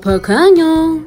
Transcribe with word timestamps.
Pequeño. 0.00 1.04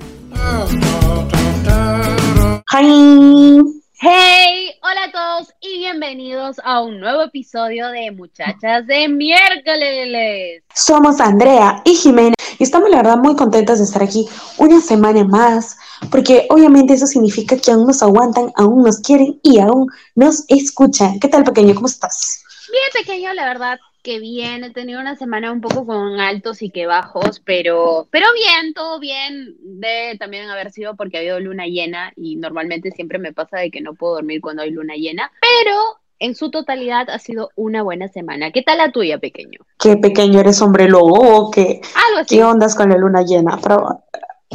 Hi. 2.72 3.62
Hey, 4.02 4.72
hola 4.82 5.04
a 5.04 5.12
todos 5.12 5.54
y 5.62 5.80
bienvenidos 5.80 6.58
a 6.64 6.82
un 6.82 7.00
nuevo 7.00 7.24
episodio 7.24 7.90
de 7.90 8.12
Muchachas 8.12 8.88
de 8.88 9.08
Miércoles. 9.10 10.64
Somos 10.74 11.20
Andrea 11.20 11.82
y 11.86 11.96
Jimena 11.96 12.36
y 12.58 12.64
estamos 12.64 12.90
la 12.90 12.98
verdad 12.98 13.18
muy 13.18 13.36
contentas 13.36 13.80
de 13.80 13.86
estar 13.86 14.02
aquí 14.02 14.28
una 14.58 14.82
semana 14.82 15.24
más 15.24 15.78
porque 16.10 16.48
obviamente 16.50 16.94
eso 16.94 17.06
significa 17.06 17.58
que 17.58 17.72
aún 17.72 17.88
nos 17.88 18.02
aguantan, 18.02 18.52
aún 18.56 18.84
nos 18.84 19.00
quieren 19.00 19.40
y 19.44 19.60
aún 19.60 19.88
nos 20.16 20.46
escuchan. 20.48 21.20
¿Qué 21.20 21.28
tal 21.28 21.44
pequeño? 21.44 21.76
¿Cómo 21.76 21.88
estás? 21.88 22.44
Bien 22.72 23.06
pequeño, 23.06 23.34
la 23.34 23.46
verdad 23.46 23.80
que 24.02 24.20
bien, 24.20 24.64
he 24.64 24.72
tenido 24.72 25.00
una 25.02 25.16
semana 25.16 25.52
un 25.52 25.62
poco 25.62 25.86
con 25.86 26.20
altos 26.20 26.62
y 26.62 26.70
que 26.70 26.86
bajos, 26.86 27.42
pero, 27.46 28.08
pero 28.12 28.26
bien, 28.34 28.74
todo 28.74 29.00
bien. 29.00 29.56
De 29.60 30.16
también 30.20 30.50
haber 30.50 30.72
sido 30.72 30.96
porque 30.96 31.18
ha 31.18 31.20
habido 31.20 31.40
luna 31.40 31.66
llena 31.66 32.14
y 32.16 32.38
normalmente 32.38 32.92
siempre 32.92 33.20
me 33.20 33.34
pasa 33.34 33.58
de 33.58 33.72
que 33.72 33.82
no 33.82 33.94
puedo 33.94 34.16
dormir 34.16 34.42
cuando 34.42 34.62
hay 34.62 34.72
luna 34.72 34.96
llena, 34.96 35.32
pero 35.42 35.76
en 36.20 36.36
su 36.36 36.52
totalidad 36.52 37.10
ha 37.10 37.20
sido 37.20 37.50
una 37.56 37.82
buena 37.82 38.08
semana. 38.08 38.52
¿Qué 38.52 38.62
tal 38.62 38.78
la 38.78 38.92
tuya, 38.92 39.20
pequeño? 39.20 39.60
¿Qué 39.80 39.98
pequeño 39.98 40.40
eres 40.40 40.62
hombre 40.62 40.88
lobo 40.90 41.20
o 41.20 41.52
qué? 41.52 41.82
Algo 42.08 42.20
así. 42.22 42.36
¿Qué 42.36 42.44
ondas 42.44 42.76
con 42.76 42.90
la 42.90 42.98
luna 42.98 43.24
llena? 43.24 43.60
Pero, 43.62 44.04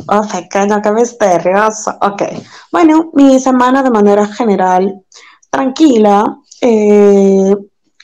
oh, 0.09 0.29
pequeño, 0.31 0.83
qué 0.83 0.91
misterioso. 0.93 1.97
Ok. 2.01 2.23
Bueno, 2.71 3.11
mi 3.15 3.39
semana 3.41 3.83
de 3.83 3.91
manera 3.91 4.27
general, 4.27 5.03
tranquila. 5.51 6.39
Eh, 6.61 7.55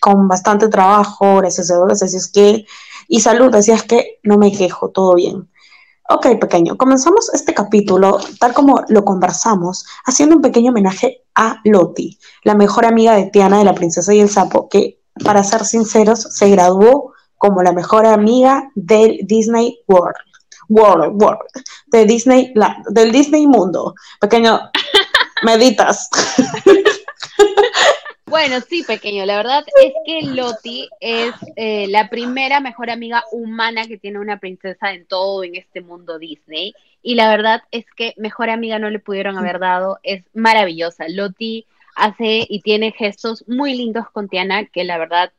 con 0.01 0.29
bastante 0.29 0.69
trabajo, 0.69 1.37
gracias 1.37 1.71
a 1.71 1.85
Dios, 1.85 2.03
así 2.03 2.17
es 2.17 2.29
que, 2.29 2.67
y 3.09 3.21
salud, 3.21 3.55
así 3.55 3.70
es 3.70 3.83
que 3.83 4.19
no 4.23 4.39
me 4.39 4.51
quejo, 4.51 4.91
todo 4.91 5.15
bien. 5.15 5.48
Ok, 6.09 6.27
pequeño, 6.41 6.77
comenzamos 6.77 7.33
este 7.33 7.55
capítulo, 7.55 8.19
tal 8.41 8.53
como 8.53 8.83
lo 8.89 9.05
conversamos, 9.05 9.87
haciendo 10.05 10.37
un 10.37 10.42
pequeño 10.42 10.70
homenaje 10.70 11.23
a 11.37 11.61
Loti, 11.65 12.19
la 12.42 12.55
mejor 12.55 12.84
amiga 12.84 13.15
de 13.15 13.27
Tiana 13.27 13.59
de 13.59 13.65
la 13.65 13.75
Princesa 13.75 14.12
y 14.12 14.20
el 14.20 14.29
Sapo, 14.29 14.69
que, 14.69 15.01
para 15.25 15.45
ser 15.45 15.65
sinceros, 15.65 16.20
se 16.20 16.48
graduó 16.48 17.12
como 17.39 17.62
la 17.62 17.73
mejor 17.73 18.07
amiga 18.07 18.70
del 18.75 19.20
Disney 19.23 19.81
World. 19.87 20.17
World, 20.69 21.20
World, 21.20 21.41
de 21.87 22.05
Disney, 22.07 22.53
la, 22.55 22.77
del 22.89 23.11
Disney 23.12 23.47
Mundo. 23.47 23.95
Pequeño, 24.20 24.61
meditas. 25.42 26.09
Bueno, 28.31 28.61
sí, 28.61 28.84
pequeño. 28.84 29.27
La 29.27 29.36
verdad 29.36 29.64
es 29.83 29.92
que 30.06 30.23
Loti 30.23 30.89
es 31.00 31.34
eh, 31.56 31.89
la 31.89 32.09
primera 32.09 32.61
mejor 32.61 32.89
amiga 32.89 33.25
humana 33.33 33.89
que 33.89 33.98
tiene 33.98 34.20
una 34.20 34.39
princesa 34.39 34.92
en 34.92 35.05
todo 35.05 35.42
en 35.42 35.56
este 35.56 35.81
mundo 35.81 36.17
Disney. 36.17 36.73
Y 37.03 37.17
la 37.17 37.28
verdad 37.28 37.64
es 37.73 37.86
que 37.97 38.14
mejor 38.17 38.48
amiga 38.48 38.78
no 38.78 38.89
le 38.89 39.01
pudieron 39.01 39.36
haber 39.36 39.58
dado. 39.58 39.98
Es 40.05 40.23
maravillosa. 40.33 41.08
Loti 41.08 41.67
hace 41.97 42.47
y 42.48 42.61
tiene 42.61 42.92
gestos 42.92 43.45
muy 43.48 43.75
lindos 43.77 44.08
con 44.12 44.28
Tiana, 44.28 44.64
que 44.64 44.84
la 44.84 44.97
verdad 44.97 45.33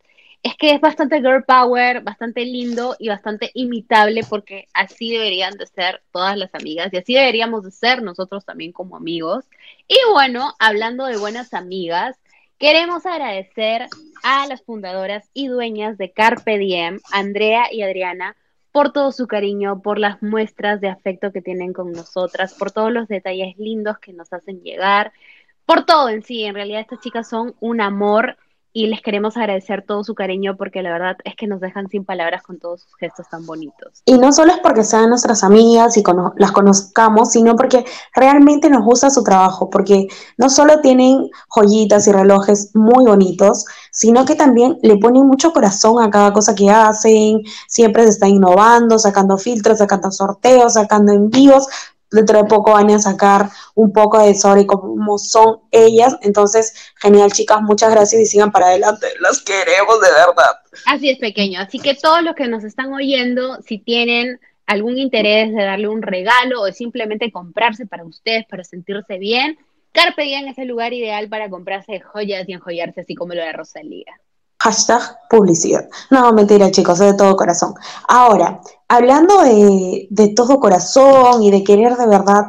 es 0.44 0.56
que 0.58 0.72
es 0.74 0.82
bastante 0.82 1.22
girl 1.22 1.46
power, 1.46 2.02
bastante 2.02 2.44
lindo 2.44 2.98
y 3.00 3.08
bastante 3.08 3.52
imitable, 3.54 4.24
porque 4.28 4.68
así 4.74 5.12
deberían 5.12 5.54
de 5.54 5.68
ser 5.68 6.02
todas 6.12 6.36
las 6.36 6.54
amigas 6.56 6.92
y 6.92 6.98
así 6.98 7.14
deberíamos 7.14 7.64
de 7.64 7.72
ser 7.72 8.02
nosotros 8.02 8.44
también 8.44 8.74
como 8.74 8.98
amigos. 8.98 9.46
Y 9.88 9.98
bueno, 10.12 10.56
hablando 10.60 11.06
de 11.06 11.18
buenas 11.18 11.54
amigas, 11.54 12.18
Queremos 12.62 13.08
agradecer 13.08 13.88
a 14.22 14.46
las 14.46 14.62
fundadoras 14.62 15.28
y 15.34 15.48
dueñas 15.48 15.98
de 15.98 16.12
Carpe 16.12 16.60
Diem, 16.60 17.00
Andrea 17.12 17.74
y 17.74 17.82
Adriana, 17.82 18.38
por 18.72 18.94
todo 18.94 19.12
su 19.12 19.26
cariño, 19.26 19.82
por 19.82 19.98
las 19.98 20.22
muestras 20.22 20.80
de 20.80 20.88
afecto 20.88 21.32
que 21.32 21.42
tienen 21.42 21.74
con 21.74 21.92
nosotras, 21.92 22.54
por 22.54 22.70
todos 22.70 22.92
los 22.92 23.08
detalles 23.08 23.58
lindos 23.58 23.98
que 23.98 24.14
nos 24.14 24.32
hacen 24.32 24.62
llegar, 24.62 25.12
por 25.66 25.86
todo 25.86 26.10
en 26.10 26.22
sí. 26.22 26.44
En 26.44 26.54
realidad 26.54 26.82
estas 26.82 27.00
chicas 27.00 27.28
son 27.28 27.56
un 27.62 27.82
amor 27.82 28.38
y 28.74 28.88
les 28.88 29.02
queremos 29.02 29.36
agradecer 29.36 29.84
todo 29.86 30.04
su 30.04 30.16
cariño 30.16 30.56
porque 30.58 30.82
la 30.82 30.92
verdad 30.92 31.18
es 31.26 31.36
que 31.36 31.48
nos 31.48 31.60
dejan 31.60 31.90
sin 31.90 32.06
palabras 32.06 32.42
con 32.44 32.58
todos 32.58 32.82
sus 32.82 32.96
gestos 32.96 33.28
tan 33.30 33.46
bonitos. 33.46 34.02
Y 34.06 34.18
no 34.18 34.32
solo 34.32 34.54
es 34.54 34.60
porque 34.60 34.84
sean 34.84 35.10
nuestras 35.10 35.44
amigas 35.44 35.98
y 35.98 36.04
las 36.38 36.52
conozcamos, 36.52 37.32
sino 37.32 37.56
porque 37.56 37.86
realmente 38.16 38.70
nos 38.70 38.84
gusta 38.86 39.10
su 39.10 39.24
trabajo, 39.24 39.70
porque 39.70 40.08
no 40.38 40.50
solo 40.50 40.80
tienen 40.80 41.30
joyitas 41.50 42.08
y 42.08 42.12
relojes 42.12 42.74
muy 42.74 43.06
bonitos, 43.06 43.66
sino 43.92 44.24
que 44.24 44.36
también 44.36 44.78
le 44.82 44.98
ponen 44.98 45.28
mucho 45.28 45.52
corazón 45.52 46.02
a 46.02 46.10
cada 46.10 46.32
cosa 46.32 46.56
que 46.56 46.70
hacen, 46.70 47.42
siempre 47.68 48.04
se 48.04 48.10
están 48.10 48.30
innovando, 48.30 48.98
sacando 48.98 49.38
filtros, 49.38 49.80
sacando 49.80 50.12
sorteos, 50.12 50.74
sacando 50.74 51.12
envíos, 51.12 51.68
dentro 52.12 52.38
de 52.38 52.50
poco 52.50 52.74
van 52.74 52.92
a 52.92 53.00
sacar 53.00 53.50
un 53.74 53.92
poco 53.92 54.20
de 54.20 54.36
sobre 54.36 54.68
cómo 54.68 55.18
son 55.18 55.62
ellas. 55.72 56.18
Entonces, 56.22 56.74
genial, 57.02 57.32
chicas, 57.32 57.62
muchas 57.62 57.92
gracias 57.92 58.22
y 58.22 58.26
sigan 58.26 58.52
para 58.52 58.68
adelante. 58.68 59.08
Las 59.20 59.42
queremos 59.42 60.00
de 60.02 60.10
verdad. 60.12 60.60
Así 60.86 61.10
es, 61.10 61.18
pequeño. 61.18 61.60
Así 61.60 61.80
que 61.80 61.96
todos 61.96 62.22
los 62.22 62.36
que 62.36 62.48
nos 62.48 62.64
están 62.64 62.94
oyendo, 62.94 63.62
si 63.62 63.80
tienen 63.80 64.40
algún 64.68 64.98
interés 64.98 65.54
de 65.54 65.64
darle 65.64 65.88
un 65.88 66.02
regalo 66.02 66.62
o 66.62 66.72
simplemente 66.72 67.32
comprarse 67.32 67.86
para 67.86 68.06
ustedes, 68.06 68.46
para 68.46 68.64
sentirse 68.64 69.18
bien, 69.18 69.58
Carpe 69.92 70.24
Diem 70.24 70.48
es 70.48 70.58
el 70.58 70.70
lugar 70.70 70.94
ideal 70.94 71.28
para 71.28 71.50
comprarse 71.50 72.00
joyas 72.00 72.48
y 72.48 72.54
enjollarse, 72.54 73.02
así 73.02 73.16
como 73.16 73.34
lo 73.34 73.42
de 73.42 73.52
Rosalía. 73.52 74.20
Hashtag 74.64 75.02
publicidad. 75.28 75.90
No, 76.12 76.32
mentira, 76.34 76.70
chicos, 76.70 77.00
es 77.00 77.14
de 77.14 77.18
todo 77.18 77.36
corazón. 77.36 77.74
Ahora, 78.08 78.62
hablando 78.88 79.42
de, 79.42 80.08
de 80.10 80.28
todo 80.36 80.60
corazón 80.60 81.42
y 81.42 81.50
de 81.50 81.64
querer 81.64 81.96
de 81.96 82.06
verdad, 82.06 82.44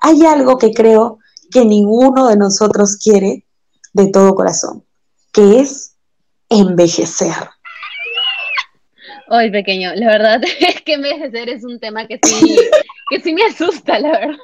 hay 0.00 0.24
algo 0.24 0.56
que 0.56 0.72
creo 0.72 1.18
que 1.50 1.66
ninguno 1.66 2.28
de 2.28 2.36
nosotros 2.36 2.96
quiere 2.96 3.44
de 3.92 4.10
todo 4.10 4.34
corazón, 4.34 4.82
que 5.30 5.60
es 5.60 5.94
envejecer. 6.48 7.34
Hoy, 9.28 9.50
pequeño, 9.50 9.94
la 9.94 10.06
verdad 10.06 10.40
es 10.60 10.80
que 10.80 10.94
envejecer 10.94 11.50
es 11.50 11.64
un 11.64 11.78
tema 11.78 12.06
que 12.06 12.18
sí, 12.22 12.56
que 13.10 13.20
sí 13.20 13.34
me 13.34 13.44
asusta, 13.44 13.98
la 13.98 14.12
verdad. 14.12 14.38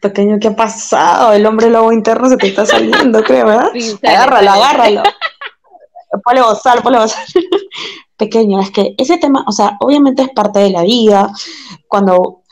Pequeño, 0.00 0.38
¿qué 0.38 0.48
ha 0.48 0.56
pasado? 0.56 1.32
El 1.32 1.46
hombre 1.46 1.70
lobo 1.70 1.90
interno 1.90 2.28
se 2.28 2.36
te 2.36 2.48
está 2.48 2.66
saliendo, 2.66 3.22
creo, 3.24 3.46
¿verdad? 3.46 3.70
Sí, 3.72 3.98
agárralo, 4.02 4.50
agárralo. 4.50 5.02
Ponle 6.24 6.42
bozal, 6.42 6.82
ponle 6.82 6.98
bozal. 6.98 7.24
Pequeño, 8.16 8.60
es 8.60 8.70
que 8.70 8.94
ese 8.98 9.18
tema, 9.18 9.44
o 9.48 9.52
sea, 9.52 9.76
obviamente 9.80 10.22
es 10.22 10.30
parte 10.30 10.60
de 10.60 10.70
la 10.70 10.82
vida, 10.82 11.32
cuando 11.88 12.42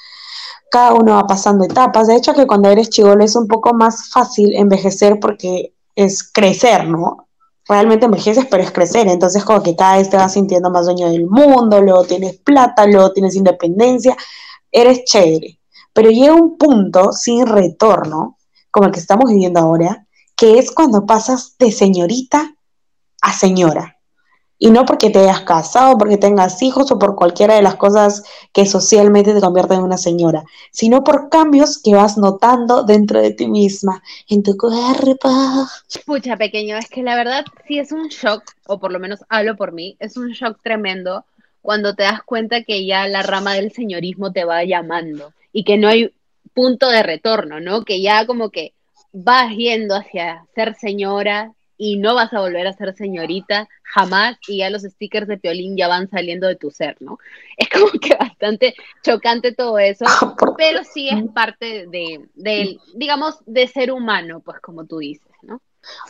cada 0.71 0.94
uno 0.94 1.16
va 1.16 1.26
pasando 1.26 1.65
etapas. 1.65 2.06
De 2.06 2.16
hecho, 2.16 2.32
que 2.32 2.47
cuando 2.47 2.71
eres 2.71 2.91
chivolo 2.91 3.25
es 3.25 3.37
un 3.37 3.48
poco 3.48 3.75
más 3.75 4.10
fácil 4.10 4.54
envejecer 4.54 5.19
porque 5.21 5.75
es 5.97 6.22
crecer, 6.22 6.88
¿no? 6.88 7.28
Realmente 7.69 8.06
envejeces, 8.06 8.47
pero 8.50 8.62
es 8.62 8.71
crecer. 8.71 9.09
Entonces, 9.09 9.44
como 9.44 9.62
que 9.62 9.77
cada 9.77 9.98
vez 9.98 10.09
te 10.09 10.16
vas 10.16 10.32
sintiendo 10.32 10.71
más 10.71 10.87
dueño 10.87 11.10
del 11.10 11.27
mundo, 11.27 11.81
luego 11.82 12.04
tienes 12.04 12.38
plata, 12.38 12.87
luego 12.87 13.12
tienes 13.12 13.34
independencia, 13.34 14.16
eres 14.71 15.04
chévere. 15.04 15.59
Pero 15.92 16.10
llega 16.10 16.34
un 16.34 16.56
punto 16.56 17.12
sin 17.12 17.47
retorno, 17.47 18.38
como 18.71 18.87
el 18.87 18.92
que 18.92 19.00
estamos 19.00 19.31
viviendo 19.31 19.60
ahora, 19.60 20.06
que 20.37 20.59
es 20.59 20.71
cuando 20.71 21.04
pasas 21.04 21.56
de 21.59 21.72
señorita 21.72 22.54
a 23.21 23.33
señora. 23.33 23.97
Y 24.63 24.71
no 24.71 24.85
porque 24.85 25.09
te 25.09 25.21
hayas 25.21 25.41
casado, 25.41 25.97
porque 25.97 26.19
tengas 26.19 26.61
hijos 26.61 26.93
o 26.93 26.99
por 26.99 27.17
cualquiera 27.17 27.55
de 27.55 27.63
las 27.63 27.77
cosas 27.77 28.23
que 28.53 28.67
socialmente 28.67 29.33
te 29.33 29.41
convierten 29.41 29.79
en 29.79 29.85
una 29.85 29.97
señora, 29.97 30.45
sino 30.71 31.03
por 31.03 31.31
cambios 31.31 31.81
que 31.83 31.95
vas 31.95 32.19
notando 32.19 32.83
dentro 32.83 33.23
de 33.23 33.31
ti 33.31 33.47
misma, 33.47 34.03
en 34.29 34.43
tu 34.43 34.59
cuerpo. 34.59 35.31
Pucha, 36.05 36.37
pequeño, 36.37 36.77
es 36.77 36.91
que 36.91 37.03
la 37.03 37.17
verdad 37.17 37.47
sí 37.67 37.79
es 37.79 37.91
un 37.91 38.09
shock, 38.09 38.43
o 38.67 38.79
por 38.79 38.93
lo 38.93 38.99
menos 38.99 39.21
hablo 39.31 39.57
por 39.57 39.73
mí, 39.73 39.97
es 39.99 40.19
un 40.19 40.28
shock 40.33 40.59
tremendo 40.63 41.25
cuando 41.63 41.95
te 41.95 42.03
das 42.03 42.23
cuenta 42.23 42.63
que 42.63 42.84
ya 42.84 43.07
la 43.07 43.23
rama 43.23 43.55
del 43.55 43.73
señorismo 43.73 44.31
te 44.31 44.45
va 44.45 44.65
llamando 44.65 45.33
y 45.53 45.65
que 45.65 45.78
no 45.78 45.89
hay 45.89 46.15
punto 46.53 46.91
de 46.91 47.03
retorno, 47.03 47.61
¿no? 47.61 47.84
Que 47.84 48.03
ya 48.03 48.27
como 48.27 48.51
que 48.51 48.75
vas 49.13 49.55
yendo 49.57 49.95
hacia 49.95 50.45
ser 50.55 50.75
señora 50.75 51.55
y 51.82 51.97
no 51.97 52.15
vas 52.15 52.30
a 52.34 52.41
volver 52.41 52.66
a 52.66 52.74
ser 52.74 52.94
señorita 52.94 53.66
jamás 53.82 54.36
y 54.47 54.59
ya 54.59 54.68
los 54.68 54.82
stickers 54.82 55.27
de 55.27 55.38
Piolín 55.38 55.78
ya 55.78 55.88
van 55.88 56.10
saliendo 56.10 56.47
de 56.47 56.54
tu 56.54 56.71
ser, 56.71 56.98
¿no? 57.00 57.18
Es 57.56 57.71
como 57.71 57.91
que 57.98 58.15
bastante 58.15 58.74
chocante 59.03 59.54
todo 59.54 59.78
eso, 59.78 60.04
pero 60.59 60.80
sí 60.84 61.09
es 61.09 61.24
parte 61.32 61.86
de, 61.86 62.27
de, 62.34 62.78
digamos, 62.94 63.38
de 63.47 63.66
ser 63.66 63.92
humano, 63.92 64.41
pues 64.41 64.60
como 64.60 64.84
tú 64.84 64.98
dices, 64.98 65.32
¿no? 65.41 65.62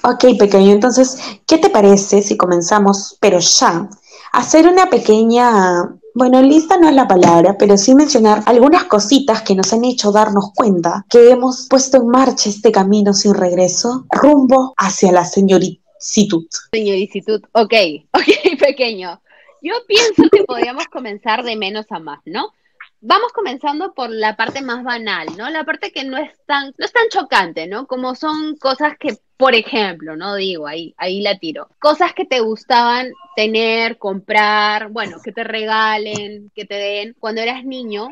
Ok, 0.02 0.36
pequeño, 0.36 0.72
entonces, 0.72 1.22
¿qué 1.46 1.58
te 1.58 1.70
parece 1.70 2.20
si 2.20 2.36
comenzamos, 2.36 3.16
pero 3.20 3.38
ya, 3.38 3.88
hacer 4.32 4.66
una 4.66 4.90
pequeña, 4.90 5.84
bueno, 6.14 6.42
lista 6.42 6.76
no 6.76 6.88
es 6.88 6.94
la 6.94 7.08
palabra, 7.08 7.56
pero 7.58 7.76
sí 7.76 7.94
mencionar 7.94 8.42
algunas 8.46 8.84
cositas 8.84 9.42
que 9.42 9.54
nos 9.54 9.72
han 9.72 9.84
hecho 9.84 10.12
darnos 10.12 10.52
cuenta 10.54 11.04
que 11.08 11.30
hemos 11.30 11.66
puesto 11.68 11.98
en 11.98 12.08
marcha 12.08 12.48
este 12.48 12.72
camino 12.72 13.12
sin 13.12 13.34
regreso 13.34 14.06
rumbo 14.10 14.74
hacia 14.76 15.12
la 15.12 15.24
señoricitud. 15.24 16.46
Señoricitud, 16.72 17.42
ok, 17.52 17.74
ok, 18.12 18.58
pequeño. 18.58 19.20
Yo 19.62 19.74
pienso 19.86 20.22
que 20.32 20.44
podríamos 20.44 20.86
comenzar 20.86 21.44
de 21.44 21.56
menos 21.56 21.86
a 21.90 21.98
más, 21.98 22.20
¿no? 22.24 22.52
Vamos 23.00 23.32
comenzando 23.32 23.94
por 23.94 24.10
la 24.10 24.36
parte 24.36 24.62
más 24.62 24.84
banal, 24.84 25.28
¿no? 25.36 25.48
La 25.50 25.64
parte 25.64 25.92
que 25.92 26.04
no 26.04 26.18
es 26.18 26.30
tan, 26.46 26.72
no 26.76 26.84
es 26.84 26.92
tan 26.92 27.08
chocante, 27.08 27.66
¿no? 27.66 27.86
Como 27.86 28.14
son 28.14 28.56
cosas 28.56 28.96
que, 28.98 29.16
por 29.36 29.54
ejemplo, 29.54 30.16
no 30.16 30.34
digo, 30.34 30.66
ahí, 30.66 30.94
ahí 30.98 31.22
la 31.22 31.38
tiro. 31.38 31.68
Cosas 31.78 32.12
que 32.12 32.24
te 32.24 32.40
gustaban 32.40 33.12
tener, 33.36 33.98
comprar, 33.98 34.88
bueno, 34.88 35.18
que 35.22 35.32
te 35.32 35.44
regalen, 35.44 36.50
que 36.54 36.64
te 36.64 36.74
den 36.74 37.16
cuando 37.18 37.40
eras 37.40 37.64
niño, 37.64 38.08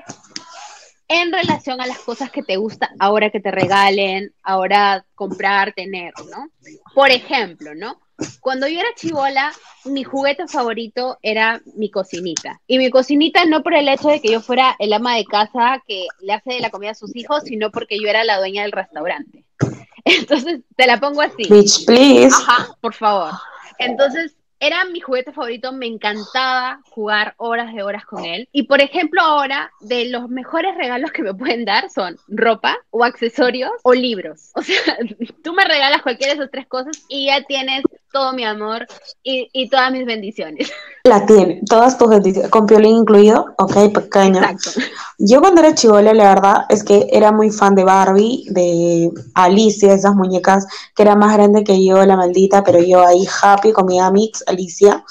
en 1.09 1.33
relación 1.33 1.81
a 1.81 1.87
las 1.87 1.99
cosas 2.01 2.31
que 2.31 2.43
te 2.43 2.57
gusta 2.57 2.91
ahora 2.99 3.31
que 3.31 3.41
te 3.41 3.51
regalen, 3.51 4.35
ahora 4.43 5.07
comprar, 5.15 5.73
tener, 5.73 6.13
¿no? 6.31 6.51
Por 6.95 7.11
ejemplo, 7.11 7.75
¿no? 7.75 8.01
Cuando 8.41 8.67
yo 8.67 8.81
era 8.81 8.89
chivola, 8.97 9.53
mi 9.85 10.03
juguete 10.03 10.49
favorito 10.49 11.19
era 11.23 11.61
mi 11.75 11.91
cocinita. 11.91 12.61
Y 12.67 12.79
mi 12.79 12.91
cocinita 12.91 13.45
no 13.45 13.63
por 13.63 13.75
el 13.75 13.89
hecho 13.89 14.09
de 14.09 14.21
que 14.21 14.33
yo 14.33 14.41
fuera 14.41 14.75
el 14.79 14.93
ama 14.93 15.17
de 15.17 15.25
casa 15.25 15.83
que 15.87 16.07
le 16.21 16.33
hace 16.33 16.55
de 16.55 16.61
la 16.61 16.71
comida 16.71 16.91
a 16.91 16.95
sus 16.95 17.15
hijos, 17.15 17.45
sino 17.45 17.71
porque 17.71 17.99
yo 18.01 18.09
era 18.09 18.25
la 18.25 18.39
dueña 18.39 18.63
del 18.63 18.73
restaurante. 18.73 19.45
Entonces, 20.05 20.61
te 20.77 20.87
la 20.87 20.99
pongo 20.99 21.21
así. 21.21 21.49
Bitch, 21.49 21.85
please. 21.87 22.35
Ajá, 22.35 22.69
por 22.81 22.95
favor. 22.95 23.33
Entonces, 23.79 24.35
era 24.61 24.85
mi 24.85 25.01
juguete 25.01 25.33
favorito, 25.33 25.73
me 25.73 25.87
encantaba 25.87 26.81
jugar 26.91 27.35
horas 27.37 27.73
de 27.75 27.83
horas 27.83 28.05
con 28.05 28.25
él. 28.25 28.49
Y 28.53 28.65
por 28.65 28.81
ejemplo, 28.81 29.21
ahora, 29.21 29.73
de 29.81 30.07
los 30.07 30.29
mejores 30.29 30.75
regalos 30.77 31.13
que 31.13 31.23
me 31.23 31.35
pueden 31.35 31.65
dar 31.65 31.91
son 31.91 32.17
ropa 32.27 32.77
o 32.91 33.05
accesorios 33.05 33.71
o 33.83 33.95
libros. 33.95 34.51
O 34.55 34.63
sea, 34.63 34.77
tú 35.45 35.53
me 35.53 35.65
regalas 35.65 36.03
cualquiera 36.03 36.35
de 36.35 36.41
esas 36.41 36.51
tres 36.51 36.67
cosas 36.67 37.05
y 37.09 37.27
ya 37.27 37.43
tienes 37.45 37.83
todo 38.13 38.33
mi 38.33 38.45
amor 38.45 38.87
y, 39.23 39.49
y 39.53 39.69
todas 39.69 39.93
mis 39.93 40.05
bendiciones. 40.05 40.73
La 41.09 41.25
tiene, 41.25 41.63
todas 41.67 41.97
tus 41.97 42.11
bendiciones, 42.11 42.51
con 42.51 42.67
Piolín 42.67 42.99
incluido, 42.99 43.55
ok, 43.57 43.93
pequeño. 43.95 44.43
Exacto. 44.43 44.71
Yo 45.17 45.41
cuando 45.41 45.63
era 45.63 45.75
chivola, 45.75 46.13
la 46.13 46.35
verdad 46.35 46.67
es 46.69 46.85
que 46.85 47.09
era 47.11 47.33
muy 47.33 47.51
fan 47.51 47.75
de 47.75 47.83
Barbie, 47.83 48.45
de 48.51 49.11
Alicia, 49.33 49.95
esas 49.95 50.15
muñecas 50.15 50.67
que 50.95 51.03
era 51.03 51.17
más 51.17 51.33
grande 51.33 51.65
que 51.65 51.83
yo, 51.83 52.05
la 52.05 52.17
maldita, 52.17 52.63
pero 52.63 52.81
yo 52.81 53.01
ahí 53.01 53.27
happy 53.43 53.73
con 53.73 53.87
mi 53.87 53.99
amix, 53.99 54.45
Alicia. 54.47 55.03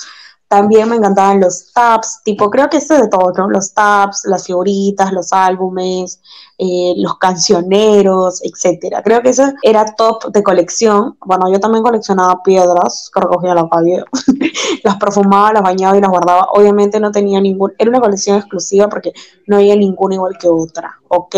También 0.48 0.88
me 0.88 0.98
encantaban 0.98 1.42
los 1.42 1.74
tabs, 1.74 2.22
tipo, 2.24 2.50
creo 2.52 2.70
que 2.70 2.78
eso 2.78 2.94
de 2.94 3.08
todo, 3.08 3.34
¿no? 3.36 3.50
Los 3.50 3.74
tabs, 3.74 4.22
las 4.26 4.46
figuritas, 4.46 5.12
los 5.12 5.34
álbumes, 5.34 6.22
eh, 6.60 6.94
los 6.98 7.18
cancioneros, 7.20 8.42
etcétera. 8.44 9.04
Creo 9.04 9.22
que 9.22 9.30
eso 9.30 9.44
era 9.62 9.86
top 9.96 10.32
de 10.32 10.42
colección. 10.42 11.16
Bueno, 11.24 11.52
yo 11.52 11.60
también 11.60 11.84
coleccionaba 11.84 12.42
piedras 12.42 13.12
que 13.14 13.20
recogía 13.20 13.54
la 13.54 13.70
calle, 13.70 14.04
las 14.84 14.96
perfumaba, 14.98 15.54
las 15.54 15.62
bañaba 15.62 15.98
y 15.98 16.02
las 16.02 16.10
guardaba. 16.10 16.48
Obviamente 16.54 17.00
no 17.00 17.12
tenía 17.12 17.40
ningún, 17.40 17.74
era 17.78 17.90
una 17.90 18.00
colección 18.00 18.38
exclusiva 18.38 18.88
porque 18.88 19.14
no 19.46 19.58
había 19.58 19.76
ninguna 19.76 20.16
igual 20.16 20.38
que 20.40 20.48
otra, 20.48 21.00
¿ok? 21.10 21.36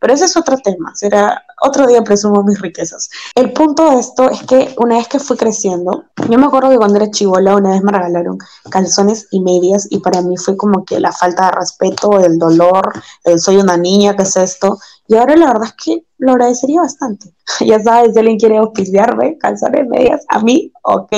Pero 0.00 0.14
ese 0.14 0.26
es 0.26 0.36
otro 0.36 0.56
tema, 0.58 0.94
será 0.94 1.44
otro 1.62 1.86
día 1.86 2.02
presumo 2.02 2.42
mis 2.42 2.60
riquezas. 2.60 3.10
El 3.34 3.52
punto 3.52 3.90
de 3.90 4.00
esto 4.00 4.30
es 4.30 4.42
que 4.44 4.74
una 4.78 4.96
vez 4.96 5.08
que 5.08 5.18
fui 5.18 5.36
creciendo, 5.36 6.04
yo 6.28 6.38
me 6.38 6.46
acuerdo 6.46 6.70
que 6.70 6.76
cuando 6.76 6.96
era 6.96 7.10
chivola 7.10 7.56
una 7.56 7.70
vez 7.72 7.82
me 7.82 7.92
regalaron 7.92 8.38
calzones 8.70 9.28
y 9.30 9.40
medias 9.40 9.86
y 9.90 9.98
para 9.98 10.22
mí 10.22 10.36
fue 10.36 10.56
como 10.56 10.84
que 10.84 11.00
la 11.00 11.12
falta 11.12 11.46
de 11.46 11.52
respeto, 11.52 12.18
el 12.20 12.38
dolor, 12.38 12.92
el 13.24 13.40
soy 13.40 13.56
una 13.56 13.76
niña, 13.76 14.16
¿qué 14.16 14.22
es 14.22 14.36
esto? 14.36 14.59
Y 15.06 15.16
ahora 15.16 15.36
la 15.36 15.46
verdad 15.48 15.68
es 15.68 15.84
que 15.84 16.04
lo 16.18 16.32
agradecería 16.32 16.80
bastante. 16.80 17.34
ya 17.66 17.80
sabes, 17.80 18.12
si 18.12 18.18
alguien 18.18 18.38
quiere 18.38 18.58
auspiciarme, 18.58 19.38
calzones, 19.38 19.88
medias, 19.88 20.24
a 20.28 20.40
mí, 20.40 20.72
ok. 20.82 21.12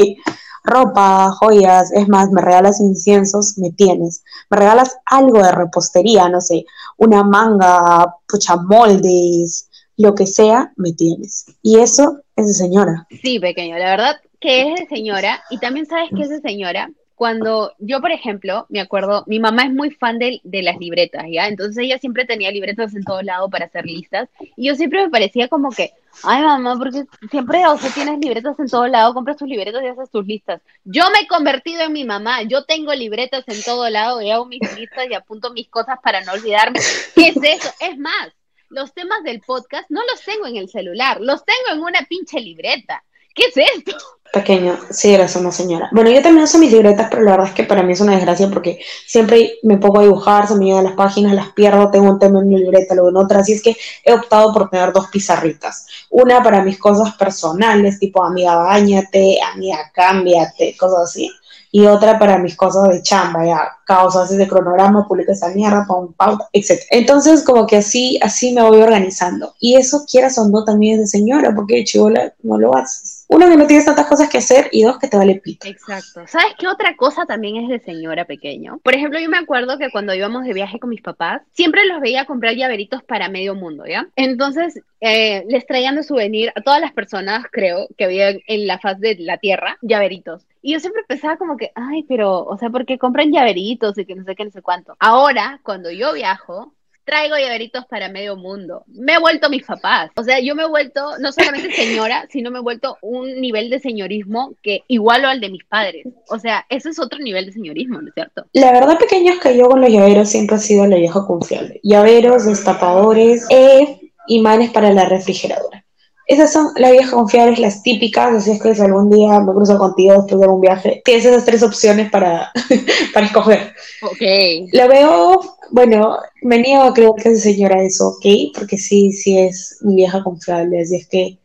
Ropa, 0.64 1.32
joyas, 1.32 1.90
es 1.92 2.08
más, 2.08 2.30
me 2.30 2.40
regalas 2.40 2.80
inciensos, 2.80 3.58
me 3.58 3.72
tienes. 3.72 4.22
Me 4.48 4.58
regalas 4.58 4.96
algo 5.06 5.42
de 5.42 5.50
repostería, 5.50 6.28
no 6.28 6.40
sé, 6.40 6.64
una 6.98 7.24
manga, 7.24 8.14
pucha, 8.28 8.56
moldes, 8.56 9.68
lo 9.96 10.14
que 10.14 10.26
sea, 10.26 10.72
me 10.76 10.92
tienes. 10.92 11.46
Y 11.62 11.78
eso 11.78 12.20
es 12.36 12.46
de 12.46 12.54
señora. 12.54 13.06
Sí, 13.22 13.40
pequeño, 13.40 13.76
la 13.76 13.90
verdad 13.90 14.16
que 14.42 14.72
es 14.72 14.80
de 14.80 14.86
señora. 14.86 15.42
Y 15.50 15.58
también 15.58 15.86
sabes 15.86 16.10
que 16.14 16.22
es 16.22 16.28
de 16.28 16.40
señora. 16.40 16.90
Cuando 17.22 17.72
yo, 17.78 18.00
por 18.00 18.10
ejemplo, 18.10 18.66
me 18.68 18.80
acuerdo, 18.80 19.22
mi 19.28 19.38
mamá 19.38 19.62
es 19.62 19.70
muy 19.72 19.92
fan 19.92 20.18
de, 20.18 20.40
de 20.42 20.60
las 20.60 20.76
libretas, 20.78 21.22
¿ya? 21.30 21.46
Entonces 21.46 21.78
ella 21.78 21.96
siempre 22.00 22.24
tenía 22.24 22.50
libretas 22.50 22.96
en 22.96 23.04
todo 23.04 23.22
lado 23.22 23.48
para 23.48 23.66
hacer 23.66 23.86
listas. 23.86 24.28
Y 24.56 24.66
yo 24.66 24.74
siempre 24.74 25.04
me 25.04 25.08
parecía 25.08 25.46
como 25.46 25.70
que, 25.70 25.92
ay 26.24 26.42
mamá, 26.42 26.76
porque 26.76 27.04
siempre, 27.30 27.64
o 27.68 27.78
sea, 27.78 27.90
tienes 27.94 28.18
libretas 28.18 28.58
en 28.58 28.66
todo 28.66 28.88
lado, 28.88 29.14
compras 29.14 29.36
tus 29.36 29.46
libretas 29.46 29.84
y 29.84 29.86
haces 29.86 30.10
tus 30.10 30.26
listas. 30.26 30.62
Yo 30.82 31.04
me 31.12 31.20
he 31.20 31.28
convertido 31.28 31.82
en 31.82 31.92
mi 31.92 32.02
mamá, 32.02 32.42
yo 32.42 32.64
tengo 32.64 32.92
libretas 32.92 33.44
en 33.46 33.62
todo 33.62 33.88
lado 33.88 34.20
y 34.20 34.32
hago 34.32 34.46
mis 34.46 34.60
listas 34.76 35.06
y 35.08 35.14
apunto 35.14 35.52
mis 35.52 35.68
cosas 35.68 36.00
para 36.02 36.22
no 36.22 36.32
olvidarme. 36.32 36.80
¿Qué 37.14 37.28
es 37.28 37.36
eso? 37.36 37.70
Es 37.78 37.96
más, 37.98 38.32
los 38.68 38.92
temas 38.94 39.22
del 39.22 39.42
podcast 39.42 39.88
no 39.90 40.00
los 40.10 40.20
tengo 40.24 40.48
en 40.48 40.56
el 40.56 40.68
celular, 40.68 41.20
los 41.20 41.44
tengo 41.44 41.70
en 41.72 41.82
una 41.82 42.02
pinche 42.02 42.40
libreta. 42.40 43.04
¿Qué 43.32 43.44
es 43.44 43.56
esto? 43.56 43.96
Pequeño, 44.32 44.78
sí, 44.88 45.12
eres 45.12 45.36
una 45.36 45.52
señora. 45.52 45.90
Bueno, 45.92 46.10
yo 46.10 46.22
también 46.22 46.44
uso 46.44 46.58
mis 46.58 46.72
libretas, 46.72 47.08
pero 47.10 47.22
la 47.22 47.32
verdad 47.32 47.48
es 47.48 47.52
que 47.52 47.64
para 47.64 47.82
mí 47.82 47.92
es 47.92 48.00
una 48.00 48.14
desgracia 48.14 48.48
porque 48.48 48.80
siempre 49.06 49.58
me 49.62 49.76
pongo 49.76 50.00
a 50.00 50.04
dibujar, 50.04 50.48
se 50.48 50.54
me 50.54 50.64
llegan 50.64 50.84
las 50.84 50.94
páginas, 50.94 51.34
las 51.34 51.50
pierdo, 51.52 51.90
tengo 51.90 52.10
un 52.10 52.18
tema 52.18 52.40
en 52.40 52.48
mi 52.48 52.56
libreta, 52.56 52.94
luego 52.94 53.10
en 53.10 53.18
otra, 53.18 53.40
así 53.40 53.52
es 53.52 53.62
que 53.62 53.76
he 54.02 54.14
optado 54.14 54.50
por 54.54 54.70
tener 54.70 54.90
dos 54.90 55.08
pizarritas. 55.08 55.86
Una 56.08 56.42
para 56.42 56.64
mis 56.64 56.78
cosas 56.78 57.14
personales, 57.16 57.98
tipo 57.98 58.24
amiga, 58.24 58.56
bañate, 58.56 59.36
amiga, 59.52 59.90
cámbiate, 59.92 60.78
cosas 60.78 61.10
así. 61.10 61.30
Y 61.70 61.84
otra 61.86 62.18
para 62.18 62.38
mis 62.38 62.56
cosas 62.56 62.88
de 62.88 63.02
chamba, 63.02 63.44
ya, 63.44 63.68
causas 63.86 64.30
de 64.30 64.48
cronograma, 64.48 65.06
publica 65.06 65.32
esa 65.32 65.48
mierda, 65.48 65.84
pon 65.86 66.14
pauta, 66.14 66.48
etc. 66.52 66.80
Entonces, 66.90 67.42
como 67.42 67.66
que 67.66 67.76
así, 67.76 68.18
así 68.22 68.52
me 68.52 68.62
voy 68.62 68.80
organizando. 68.80 69.54
Y 69.60 69.76
eso, 69.76 70.04
quieras 70.10 70.38
o 70.38 70.48
no, 70.48 70.64
también 70.64 70.94
es 70.94 71.00
de 71.00 71.18
señora, 71.18 71.54
porque 71.54 71.84
chivola 71.84 72.32
no 72.42 72.58
lo 72.58 72.74
haces. 72.74 73.21
Uno, 73.32 73.48
que 73.48 73.56
no 73.56 73.66
tienes 73.66 73.86
tantas 73.86 74.06
cosas 74.06 74.28
que 74.28 74.38
hacer, 74.38 74.68
y 74.72 74.82
dos, 74.82 74.98
que 74.98 75.08
te 75.08 75.16
vale 75.16 75.36
pito. 75.36 75.66
Exacto. 75.66 76.26
¿Sabes 76.26 76.54
qué 76.58 76.68
otra 76.68 76.96
cosa 76.96 77.24
también 77.24 77.56
es 77.56 77.68
de 77.70 77.80
señora 77.80 78.26
pequeño? 78.26 78.78
Por 78.82 78.94
ejemplo, 78.94 79.18
yo 79.18 79.30
me 79.30 79.38
acuerdo 79.38 79.78
que 79.78 79.90
cuando 79.90 80.14
íbamos 80.14 80.44
de 80.44 80.52
viaje 80.52 80.78
con 80.78 80.90
mis 80.90 81.00
papás, 81.00 81.40
siempre 81.52 81.86
los 81.86 82.02
veía 82.02 82.26
comprar 82.26 82.54
llaveritos 82.54 83.02
para 83.02 83.30
medio 83.30 83.54
mundo, 83.54 83.86
¿ya? 83.86 84.06
Entonces, 84.16 84.82
eh, 85.00 85.44
les 85.48 85.66
traían 85.66 85.96
de 85.96 86.02
souvenir 86.02 86.52
a 86.54 86.60
todas 86.60 86.80
las 86.80 86.92
personas, 86.92 87.46
creo, 87.50 87.88
que 87.96 88.04
había 88.04 88.30
en 88.30 88.66
la 88.66 88.78
faz 88.78 89.00
de 89.00 89.16
la 89.18 89.38
tierra, 89.38 89.78
llaveritos. 89.80 90.46
Y 90.60 90.74
yo 90.74 90.80
siempre 90.80 91.02
pensaba 91.08 91.38
como 91.38 91.56
que, 91.56 91.72
ay, 91.74 92.04
pero, 92.04 92.44
o 92.44 92.58
sea, 92.58 92.68
¿por 92.68 92.84
qué 92.84 92.98
compran 92.98 93.32
llaveritos 93.32 93.96
y 93.96 94.04
que 94.04 94.14
no 94.14 94.24
sé 94.24 94.34
qué, 94.34 94.44
no 94.44 94.50
sé 94.50 94.60
cuánto? 94.60 94.94
Ahora, 94.98 95.58
cuando 95.62 95.90
yo 95.90 96.12
viajo, 96.12 96.74
traigo 97.04 97.36
llaveritos 97.36 97.84
para 97.86 98.08
medio 98.08 98.36
mundo. 98.36 98.84
Me 98.86 99.14
he 99.14 99.18
vuelto 99.18 99.50
mis 99.50 99.64
papás. 99.64 100.10
O 100.16 100.22
sea, 100.22 100.40
yo 100.40 100.54
me 100.54 100.62
he 100.62 100.68
vuelto 100.68 101.18
no 101.18 101.32
solamente 101.32 101.72
señora, 101.72 102.26
sino 102.30 102.50
me 102.50 102.58
he 102.58 102.62
vuelto 102.62 102.98
un 103.02 103.40
nivel 103.40 103.70
de 103.70 103.80
señorismo 103.80 104.54
que 104.62 104.82
igualo 104.88 105.28
al 105.28 105.40
de 105.40 105.50
mis 105.50 105.64
padres. 105.64 106.06
O 106.28 106.38
sea, 106.38 106.64
eso 106.68 106.88
es 106.88 106.98
otro 106.98 107.18
nivel 107.18 107.46
de 107.46 107.52
señorismo, 107.52 108.00
¿no 108.00 108.08
es 108.08 108.14
cierto? 108.14 108.46
La 108.52 108.72
verdad, 108.72 108.98
pequeño, 108.98 109.32
es 109.32 109.40
que 109.40 109.56
yo 109.56 109.68
con 109.68 109.80
los 109.80 109.90
llaveros 109.90 110.28
siempre 110.28 110.56
he 110.56 110.60
sido 110.60 110.86
la 110.86 110.96
vieja 110.96 111.26
confiable. 111.26 111.80
Llaveros, 111.82 112.46
destapadores, 112.46 113.46
e 113.50 114.00
imanes 114.28 114.70
para 114.70 114.92
la 114.92 115.04
refrigeradora. 115.06 115.84
Esas 116.26 116.52
son 116.52 116.68
las 116.76 116.92
viejas 116.92 117.10
confiables, 117.10 117.58
las 117.58 117.82
típicas, 117.82 118.34
así 118.34 118.52
es 118.52 118.62
que 118.62 118.74
si 118.74 118.80
algún 118.80 119.10
día 119.10 119.40
me 119.40 119.52
cruzo 119.52 119.76
contigo 119.76 120.14
después 120.14 120.40
de 120.40 120.46
un 120.46 120.60
viaje, 120.60 121.02
tienes 121.04 121.24
esas 121.24 121.44
tres 121.44 121.62
opciones 121.62 122.10
para, 122.10 122.52
para 123.12 123.26
escoger. 123.26 123.74
Ok. 124.02 124.70
Lo 124.72 124.88
veo, 124.88 125.40
bueno, 125.72 126.18
me 126.42 126.58
niego 126.58 126.82
a 126.82 126.94
creer 126.94 127.10
que 127.20 127.30
esa 127.30 127.42
señora 127.42 127.82
eso, 127.82 128.08
¿ok? 128.08 128.54
Porque 128.54 128.76
sí, 128.76 129.10
sí 129.12 129.38
es 129.38 129.78
mi 129.80 129.96
vieja 129.96 130.22
confiable, 130.22 130.82
así 130.82 130.96
es 130.96 131.08
que 131.08 131.38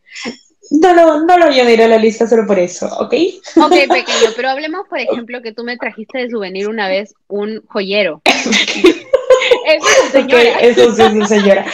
no 0.70 0.92
lo, 0.92 1.24
no 1.24 1.38
lo 1.38 1.46
añadiré 1.46 1.84
a 1.84 1.88
la 1.88 1.96
lista 1.96 2.26
solo 2.26 2.46
por 2.46 2.58
eso, 2.58 2.86
¿ok? 2.86 3.14
Ok, 3.56 3.72
pequeño, 3.72 4.30
pero 4.36 4.50
hablemos, 4.50 4.86
por 4.88 4.98
ejemplo, 4.98 5.40
que 5.40 5.52
tú 5.52 5.64
me 5.64 5.78
trajiste 5.78 6.18
de 6.18 6.30
souvenir 6.30 6.68
una 6.68 6.88
vez 6.88 7.14
un 7.28 7.62
joyero. 7.68 8.20
Eso 8.24 8.50
es 9.66 10.12
señora. 10.12 10.60
eso 10.60 10.94
sí 10.94 11.02
es 11.02 11.28
señora. 11.28 11.66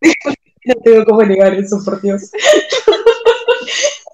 No 0.66 0.74
tengo 0.76 1.04
cómo 1.04 1.22
negar 1.22 1.52
eso, 1.52 1.78
por 1.84 2.00
Dios. 2.00 2.30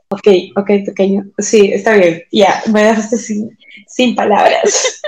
ok, 0.09 0.27
ok, 0.57 0.67
pequeño. 0.85 1.25
Sí, 1.39 1.71
está 1.73 1.95
bien. 1.95 2.25
Ya, 2.33 2.61
me 2.73 2.83
dejaste 2.83 3.19
sin, 3.19 3.57
sin 3.87 4.17
palabras. 4.17 5.01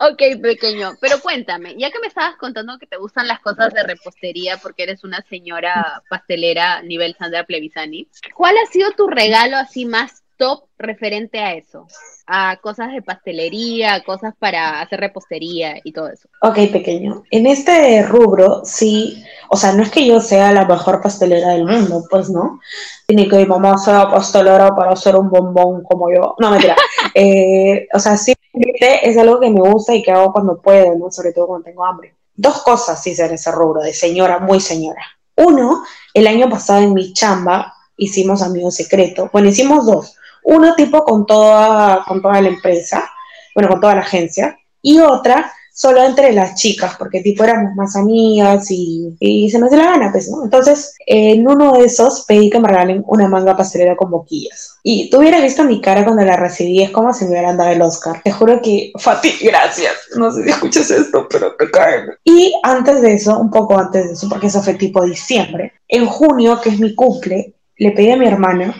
Ok, 0.00 0.40
pequeño, 0.40 0.92
pero 1.00 1.20
cuéntame, 1.20 1.74
ya 1.76 1.90
que 1.90 1.98
me 1.98 2.06
estabas 2.06 2.36
contando 2.36 2.78
que 2.78 2.86
te 2.86 2.96
gustan 2.96 3.26
las 3.26 3.40
cosas 3.40 3.74
de 3.74 3.82
repostería 3.82 4.56
porque 4.58 4.84
eres 4.84 5.02
una 5.02 5.22
señora 5.28 6.04
pastelera 6.08 6.82
nivel 6.82 7.16
Sandra 7.18 7.44
Plevisani, 7.44 8.08
¿cuál 8.32 8.56
ha 8.58 8.66
sido 8.70 8.92
tu 8.92 9.08
regalo 9.08 9.56
así 9.56 9.86
más 9.86 10.22
top 10.38 10.64
referente 10.78 11.40
a 11.40 11.54
eso? 11.54 11.86
A 12.26 12.56
cosas 12.62 12.92
de 12.92 13.02
pastelería, 13.02 14.02
cosas 14.04 14.34
para 14.38 14.80
hacer 14.80 15.00
repostería 15.00 15.80
y 15.84 15.92
todo 15.92 16.08
eso. 16.08 16.28
Ok, 16.40 16.56
pequeño. 16.72 17.24
En 17.30 17.46
este 17.46 18.02
rubro, 18.04 18.62
sí, 18.64 19.22
o 19.50 19.56
sea, 19.56 19.72
no 19.72 19.82
es 19.82 19.90
que 19.90 20.06
yo 20.06 20.20
sea 20.20 20.52
la 20.52 20.64
mejor 20.66 21.02
pastelera 21.02 21.50
del 21.50 21.64
mundo, 21.64 22.04
pues 22.08 22.30
no. 22.30 22.60
Ni 23.08 23.28
que 23.28 23.36
mi 23.36 23.46
mamá 23.46 23.76
sea 23.78 24.10
pastelera 24.10 24.74
para 24.74 24.92
hacer 24.92 25.16
un 25.16 25.28
bombón 25.28 25.82
como 25.82 26.10
yo. 26.10 26.34
No, 26.38 26.50
mentira. 26.50 26.76
eh, 27.14 27.88
o 27.92 27.98
sea, 27.98 28.16
sí, 28.16 28.34
es 28.54 29.18
algo 29.18 29.40
que 29.40 29.50
me 29.50 29.60
gusta 29.60 29.94
y 29.94 30.02
que 30.02 30.12
hago 30.12 30.32
cuando 30.32 30.60
puedo, 30.60 30.94
¿no? 30.96 31.10
Sobre 31.10 31.32
todo 31.32 31.48
cuando 31.48 31.64
tengo 31.64 31.84
hambre. 31.84 32.14
Dos 32.34 32.62
cosas 32.62 33.02
sí 33.02 33.14
en 33.18 33.32
ese 33.32 33.50
rubro, 33.50 33.80
de 33.80 33.92
señora, 33.92 34.38
muy 34.38 34.60
señora. 34.60 35.02
Uno, 35.34 35.82
el 36.14 36.26
año 36.26 36.48
pasado 36.48 36.82
en 36.82 36.94
mi 36.94 37.12
chamba 37.12 37.74
hicimos 37.96 38.42
amigos 38.42 38.76
secretos. 38.76 39.30
Bueno, 39.32 39.48
hicimos 39.48 39.84
dos. 39.86 40.16
Uno 40.44 40.74
tipo 40.74 41.04
con 41.04 41.26
toda, 41.26 42.04
con 42.06 42.22
toda 42.22 42.40
la 42.40 42.48
empresa, 42.48 43.10
bueno, 43.54 43.68
con 43.70 43.80
toda 43.80 43.94
la 43.94 44.00
agencia, 44.02 44.58
y 44.82 44.98
otra 45.00 45.52
solo 45.78 46.02
entre 46.02 46.32
las 46.32 46.56
chicas, 46.56 46.96
porque 46.98 47.20
tipo 47.20 47.44
éramos 47.44 47.76
más 47.76 47.94
amigas 47.94 48.66
y, 48.68 49.48
se 49.48 49.60
me 49.60 49.68
hace 49.68 49.76
la 49.76 49.84
gana, 49.84 50.10
pues, 50.10 50.28
¿no? 50.28 50.42
Entonces, 50.42 50.96
en 51.06 51.46
uno 51.46 51.74
de 51.74 51.84
esos 51.84 52.24
pedí 52.26 52.50
que 52.50 52.58
me 52.58 52.66
regalen 52.66 53.04
una 53.06 53.28
manga 53.28 53.56
pastelera 53.56 53.96
con 53.96 54.10
boquillas. 54.10 54.76
Y 54.82 55.08
tú 55.08 55.18
hubieras 55.18 55.40
visto 55.40 55.62
mi 55.62 55.80
cara 55.80 56.02
cuando 56.04 56.24
la 56.24 56.36
recibí, 56.36 56.82
es 56.82 56.90
como 56.90 57.14
si 57.14 57.26
me 57.26 57.30
hubieran 57.30 57.56
dado 57.56 57.70
el 57.70 57.80
Oscar. 57.80 58.20
Te 58.24 58.32
juro 58.32 58.60
que, 58.60 58.90
Fati, 58.98 59.38
gracias. 59.40 59.94
No 60.16 60.32
sé 60.32 60.42
si 60.42 60.50
escuchas 60.50 60.90
esto, 60.90 61.28
pero 61.30 61.54
te 61.54 61.70
cae. 61.70 62.06
Y 62.24 62.52
antes 62.64 63.00
de 63.00 63.14
eso, 63.14 63.38
un 63.38 63.52
poco 63.52 63.78
antes 63.78 64.04
de 64.04 64.12
eso, 64.14 64.28
porque 64.28 64.48
eso 64.48 64.60
fue 64.60 64.74
tipo 64.74 65.04
diciembre, 65.04 65.74
en 65.86 66.06
junio, 66.06 66.60
que 66.60 66.70
es 66.70 66.80
mi 66.80 66.96
cumple, 66.96 67.54
le 67.76 67.92
pedí 67.92 68.10
a 68.10 68.16
mi 68.16 68.26
hermana 68.26 68.74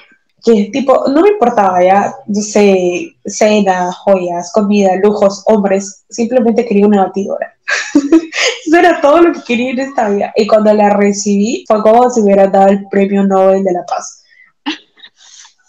que 0.44 0.70
tipo, 0.72 1.04
no 1.08 1.22
me 1.22 1.30
importaba 1.30 1.82
ya, 1.82 2.14
yo 2.26 2.42
sé, 2.42 3.16
cena, 3.24 3.92
joyas, 3.92 4.52
comida, 4.52 4.96
lujos, 5.02 5.42
hombres, 5.46 6.04
simplemente 6.08 6.64
quería 6.66 6.86
una 6.86 7.06
batidora. 7.06 7.54
Eso 8.66 8.76
era 8.76 9.00
todo 9.00 9.22
lo 9.22 9.32
que 9.32 9.42
quería 9.42 9.70
en 9.70 9.80
esta 9.80 10.08
vida. 10.08 10.32
Y 10.36 10.46
cuando 10.46 10.72
la 10.74 10.90
recibí, 10.90 11.64
fue 11.66 11.82
como 11.82 12.08
si 12.10 12.20
hubiera 12.20 12.46
dado 12.46 12.68
el 12.68 12.86
premio 12.88 13.24
Nobel 13.24 13.64
de 13.64 13.72
la 13.72 13.84
Paz. 13.84 14.24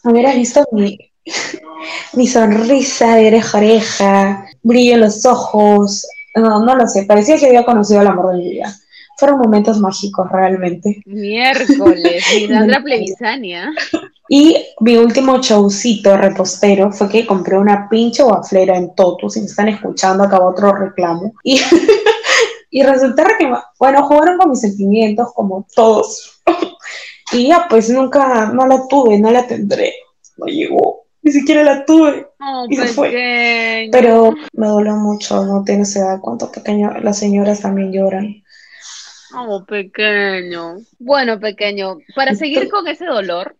Hubieras 0.03 0.35
visto 0.35 0.63
mi, 0.71 0.97
mi 2.13 2.27
sonrisa 2.27 3.15
de 3.15 3.27
oreja 3.27 3.57
a 3.57 3.61
oreja, 3.61 4.45
brillo 4.61 4.93
en 4.95 5.01
los 5.01 5.25
ojos, 5.25 6.05
no, 6.35 6.63
no 6.63 6.75
lo 6.75 6.87
sé, 6.87 7.03
parecía 7.03 7.37
que 7.37 7.47
había 7.47 7.65
conocido 7.65 8.01
el 8.01 8.07
amor 8.07 8.31
de 8.31 8.37
mi 8.37 8.49
vida. 8.51 8.73
Fueron 9.17 9.39
momentos 9.39 9.79
mágicos 9.79 10.31
realmente. 10.31 11.01
Miércoles, 11.05 12.23
Sandra 12.47 12.81
Plevisania. 12.83 13.69
Y 14.31 14.55
mi 14.81 14.95
último 14.95 15.41
showcito 15.41 16.15
repostero 16.15 16.91
fue 16.91 17.09
que 17.09 17.25
compré 17.25 17.57
una 17.57 17.89
pinche 17.89 18.23
waflera 18.23 18.77
en 18.77 18.93
Toto. 18.93 19.27
Si 19.27 19.39
me 19.39 19.47
están 19.47 19.69
escuchando, 19.69 20.23
acaba 20.23 20.49
otro 20.49 20.71
reclamo. 20.71 21.33
Y, 21.43 21.59
y 22.69 22.83
resulta 22.83 23.25
que, 23.39 23.51
bueno, 23.79 24.03
jugaron 24.07 24.37
con 24.37 24.51
mis 24.51 24.61
sentimientos 24.61 25.33
como 25.33 25.65
todos. 25.75 26.41
y 27.33 27.47
ya, 27.47 27.65
pues 27.67 27.89
nunca, 27.89 28.51
no 28.53 28.67
la 28.67 28.87
tuve, 28.87 29.17
no 29.17 29.31
la 29.31 29.47
tendré. 29.47 29.95
No 30.37 30.45
llegó. 30.45 31.05
Ni 31.23 31.31
siquiera 31.31 31.63
la 31.63 31.83
tuve. 31.83 32.27
Oh, 32.39 32.65
y 32.69 32.75
se 32.75 32.87
fue. 32.87 33.89
Pero 33.91 34.35
me 34.53 34.67
dolió 34.67 34.93
mucho, 34.93 35.43
no 35.43 35.63
tienes 35.63 35.95
idea 35.95 36.19
cuánto 36.21 36.51
pequeño 36.51 36.91
las 37.01 37.17
señoras 37.17 37.61
también 37.61 37.91
lloran. 37.91 38.43
Oh, 39.35 39.63
pequeño. 39.65 40.77
Bueno, 40.97 41.39
pequeño, 41.39 41.97
para 42.15 42.35
seguir 42.35 42.69
con 42.71 42.87
ese 42.87 43.05
dolor, 43.05 43.55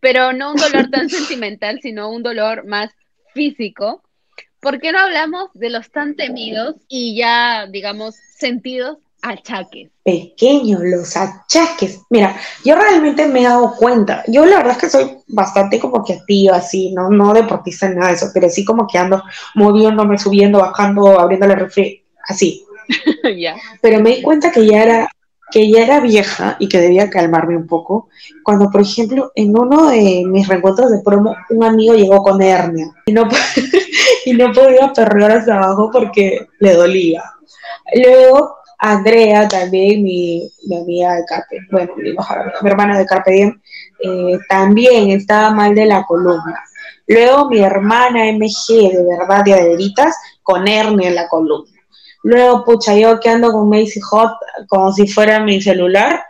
pero 0.00 0.32
no 0.32 0.52
un 0.52 0.56
dolor 0.56 0.90
tan 0.90 1.08
sentimental, 1.08 1.80
sino 1.82 2.10
un 2.10 2.22
dolor 2.22 2.66
más 2.66 2.90
físico, 3.34 4.02
¿por 4.60 4.80
qué 4.80 4.92
no 4.92 4.98
hablamos 4.98 5.50
de 5.54 5.70
los 5.70 5.90
tan 5.90 6.14
temidos 6.14 6.76
y 6.88 7.16
ya, 7.16 7.66
digamos, 7.66 8.14
sentidos 8.14 8.98
achaques? 9.22 9.90
Pequeño, 10.04 10.78
los 10.82 11.16
achaques. 11.16 12.00
Mira, 12.10 12.36
yo 12.64 12.76
realmente 12.76 13.26
me 13.26 13.40
he 13.40 13.44
dado 13.44 13.74
cuenta. 13.76 14.22
Yo 14.28 14.44
la 14.44 14.58
verdad 14.58 14.72
es 14.72 14.78
que 14.78 14.90
soy 14.90 15.18
bastante 15.28 15.78
como 15.80 16.04
que 16.04 16.14
activa, 16.14 16.56
así, 16.56 16.92
no, 16.92 17.10
no 17.10 17.32
deportista 17.32 17.88
ni 17.88 17.96
nada 17.96 18.08
de 18.08 18.14
eso, 18.14 18.30
pero 18.32 18.48
sí 18.50 18.64
como 18.64 18.86
que 18.86 18.98
ando 18.98 19.22
moviéndome, 19.54 20.18
subiendo, 20.18 20.60
bajando, 20.60 21.18
abriendo 21.18 21.46
la 21.46 21.54
refri, 21.54 22.04
así. 22.28 22.64
Pero 23.80 24.00
me 24.00 24.16
di 24.16 24.22
cuenta 24.22 24.50
que 24.50 24.66
ya 24.66 24.82
era 24.82 25.08
que 25.52 25.70
ya 25.70 25.82
era 25.84 26.00
vieja 26.00 26.56
y 26.58 26.68
que 26.68 26.80
debía 26.80 27.10
calmarme 27.10 27.56
un 27.56 27.66
poco, 27.66 28.08
cuando, 28.42 28.70
por 28.70 28.80
ejemplo, 28.80 29.30
en 29.34 29.56
uno 29.56 29.90
de 29.90 30.24
mis 30.26 30.48
reencuentros 30.48 30.90
de 30.90 31.00
promo, 31.04 31.36
un 31.50 31.62
amigo 31.62 31.94
llegó 31.94 32.22
con 32.22 32.40
hernia 32.42 32.90
y 33.06 33.12
no, 33.12 33.28
y 34.24 34.32
no 34.32 34.52
podía 34.52 34.92
perrear 34.92 35.32
hasta 35.32 35.58
abajo 35.58 35.90
porque 35.92 36.46
le 36.58 36.74
dolía. 36.74 37.22
Luego, 37.94 38.56
Andrea, 38.78 39.46
también 39.46 40.02
mi, 40.02 40.50
amiga 40.74 41.14
de 41.16 41.24
Carpe, 41.26 41.58
bueno, 41.70 41.92
mi, 41.96 42.68
hermana 42.68 42.98
de 42.98 43.06
Carpe 43.06 43.32
Diem, 43.32 43.60
eh, 44.00 44.38
también 44.48 45.10
estaba 45.10 45.50
mal 45.50 45.74
de 45.74 45.86
la 45.86 46.04
columna. 46.04 46.58
Luego 47.06 47.50
mi 47.50 47.60
hermana 47.60 48.24
MG, 48.32 48.90
de 48.92 49.04
verdad, 49.04 49.44
de 49.44 49.54
aderitas, 49.54 50.16
con 50.42 50.66
hernia 50.66 51.08
en 51.08 51.14
la 51.14 51.28
columna. 51.28 51.71
Luego, 52.22 52.64
pucha, 52.64 52.96
yo 52.96 53.18
que 53.20 53.28
ando 53.28 53.52
con 53.52 53.68
Macy 53.68 54.00
Hot 54.00 54.32
como 54.68 54.92
si 54.92 55.06
fuera 55.06 55.40
mi 55.40 55.60
celular 55.60 56.22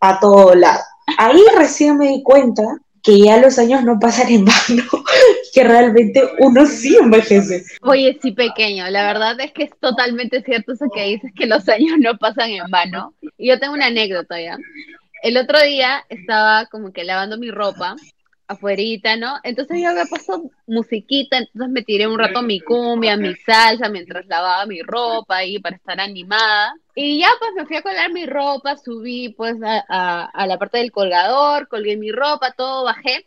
a 0.00 0.20
todo 0.20 0.54
lado. 0.54 0.80
Ahí 1.16 1.42
recién 1.56 1.96
me 1.96 2.08
di 2.08 2.22
cuenta 2.22 2.62
que 3.02 3.20
ya 3.20 3.38
los 3.38 3.58
años 3.58 3.84
no 3.84 3.98
pasan 3.98 4.28
en 4.28 4.44
vano, 4.44 4.84
que 5.54 5.64
realmente 5.64 6.22
uno 6.40 6.66
sí 6.66 6.96
envejece. 6.96 7.64
Oye, 7.82 8.18
sí, 8.20 8.32
pequeño, 8.32 8.88
la 8.90 9.06
verdad 9.06 9.40
es 9.40 9.52
que 9.52 9.64
es 9.64 9.70
totalmente 9.80 10.42
cierto 10.42 10.72
eso 10.72 10.86
que 10.94 11.04
dices, 11.04 11.32
que 11.34 11.46
los 11.46 11.68
años 11.68 11.96
no 11.98 12.18
pasan 12.18 12.50
en 12.50 12.70
vano. 12.70 13.14
Y 13.38 13.48
yo 13.48 13.58
tengo 13.58 13.74
una 13.74 13.86
anécdota 13.86 14.40
ya. 14.40 14.58
El 15.22 15.36
otro 15.36 15.60
día 15.62 16.04
estaba 16.08 16.66
como 16.66 16.92
que 16.92 17.04
lavando 17.04 17.38
mi 17.38 17.50
ropa 17.50 17.96
afuerita, 18.48 19.16
¿no? 19.16 19.36
Entonces 19.44 19.80
yo 19.80 19.90
había 19.90 20.06
puesto 20.06 20.50
musiquita, 20.66 21.38
entonces 21.38 21.68
me 21.70 21.82
tiré 21.82 22.08
un 22.08 22.18
rato 22.18 22.42
mi 22.42 22.60
cumbia, 22.60 23.16
mi 23.16 23.34
salsa, 23.34 23.88
mientras 23.88 24.26
lavaba 24.26 24.66
mi 24.66 24.82
ropa 24.82 25.36
ahí 25.36 25.58
para 25.58 25.76
estar 25.76 26.00
animada. 26.00 26.74
Y 26.94 27.20
ya 27.20 27.28
pues 27.38 27.52
me 27.54 27.66
fui 27.66 27.76
a 27.76 27.82
colar 27.82 28.10
mi 28.12 28.26
ropa, 28.26 28.76
subí 28.76 29.28
pues 29.28 29.56
a, 29.62 30.24
a 30.24 30.46
la 30.46 30.58
parte 30.58 30.78
del 30.78 30.90
colgador, 30.90 31.68
colgué 31.68 31.96
mi 31.96 32.10
ropa, 32.10 32.52
todo, 32.52 32.84
bajé. 32.84 33.26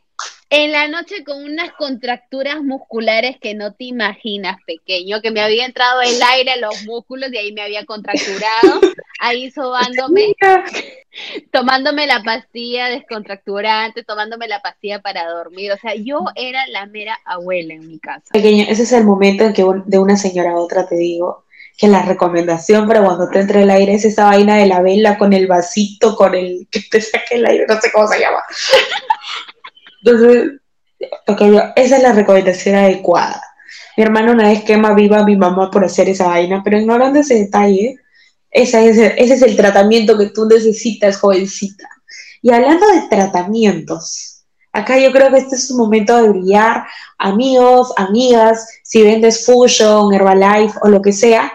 En 0.53 0.73
la 0.73 0.89
noche 0.89 1.23
con 1.23 1.41
unas 1.45 1.71
contracturas 1.71 2.61
musculares 2.61 3.37
que 3.39 3.55
no 3.55 3.71
te 3.71 3.85
imaginas, 3.85 4.57
pequeño, 4.67 5.21
que 5.21 5.31
me 5.31 5.39
había 5.39 5.65
entrado 5.65 6.01
el 6.01 6.21
aire 6.21 6.51
a 6.51 6.57
los 6.57 6.83
músculos 6.83 7.31
y 7.31 7.37
ahí 7.37 7.53
me 7.53 7.61
había 7.61 7.85
contracturado, 7.85 8.81
ahí 9.21 9.49
sobándome, 9.49 10.35
tomándome 11.53 12.05
la 12.05 12.21
pastilla 12.21 12.89
descontracturante, 12.89 14.03
tomándome 14.03 14.49
la 14.49 14.61
pastilla 14.61 15.01
para 15.01 15.25
dormir. 15.25 15.71
O 15.71 15.77
sea, 15.77 15.95
yo 15.95 16.25
era 16.35 16.67
la 16.67 16.85
mera 16.85 17.17
abuela 17.23 17.73
en 17.73 17.87
mi 17.87 17.97
casa. 17.99 18.25
Pequeño, 18.33 18.65
ese 18.67 18.83
es 18.83 18.91
el 18.91 19.05
momento 19.05 19.45
en 19.45 19.53
que 19.53 19.63
de 19.85 19.99
una 19.99 20.17
señora 20.17 20.51
a 20.51 20.57
otra 20.57 20.85
te 20.85 20.95
digo 20.95 21.45
que 21.77 21.87
la 21.87 22.01
recomendación 22.01 22.89
para 22.89 23.01
cuando 23.01 23.29
te 23.29 23.39
entre 23.39 23.63
el 23.63 23.69
aire 23.69 23.93
es 23.93 24.03
esa 24.03 24.25
vaina 24.25 24.57
de 24.57 24.65
la 24.65 24.81
vela 24.81 25.17
con 25.17 25.31
el 25.31 25.47
vasito, 25.47 26.13
con 26.17 26.35
el 26.35 26.67
que 26.69 26.81
te 26.81 26.99
saque 26.99 27.35
el 27.35 27.45
aire, 27.45 27.65
no 27.69 27.79
sé 27.79 27.89
cómo 27.89 28.05
se 28.09 28.19
llama. 28.19 28.43
Entonces, 30.03 30.61
esa 31.75 31.97
es 31.97 32.03
la 32.03 32.13
recomendación 32.13 32.75
adecuada. 32.75 33.41
Mi 33.97 34.03
hermano 34.03 34.31
una 34.31 34.49
vez 34.49 34.63
quema 34.63 34.93
viva 34.93 35.19
a 35.19 35.25
mi 35.25 35.35
mamá 35.35 35.69
por 35.69 35.83
hacer 35.83 36.09
esa 36.09 36.27
vaina, 36.27 36.61
pero 36.63 36.79
ignorando 36.79 37.19
ese 37.19 37.35
detalle, 37.35 37.97
ese 38.49 38.89
es, 38.89 38.97
ese 38.97 39.33
es 39.33 39.41
el 39.41 39.55
tratamiento 39.55 40.17
que 40.17 40.27
tú 40.27 40.45
necesitas, 40.45 41.17
jovencita. 41.17 41.87
Y 42.41 42.51
hablando 42.51 42.85
de 42.87 43.07
tratamientos, 43.09 44.43
acá 44.73 44.97
yo 44.97 45.11
creo 45.11 45.31
que 45.31 45.39
este 45.39 45.55
es 45.55 45.69
un 45.71 45.77
momento 45.77 46.21
de 46.21 46.29
brillar. 46.29 46.85
Amigos, 47.17 47.93
amigas, 47.97 48.67
si 48.83 49.03
vendes 49.03 49.45
Fusion, 49.45 50.13
Herbalife 50.13 50.77
o 50.81 50.89
lo 50.89 51.01
que 51.01 51.13
sea, 51.13 51.51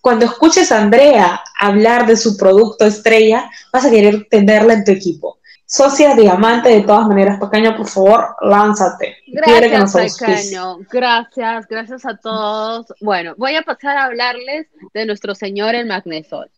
cuando 0.00 0.24
escuches 0.24 0.72
a 0.72 0.80
Andrea 0.80 1.42
hablar 1.58 2.06
de 2.06 2.16
su 2.16 2.36
producto 2.36 2.86
estrella, 2.86 3.50
vas 3.72 3.84
a 3.84 3.90
querer 3.90 4.26
tenerla 4.30 4.74
en 4.74 4.84
tu 4.84 4.92
equipo 4.92 5.39
socia 5.70 6.14
diamante, 6.16 6.68
de 6.68 6.80
todas 6.82 7.06
maneras, 7.06 7.38
pequeño, 7.38 7.76
por 7.76 7.86
favor, 7.88 8.34
lánzate. 8.40 9.18
Gracias, 9.28 10.18
pequeño. 10.18 10.78
Gracias, 10.90 11.68
gracias 11.68 12.04
a 12.04 12.16
todos. 12.16 12.92
Bueno, 13.00 13.34
voy 13.36 13.54
a 13.54 13.62
pasar 13.62 13.96
a 13.96 14.06
hablarles 14.06 14.66
de 14.92 15.06
nuestro 15.06 15.36
señor 15.36 15.76
el 15.76 15.86
magnesol. 15.86 16.50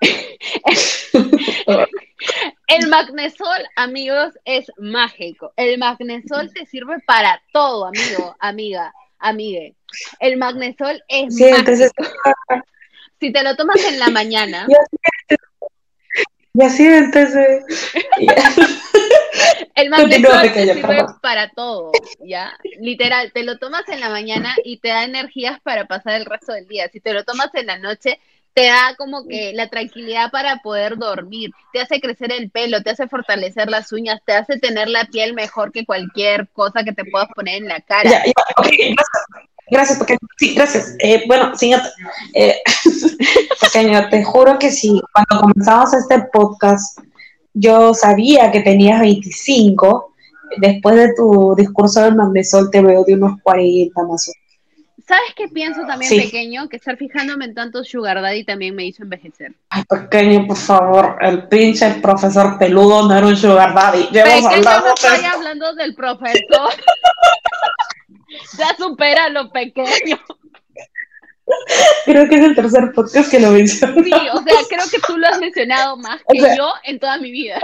el 2.68 2.88
magnesol, 2.88 3.64
amigos, 3.74 4.34
es 4.44 4.70
mágico. 4.78 5.52
El 5.56 5.76
magnesol 5.78 6.52
te 6.52 6.64
sirve 6.66 7.00
para 7.00 7.42
todo, 7.52 7.86
amigo, 7.86 8.36
amiga, 8.38 8.94
amigue. 9.18 9.74
El 10.20 10.36
magnesol 10.36 11.02
es 11.08 11.34
mágico. 11.34 11.92
Si 13.20 13.32
te 13.32 13.42
lo 13.42 13.56
tomas 13.56 13.82
en 13.84 13.98
la 13.98 14.10
mañana, 14.10 14.66
Y 16.54 16.62
así 16.62 16.86
entonces... 16.86 17.64
El 19.74 19.90
magnesio 19.90 20.30
sirve 20.52 21.04
para 21.20 21.50
todo, 21.50 21.90
¿ya? 22.20 22.52
Literal, 22.80 23.32
te 23.32 23.42
lo 23.42 23.58
tomas 23.58 23.88
en 23.88 23.98
la 23.98 24.08
mañana 24.08 24.54
y 24.64 24.76
te 24.76 24.88
da 24.88 25.02
energías 25.02 25.60
para 25.60 25.86
pasar 25.86 26.14
el 26.14 26.24
resto 26.24 26.52
del 26.52 26.68
día. 26.68 26.88
Si 26.92 27.00
te 27.00 27.12
lo 27.12 27.24
tomas 27.24 27.52
en 27.54 27.66
la 27.66 27.78
noche, 27.78 28.20
te 28.54 28.66
da 28.66 28.94
como 28.96 29.26
que 29.26 29.52
la 29.52 29.68
tranquilidad 29.68 30.30
para 30.30 30.58
poder 30.58 30.96
dormir, 30.96 31.50
te 31.72 31.80
hace 31.80 32.00
crecer 32.00 32.30
el 32.30 32.50
pelo, 32.50 32.82
te 32.82 32.90
hace 32.90 33.08
fortalecer 33.08 33.68
las 33.68 33.92
uñas, 33.92 34.20
te 34.24 34.34
hace 34.34 34.60
tener 34.60 34.88
la 34.88 35.06
piel 35.06 35.34
mejor 35.34 35.72
que 35.72 35.84
cualquier 35.84 36.48
cosa 36.50 36.84
que 36.84 36.92
te 36.92 37.04
puedas 37.04 37.28
poner 37.34 37.56
en 37.56 37.68
la 37.68 37.80
cara. 37.80 38.10
gracias. 38.10 39.48
Gracias, 39.70 39.98
porque 39.98 40.16
sí, 40.38 40.54
gracias. 40.54 40.94
Eh, 40.98 41.24
bueno, 41.26 41.56
señor, 41.56 41.80
eh, 42.34 42.56
señor, 43.72 44.08
te 44.10 44.22
juro 44.22 44.58
que 44.58 44.70
sí, 44.70 45.00
cuando 45.12 45.40
comenzamos 45.40 45.94
este 45.94 46.20
podcast, 46.32 46.98
yo 47.54 47.94
sabía 47.94 48.50
que 48.50 48.60
tenías 48.60 49.00
25. 49.00 50.12
Después 50.58 50.96
de 50.96 51.14
tu 51.14 51.54
discurso 51.56 52.02
del 52.02 52.14
magnesol, 52.14 52.70
te 52.70 52.82
veo 52.82 53.04
de 53.04 53.14
unos 53.14 53.40
40 53.42 54.02
más 54.02 54.28
o 54.28 54.32
menos. 54.32 54.44
¿Sabes 55.06 55.34
qué 55.36 55.48
pienso 55.48 55.82
también 55.86 56.10
pequeño? 56.16 56.68
Que 56.68 56.76
estar 56.76 56.96
fijándome 56.96 57.44
en 57.44 57.54
tanto 57.54 57.84
Sugar 57.84 58.22
Daddy 58.22 58.44
también 58.44 58.74
me 58.74 58.86
hizo 58.86 59.02
envejecer. 59.02 59.52
Ay, 59.68 59.84
pequeño, 59.84 60.46
por 60.46 60.56
favor, 60.56 61.18
el 61.20 61.46
pinche 61.48 61.90
profesor 62.00 62.58
peludo 62.58 63.06
no 63.06 63.14
era 63.14 63.26
un 63.26 63.36
Sugar 63.36 63.74
Daddy. 63.74 64.04
Pequeño, 64.04 64.48
no 64.62 64.94
estoy 64.94 65.24
hablando 65.26 65.74
del 65.74 65.94
profesor. 65.94 66.70
ya 68.58 68.76
supera 68.76 69.28
lo 69.28 69.50
pequeño. 69.50 70.18
Creo 72.04 72.28
que 72.28 72.36
es 72.36 72.42
el 72.42 72.54
tercer 72.54 72.92
podcast 72.92 73.30
que 73.30 73.40
lo 73.40 73.50
menciono. 73.50 74.02
Sí, 74.02 74.12
o 74.12 74.42
sea, 74.42 74.56
creo 74.68 74.84
que 74.90 74.98
tú 75.06 75.16
lo 75.18 75.26
has 75.26 75.38
mencionado 75.38 75.96
más 75.96 76.22
que 76.28 76.38
yo 76.38 76.72
en 76.84 76.98
toda 76.98 77.18
mi 77.18 77.30
vida. 77.30 77.60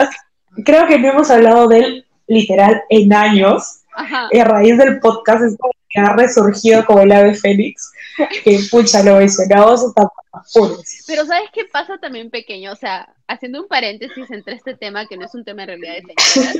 Creo 0.64 0.86
que 0.86 0.98
no 0.98 1.08
hemos 1.08 1.30
hablado 1.30 1.68
de 1.68 1.78
él 1.78 2.06
literal 2.26 2.82
en 2.90 3.12
años. 3.12 3.80
Ajá. 3.94 4.28
Y 4.30 4.38
a 4.38 4.44
raíz 4.44 4.76
del 4.76 5.00
podcast 5.00 5.44
es 5.44 5.56
como 5.58 5.72
que 5.88 6.00
ha 6.00 6.14
resurgido 6.14 6.84
como 6.84 7.00
el 7.02 7.12
ave 7.12 7.34
fénix. 7.34 7.90
Que 8.44 8.60
pucha, 8.70 9.02
lo 9.02 9.16
mencionamos 9.16 9.84
hasta 9.84 10.08
Pero 11.06 11.26
¿sabes 11.26 11.50
qué 11.52 11.64
pasa 11.64 11.98
también 11.98 12.30
pequeño? 12.30 12.72
O 12.72 12.76
sea, 12.76 13.08
haciendo 13.28 13.62
un 13.62 13.68
paréntesis 13.68 14.30
entre 14.30 14.54
este 14.54 14.74
tema, 14.74 15.06
que 15.06 15.16
no 15.16 15.26
es 15.26 15.34
un 15.34 15.44
tema 15.44 15.62
en 15.62 15.68
realidad 15.68 15.94
de 15.94 16.14
señoras, 16.22 16.56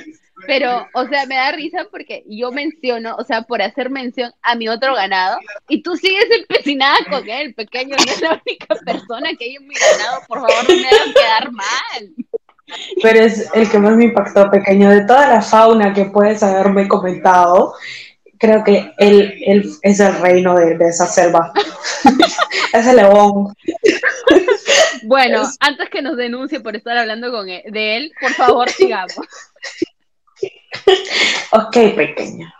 pero, 0.47 0.87
o 0.95 1.07
sea, 1.07 1.27
me 1.27 1.37
da 1.37 1.53
risa 1.53 1.87
porque 1.91 2.25
yo 2.27 2.51
menciono, 2.53 3.17
o 3.17 3.25
sea, 3.25 3.43
por 3.43 3.63
hacer 3.63 3.91
mención 3.91 4.33
a 4.43 4.55
mi 4.55 4.69
otro 4.69 4.95
ganado, 4.95 5.39
y 5.69 5.83
tú 5.83 5.97
sigues 5.97 6.27
empecinada 6.31 6.99
con 7.11 7.29
él, 7.29 7.55
pequeño, 7.55 7.97
no 7.97 8.13
es 8.13 8.21
la 8.21 8.41
única 8.45 8.75
persona 8.85 9.31
que 9.39 9.45
hay 9.47 9.57
en 9.57 9.67
mi 9.67 9.75
ganado, 9.75 10.21
por 10.29 10.39
favor, 10.41 10.69
no 10.69 10.77
me 10.77 10.89
hagan 10.89 11.13
quedar 11.13 11.53
mal. 11.53 12.15
Pero 13.03 13.21
es 13.21 13.51
el 13.55 13.69
que 13.69 13.79
más 13.79 13.97
me 13.97 14.05
impactó, 14.05 14.51
pequeño, 14.51 14.91
de 14.91 15.05
toda 15.05 15.27
la 15.27 15.43
fauna 15.43 15.93
que 15.93 16.07
puedes 16.07 16.43
haberme 16.43 16.87
comentado, 16.89 17.75
creo 18.41 18.65
que 18.65 18.93
él, 18.97 19.35
él 19.47 19.71
es 19.83 20.01
el 20.01 20.19
reino 20.19 20.57
de, 20.57 20.77
de 20.77 20.89
esa 20.89 21.07
selva. 21.07 21.53
es 22.73 22.87
el 22.87 22.97
león. 22.97 23.55
Bueno, 25.05 25.49
antes 25.61 25.89
que 25.91 26.03
nos 26.03 26.17
denuncie 26.17 26.61
por 26.61 26.75
estar 26.75 26.97
hablando 26.97 27.31
con 27.31 27.49
e, 27.49 27.63
de 27.71 27.97
él, 27.97 28.13
por 28.21 28.31
favor, 28.33 28.69
sigamos. 28.71 29.15
ok, 31.53 31.77
pequeña. 31.95 32.53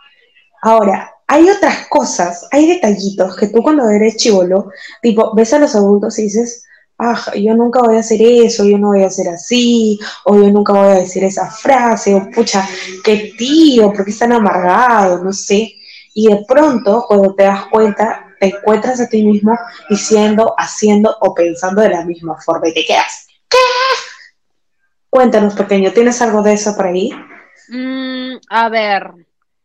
Ahora, 0.61 1.11
hay 1.27 1.49
otras 1.49 1.87
cosas, 1.87 2.47
hay 2.51 2.67
detallitos 2.67 3.35
que 3.35 3.47
tú 3.47 3.63
cuando 3.63 3.89
eres 3.89 4.17
chivolo, 4.17 4.69
tipo, 5.01 5.33
ves 5.33 5.53
a 5.53 5.59
los 5.59 5.75
adultos 5.75 6.19
y 6.19 6.23
dices, 6.23 6.63
ah, 7.01 7.19
yo 7.35 7.55
nunca 7.55 7.81
voy 7.81 7.97
a 7.97 7.99
hacer 7.99 8.21
eso, 8.21 8.63
yo 8.63 8.77
no 8.77 8.89
voy 8.89 9.03
a 9.03 9.07
hacer 9.07 9.27
así, 9.29 9.99
o 10.25 10.35
yo 10.35 10.49
nunca 10.51 10.73
voy 10.73 10.87
a 10.87 10.99
decir 10.99 11.23
esa 11.23 11.49
frase, 11.49 12.13
o 12.13 12.29
pucha, 12.29 12.67
qué 13.03 13.33
tío, 13.37 13.91
porque 13.91 14.11
están 14.11 14.31
amargados, 14.31 15.23
no 15.23 15.33
sé. 15.33 15.73
Y 16.13 16.27
de 16.27 16.45
pronto, 16.47 17.05
cuando 17.07 17.33
te 17.33 17.43
das 17.43 17.65
cuenta, 17.65 18.27
te 18.39 18.47
encuentras 18.47 18.99
a 19.01 19.09
ti 19.09 19.23
mismo 19.23 19.57
diciendo, 19.89 20.53
haciendo 20.57 21.15
o 21.21 21.33
pensando 21.33 21.81
de 21.81 21.89
la 21.89 22.05
misma 22.05 22.39
forma 22.39 22.69
y 22.69 22.73
te 22.73 22.85
quedas. 22.85 23.27
¿Qué? 23.49 23.57
Cuéntanos, 25.09 25.55
pequeño, 25.55 25.91
¿tienes 25.91 26.21
algo 26.21 26.41
de 26.41 26.53
eso 26.53 26.75
por 26.75 26.87
ahí? 26.87 27.11
Mm, 27.69 28.37
a 28.49 28.69
ver, 28.69 29.11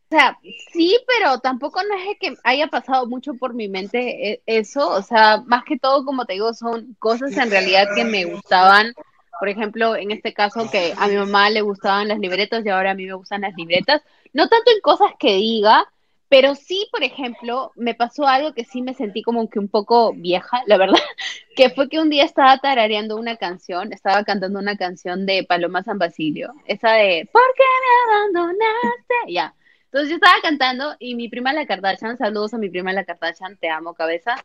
o 0.09 0.15
sea, 0.15 0.39
sí, 0.73 0.97
pero 1.07 1.41
tampoco 1.41 1.81
no 1.83 1.95
es 1.97 2.17
que 2.21 2.37
haya 2.45 2.69
pasado 2.69 3.07
mucho 3.09 3.35
por 3.35 3.55
mi 3.55 3.69
mente 3.69 4.33
e, 4.33 4.43
eso, 4.47 4.89
o 4.89 5.03
sea, 5.03 5.43
más 5.47 5.65
que 5.65 5.79
todo, 5.79 6.05
como 6.05 6.27
te 6.27 6.35
digo, 6.35 6.55
son 6.55 6.95
cosas 7.01 7.37
en 7.37 7.51
realidad 7.51 7.89
que 7.95 8.05
me 8.05 8.25
gustaban. 8.25 8.95
Por 9.41 9.49
ejemplo, 9.49 9.97
en 9.97 10.13
este 10.13 10.33
caso 10.33 10.71
que 10.71 10.95
a 10.97 11.09
mi 11.09 11.17
mamá 11.17 11.51
le 11.51 11.61
gustaban 11.61 12.09
las 12.09 12.21
libretas 12.21 12.65
y 12.65 12.69
ahora 12.69 12.93
a 12.93 12.95
mí 12.95 13.05
me 13.05 13.15
gustan 13.15 13.41
las 13.43 13.55
libretas. 13.57 14.03
No 14.33 14.49
tanto 14.49 14.71
en 14.71 14.81
cosas 14.81 15.11
que 15.19 15.35
diga, 15.35 15.89
pero 16.29 16.55
sí, 16.55 16.89
por 16.93 17.03
ejemplo, 17.03 17.73
me 17.75 17.95
pasó 17.95 18.27
algo 18.27 18.53
que 18.55 18.65
sí 18.65 18.83
me 18.83 18.95
sentí 18.95 19.23
como 19.23 19.51
que 19.51 19.59
un 19.59 19.69
poco 19.69 20.13
vieja, 20.13 20.63
la 20.67 20.77
verdad, 20.79 20.95
que 21.57 21.71
fue 21.71 21.89
que 21.89 21.99
un 21.99 22.11
día 22.11 22.25
estaba 22.25 22.59
tarareando 22.59 23.17
una 23.17 23.37
canción, 23.37 23.93
estaba 23.93 24.23
cantando 24.25 24.61
una 24.61 24.77
canción 24.77 25.27
de 25.27 25.45
Paloma 25.45 25.83
San 25.83 25.99
Basilio, 25.99 26.55
esa 26.67 26.93
de 26.93 27.29
¿Por 27.33 27.43
qué 27.57 27.65
me 27.65 28.15
abandonaste? 28.15 29.33
Ya. 29.33 29.55
Entonces 29.87 30.11
yo 30.11 30.17
estaba 30.17 30.37
cantando 30.43 30.95
y 30.99 31.15
mi 31.15 31.29
prima 31.29 31.53
la 31.53 31.67
Kardashian, 31.67 32.19
saludos 32.19 32.55
a 32.55 32.59
mi 32.59 32.69
prima 32.69 32.93
la 32.93 33.05
Kardashian, 33.05 33.57
te 33.57 33.69
amo 33.71 33.95
cabeza. 33.95 34.37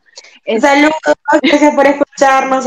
Saludos, 0.60 0.92
gracias 1.42 1.74
por 1.74 1.86
escucharnos. 1.86 2.66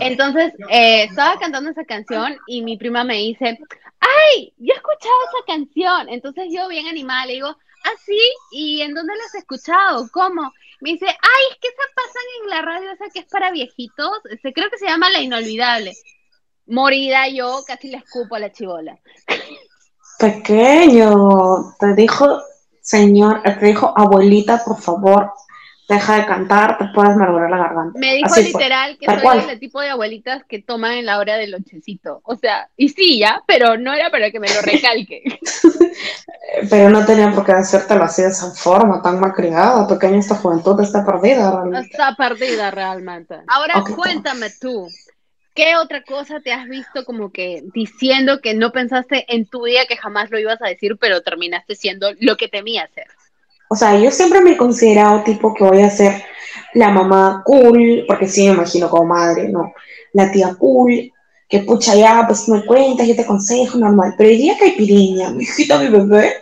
Entonces 0.00 0.54
eh, 0.70 1.04
estaba 1.04 1.38
cantando 1.38 1.70
esa 1.70 1.84
canción 1.84 2.36
y 2.46 2.62
mi 2.62 2.76
prima 2.76 3.04
me 3.04 3.16
dice, 3.16 3.58
ay, 4.00 4.52
yo 4.58 4.72
he 4.72 4.76
escuchado 4.76 5.14
esa 5.28 5.46
canción. 5.46 6.08
Entonces 6.08 6.46
yo 6.50 6.68
bien 6.68 6.86
animada 6.86 7.26
le 7.26 7.34
digo, 7.34 7.56
¿Ah, 7.84 7.96
sí? 8.04 8.20
¿Y 8.52 8.80
en 8.82 8.94
dónde 8.94 9.14
las 9.16 9.26
has 9.26 9.34
escuchado? 9.36 10.08
¿Cómo? 10.12 10.52
Me 10.80 10.92
dice, 10.92 11.06
ay, 11.06 11.44
es 11.50 11.58
que 11.58 11.68
esa 11.68 11.82
pasan 11.94 12.22
en 12.42 12.50
la 12.50 12.62
radio 12.62 12.90
esa 12.92 13.10
que 13.12 13.20
es 13.20 13.26
para 13.26 13.50
viejitos. 13.50 14.20
Este, 14.30 14.52
creo 14.52 14.70
que 14.70 14.78
se 14.78 14.86
llama 14.86 15.10
La 15.10 15.20
Inolvidable. 15.20 15.94
Morida 16.66 17.28
yo, 17.28 17.62
casi 17.66 17.88
le 17.88 17.98
escupo 17.98 18.36
a 18.36 18.40
la 18.40 18.52
chivola. 18.52 18.98
Pequeño, 20.22 21.74
te 21.80 21.94
dijo, 21.96 22.40
señor, 22.80 23.42
te 23.42 23.66
dijo, 23.66 23.92
abuelita, 23.96 24.62
por 24.64 24.80
favor, 24.80 25.32
deja 25.88 26.18
de 26.18 26.26
cantar, 26.26 26.78
te 26.78 26.84
puedes 26.94 27.16
malograr 27.16 27.50
la 27.50 27.56
garganta. 27.56 27.98
Me 27.98 28.14
dijo 28.14 28.36
literal 28.36 28.96
que 29.00 29.06
soy 29.06 29.50
el 29.50 29.58
tipo 29.58 29.80
de 29.80 29.90
abuelitas 29.90 30.44
que 30.48 30.62
toman 30.62 30.92
en 30.92 31.06
la 31.06 31.18
hora 31.18 31.38
del 31.38 31.50
lonchecito. 31.50 32.20
O 32.22 32.36
sea, 32.36 32.68
y 32.76 32.90
sí, 32.90 33.18
ya, 33.18 33.42
pero 33.48 33.76
no 33.76 33.92
era 33.92 34.12
para 34.12 34.30
que 34.30 34.38
me 34.38 34.46
lo 34.54 34.62
recalque. 34.62 35.24
pero 36.70 36.88
no 36.88 37.04
tenía 37.04 37.32
por 37.32 37.44
qué 37.44 37.50
hacértelo 37.50 38.04
así 38.04 38.22
de 38.22 38.28
esa 38.28 38.52
forma, 38.52 39.02
tan 39.02 39.18
malcriada. 39.18 39.88
Pequeña 39.88 40.18
esta 40.18 40.36
juventud 40.36 40.80
está 40.80 41.04
perdida 41.04 41.50
realmente. 41.50 41.88
Está 41.90 42.14
perdida 42.14 42.70
realmente. 42.70 43.40
Ahora 43.48 43.82
cuéntame 43.96 44.50
tú. 44.60 44.86
¿Qué 45.54 45.76
otra 45.76 46.02
cosa 46.02 46.40
te 46.40 46.52
has 46.52 46.66
visto 46.66 47.04
como 47.04 47.30
que 47.30 47.62
diciendo 47.74 48.40
que 48.40 48.54
no 48.54 48.72
pensaste 48.72 49.26
en 49.28 49.46
tu 49.46 49.64
vida 49.64 49.86
que 49.86 49.96
jamás 49.96 50.30
lo 50.30 50.38
ibas 50.38 50.62
a 50.62 50.68
decir, 50.68 50.96
pero 50.98 51.20
terminaste 51.20 51.74
siendo 51.74 52.08
lo 52.20 52.36
que 52.36 52.48
temía 52.48 52.88
ser? 52.94 53.06
O 53.68 53.76
sea, 53.76 53.98
yo 53.98 54.10
siempre 54.10 54.40
me 54.40 54.52
he 54.52 54.56
considerado 54.56 55.22
tipo 55.22 55.52
que 55.54 55.64
voy 55.64 55.82
a 55.82 55.90
ser 55.90 56.22
la 56.74 56.90
mamá 56.90 57.42
cool, 57.44 58.04
porque 58.06 58.28
sí 58.28 58.46
me 58.46 58.54
imagino 58.54 58.88
como 58.88 59.14
madre, 59.14 59.48
¿no? 59.48 59.72
La 60.12 60.30
tía 60.30 60.54
cool, 60.58 61.12
que 61.48 61.60
pucha 61.60 61.94
ya, 61.94 62.24
pues 62.26 62.48
me 62.48 62.64
cuentas, 62.64 63.06
yo 63.06 63.14
te 63.14 63.22
aconsejo, 63.22 63.76
normal. 63.78 64.14
Pero 64.16 64.30
día 64.30 64.56
que 64.56 64.64
hay 64.64 64.72
piriña, 64.72 65.30
mi 65.34 65.44
hijita, 65.44 65.78
mi 65.78 65.88
bebé, 65.88 66.34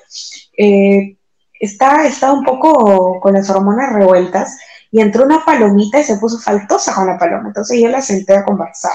eh, 0.57 1.17
está, 1.59 2.07
está 2.07 2.33
un 2.33 2.45
poco 2.45 3.19
con 3.21 3.35
las 3.35 3.51
hormonas 3.51 3.93
revueltas 3.93 4.57
y 4.91 5.01
entró 5.01 5.25
una 5.25 5.45
palomita 5.45 6.01
y 6.01 6.05
se 6.05 6.17
puso 6.17 6.39
faltosa 6.39 6.95
con 6.95 7.07
la 7.07 7.19
paloma. 7.19 7.49
Entonces 7.49 7.81
yo 7.81 7.89
la 7.89 8.03
senté 8.03 8.37
a 8.37 8.45
conversar. 8.45 8.93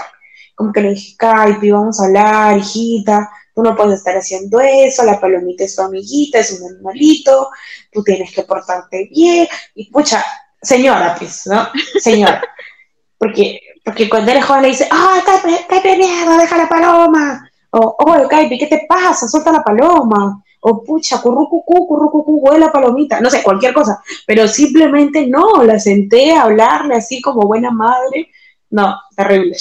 Como 0.53 0.71
que 0.71 0.81
le 0.81 0.89
dije, 0.89 1.15
Caipi, 1.17 1.71
vamos 1.71 1.99
a 1.99 2.05
hablar, 2.05 2.57
hijita, 2.57 3.29
tú 3.53 3.63
no 3.63 3.75
puedes 3.75 3.99
estar 3.99 4.15
haciendo 4.15 4.59
eso, 4.59 5.03
la 5.03 5.19
palomita 5.19 5.63
es 5.63 5.75
tu 5.75 5.81
amiguita, 5.81 6.39
es 6.39 6.59
un 6.59 6.71
animalito, 6.71 7.49
tú 7.91 8.03
tienes 8.03 8.33
que 8.33 8.43
portarte 8.43 9.09
bien, 9.09 9.47
y 9.73 9.89
pucha, 9.89 10.23
señora, 10.61 11.15
pues, 11.17 11.47
¿no? 11.47 11.67
Señora. 11.99 12.41
Porque, 13.17 13.61
porque 13.83 14.09
cuando 14.09 14.29
eres 14.29 14.43
joven 14.43 14.63
le 14.63 14.67
dice, 14.67 14.87
¡ah, 14.91 15.23
oh, 15.25 15.97
mierda, 15.97 16.37
deja 16.37 16.57
la 16.57 16.67
paloma! 16.67 17.49
O, 17.71 17.95
oh, 17.97 18.27
Caipi, 18.27 18.57
¿qué 18.57 18.67
te 18.67 18.85
pasa? 18.87 19.25
Suelta 19.25 19.53
la 19.53 19.63
paloma. 19.63 20.43
O, 20.67 20.83
pucha, 20.83 21.21
currucucú, 21.21 21.85
currucucú, 21.87 22.39
huele 22.39 22.65
la 22.65 22.71
palomita. 22.71 23.21
No 23.21 23.29
sé, 23.29 23.43
cualquier 23.43 23.71
cosa. 23.71 24.01
Pero 24.25 24.47
simplemente 24.47 25.27
no, 25.27 25.63
la 25.63 25.79
senté 25.79 26.31
a 26.31 26.41
hablarle 26.41 26.95
así 26.95 27.21
como 27.21 27.41
buena 27.41 27.69
madre. 27.69 28.31
No, 28.71 28.99
terrible. 29.15 29.55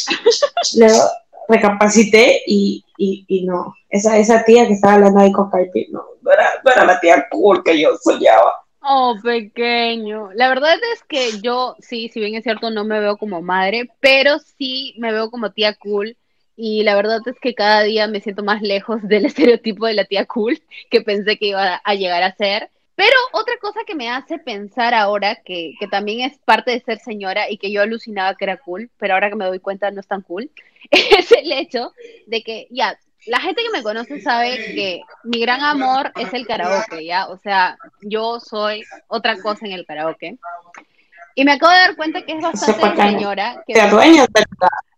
Luego 0.78 1.02
recapacité 1.46 2.40
y, 2.46 2.82
y, 2.96 3.44
no, 3.44 3.74
esa, 3.90 4.16
esa 4.16 4.44
tía 4.44 4.66
que 4.66 4.72
estaba 4.72 4.94
hablando 4.94 5.20
ahí 5.20 5.30
con 5.30 5.50
Caipi, 5.50 5.88
no, 5.90 6.02
no 6.22 6.30
era, 6.32 6.86
la 6.86 6.98
tía 7.00 7.26
cool 7.30 7.62
que 7.62 7.78
yo 7.78 7.90
soñaba. 8.02 8.64
Oh, 8.80 9.14
pequeño. 9.22 10.30
La 10.34 10.48
verdad 10.48 10.76
es 10.94 11.02
que 11.06 11.38
yo, 11.42 11.76
sí, 11.80 12.08
si 12.14 12.20
bien 12.20 12.34
es 12.34 12.44
cierto, 12.44 12.70
no 12.70 12.84
me 12.84 12.98
veo 12.98 13.18
como 13.18 13.42
madre, 13.42 13.90
pero 14.00 14.38
sí 14.56 14.94
me 14.96 15.12
veo 15.12 15.30
como 15.30 15.52
tía 15.52 15.74
cool 15.74 16.16
y 16.56 16.82
la 16.82 16.94
verdad 16.94 17.20
es 17.26 17.38
que 17.40 17.54
cada 17.54 17.82
día 17.82 18.06
me 18.06 18.20
siento 18.20 18.42
más 18.42 18.62
lejos 18.62 19.02
del 19.02 19.26
estereotipo 19.26 19.86
de 19.86 19.94
la 19.94 20.04
tía 20.04 20.26
cool 20.26 20.60
que 20.90 21.00
pensé 21.00 21.36
que 21.38 21.46
iba 21.46 21.76
a 21.76 21.94
llegar 21.94 22.22
a 22.22 22.34
ser. 22.34 22.70
Pero 22.96 23.16
otra 23.32 23.54
cosa 23.60 23.80
que 23.84 23.96
me 23.96 24.08
hace 24.08 24.38
pensar 24.38 24.94
ahora, 24.94 25.42
que, 25.44 25.72
que, 25.80 25.88
también 25.88 26.20
es 26.30 26.38
parte 26.38 26.70
de 26.70 26.80
ser 26.80 27.00
señora 27.00 27.50
y 27.50 27.58
que 27.58 27.72
yo 27.72 27.82
alucinaba 27.82 28.36
que 28.36 28.44
era 28.44 28.56
cool, 28.58 28.88
pero 28.98 29.14
ahora 29.14 29.30
que 29.30 29.34
me 29.34 29.46
doy 29.46 29.58
cuenta 29.58 29.90
no 29.90 30.00
es 30.00 30.06
tan 30.06 30.22
cool, 30.22 30.48
es 30.90 31.32
el 31.32 31.50
hecho 31.50 31.92
de 32.28 32.42
que 32.44 32.68
ya, 32.70 32.96
la 33.26 33.40
gente 33.40 33.62
que 33.62 33.76
me 33.76 33.82
conoce 33.82 34.20
sabe 34.20 34.56
que 34.56 35.00
mi 35.24 35.40
gran 35.40 35.62
amor 35.62 36.12
es 36.16 36.32
el 36.34 36.46
karaoke, 36.46 37.04
¿ya? 37.04 37.26
O 37.28 37.38
sea, 37.38 37.76
yo 38.02 38.38
soy 38.38 38.84
otra 39.08 39.40
cosa 39.40 39.66
en 39.66 39.72
el 39.72 39.86
karaoke. 39.86 40.36
Y 41.34 41.44
me 41.44 41.52
acabo 41.52 41.72
de 41.72 41.78
dar 41.78 41.96
cuenta 41.96 42.22
que 42.22 42.32
es 42.32 42.42
bastante 42.42 43.02
señora. 43.02 43.62
Que 43.66 43.74
¿Te 43.74 43.80
adueñas 43.80 44.28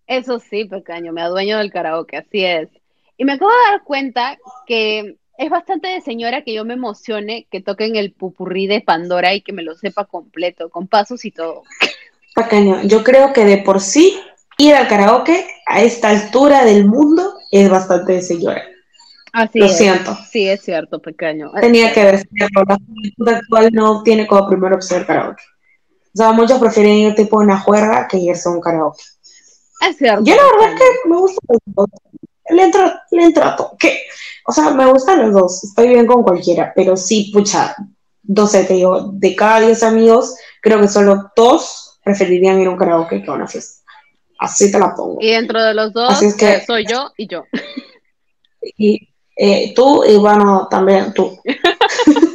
Eso 0.07 0.39
sí, 0.39 0.65
pequeño, 0.67 1.13
me 1.13 1.23
adueño 1.23 1.59
del 1.59 1.73
karaoke, 1.73 2.17
así 2.17 2.45
es. 2.45 2.69
Y 3.17 3.25
me 3.25 3.33
acabo 3.33 3.51
de 3.51 3.73
dar 3.73 3.83
cuenta 3.85 4.39
que 4.67 5.17
es 5.39 5.51
bastante 5.51 5.89
de 5.89 6.01
señora 6.01 6.43
que 6.43 6.55
yo 6.55 6.65
me 6.65 6.75
emocione 6.75 7.47
que 7.51 7.61
toquen 7.61 7.97
el 7.97 8.13
pupurrí 8.13 8.67
de 8.67 8.81
Pandora 8.81 9.35
y 9.35 9.43
que 9.43 9.53
me 9.53 9.63
lo 9.63 9.75
sepa 9.75 10.05
completo, 10.05 10.71
con 10.71 10.87
pasos 10.87 11.25
y 11.25 11.31
todo. 11.31 11.63
Pequeño, 12.35 12.83
yo 12.85 13.03
creo 13.03 13.33
que 13.33 13.45
de 13.45 13.59
por 13.59 13.81
sí 13.81 14.19
ir 14.59 14.75
al 14.75 14.89
karaoke 14.89 15.47
a 15.67 15.83
esta 15.83 16.11
altura 16.11 16.65
del 16.65 16.87
mundo 16.87 17.35
es 17.51 17.69
bastante 17.69 18.15
de 18.15 18.23
señora. 18.23 18.63
Así 19.33 19.59
Lo 19.59 19.67
es. 19.67 19.77
siento. 19.77 20.17
Sí, 20.31 20.49
es 20.49 20.63
cierto, 20.63 21.01
pequeño. 21.01 21.51
Tenía 21.61 21.93
que 21.93 22.05
decirlo, 22.05 22.65
la 22.67 22.77
juventud 22.77 23.29
actual 23.29 23.71
no 23.73 24.03
tiene 24.03 24.27
como 24.27 24.49
primera 24.49 24.77
opción 24.77 25.01
el 25.01 25.07
karaoke. 25.07 25.43
O 26.15 26.17
sea, 26.17 26.33
muchos 26.33 26.59
prefieren 26.59 26.95
ir 26.95 27.15
tipo 27.15 27.39
a 27.39 27.45
una 27.45 27.59
juerga 27.59 28.09
que 28.09 28.17
irse 28.17 28.49
a 28.49 28.53
un 28.53 28.61
karaoke. 28.61 29.03
Es 29.81 29.97
cierto. 29.99 30.25
Yo 30.25 30.35
la 30.35 30.43
verdad 30.43 30.73
es 30.75 30.81
que 30.81 31.09
me 31.09 31.17
gusta 31.19 31.41
los 31.49 31.61
dos. 31.67 31.87
Le 32.51 32.63
entro, 32.63 32.93
le 33.11 33.23
entro 33.25 33.45
a 33.45 33.57
todo. 33.57 33.77
¿Qué? 33.79 34.03
O 34.47 34.53
sea, 34.53 34.71
me 34.71 34.87
gustan 34.87 35.23
los 35.23 35.33
dos. 35.35 35.65
Estoy 35.65 35.89
bien 35.89 36.07
con 36.07 36.23
cualquiera. 36.23 36.73
Pero 36.75 36.97
sí, 36.97 37.31
pucha, 37.33 37.75
no 38.25 38.47
sé, 38.47 38.65
te 38.65 38.75
digo, 38.75 39.11
de 39.13 39.35
cada 39.35 39.61
10 39.61 39.83
amigos, 39.83 40.37
creo 40.63 40.81
que 40.81 40.89
solo 40.89 41.31
dos 41.37 41.99
preferirían 42.05 42.61
ir 42.61 42.69
a 42.69 42.71
un 42.71 42.77
karaoke 42.77 43.23
que 43.23 43.31
a 43.31 43.35
una 43.35 43.49
fiesta. 43.49 43.83
Así 44.39 44.71
te 44.71 44.79
la 44.79 44.95
pongo. 44.95 45.19
Y 45.21 45.31
dentro 45.33 45.63
de 45.63 45.75
los 45.75 45.93
dos, 45.93 46.11
Así 46.13 46.27
es 46.27 46.35
que- 46.37 46.55
eh, 46.57 46.65
soy 46.67 46.87
yo 46.87 47.11
y 47.17 47.27
yo. 47.27 47.45
Y 48.79 49.09
eh, 49.37 49.73
tú, 49.77 50.03
y 50.05 50.17
bueno, 50.17 50.67
también 50.69 51.15
tú. 51.15 51.39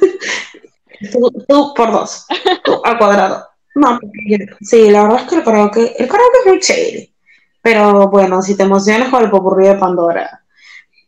tú. 1.11 1.31
tú 1.47 1.73
por 1.75 1.91
dos. 1.91 2.25
Tú 2.63 2.81
al 2.83 2.97
cuadrado. 2.97 3.45
No, 3.75 3.99
sí, 4.61 4.89
la 4.89 5.03
verdad 5.03 5.21
es 5.21 5.29
que 5.29 5.35
el 5.35 5.43
karaoke, 5.43 5.95
el 5.97 6.07
karaoke 6.07 6.37
es 6.39 6.45
muy 6.47 6.59
chévere. 6.59 7.10
Pero 7.61 8.09
bueno, 8.09 8.41
si 8.41 8.55
te 8.55 8.63
emocionas 8.63 9.09
con 9.09 9.23
el 9.23 9.29
popurrí 9.29 9.67
de 9.67 9.75
Pandora, 9.75 10.43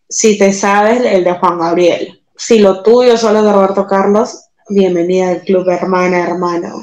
si 0.08 0.38
te 0.38 0.54
sabes 0.54 1.02
el 1.04 1.24
de 1.24 1.34
Juan 1.34 1.58
Gabriel, 1.58 2.22
si 2.36 2.60
lo 2.60 2.84
tuyo 2.84 3.18
solo 3.18 3.40
es 3.40 3.46
de 3.46 3.54
Roberto 3.54 3.88
Carlos, 3.88 4.46
bienvenida 4.70 5.30
al 5.30 5.42
club 5.42 5.68
hermana, 5.70 6.24
hermano. 6.24 6.82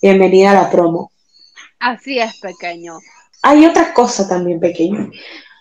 Bienvenida 0.00 0.50
a 0.50 0.54
la 0.54 0.70
promo. 0.70 1.12
Así 1.78 2.18
es, 2.18 2.40
pequeño. 2.40 2.98
Hay 3.42 3.64
otra 3.64 3.94
cosa 3.94 4.28
también 4.28 4.58
pequeño, 4.58 5.10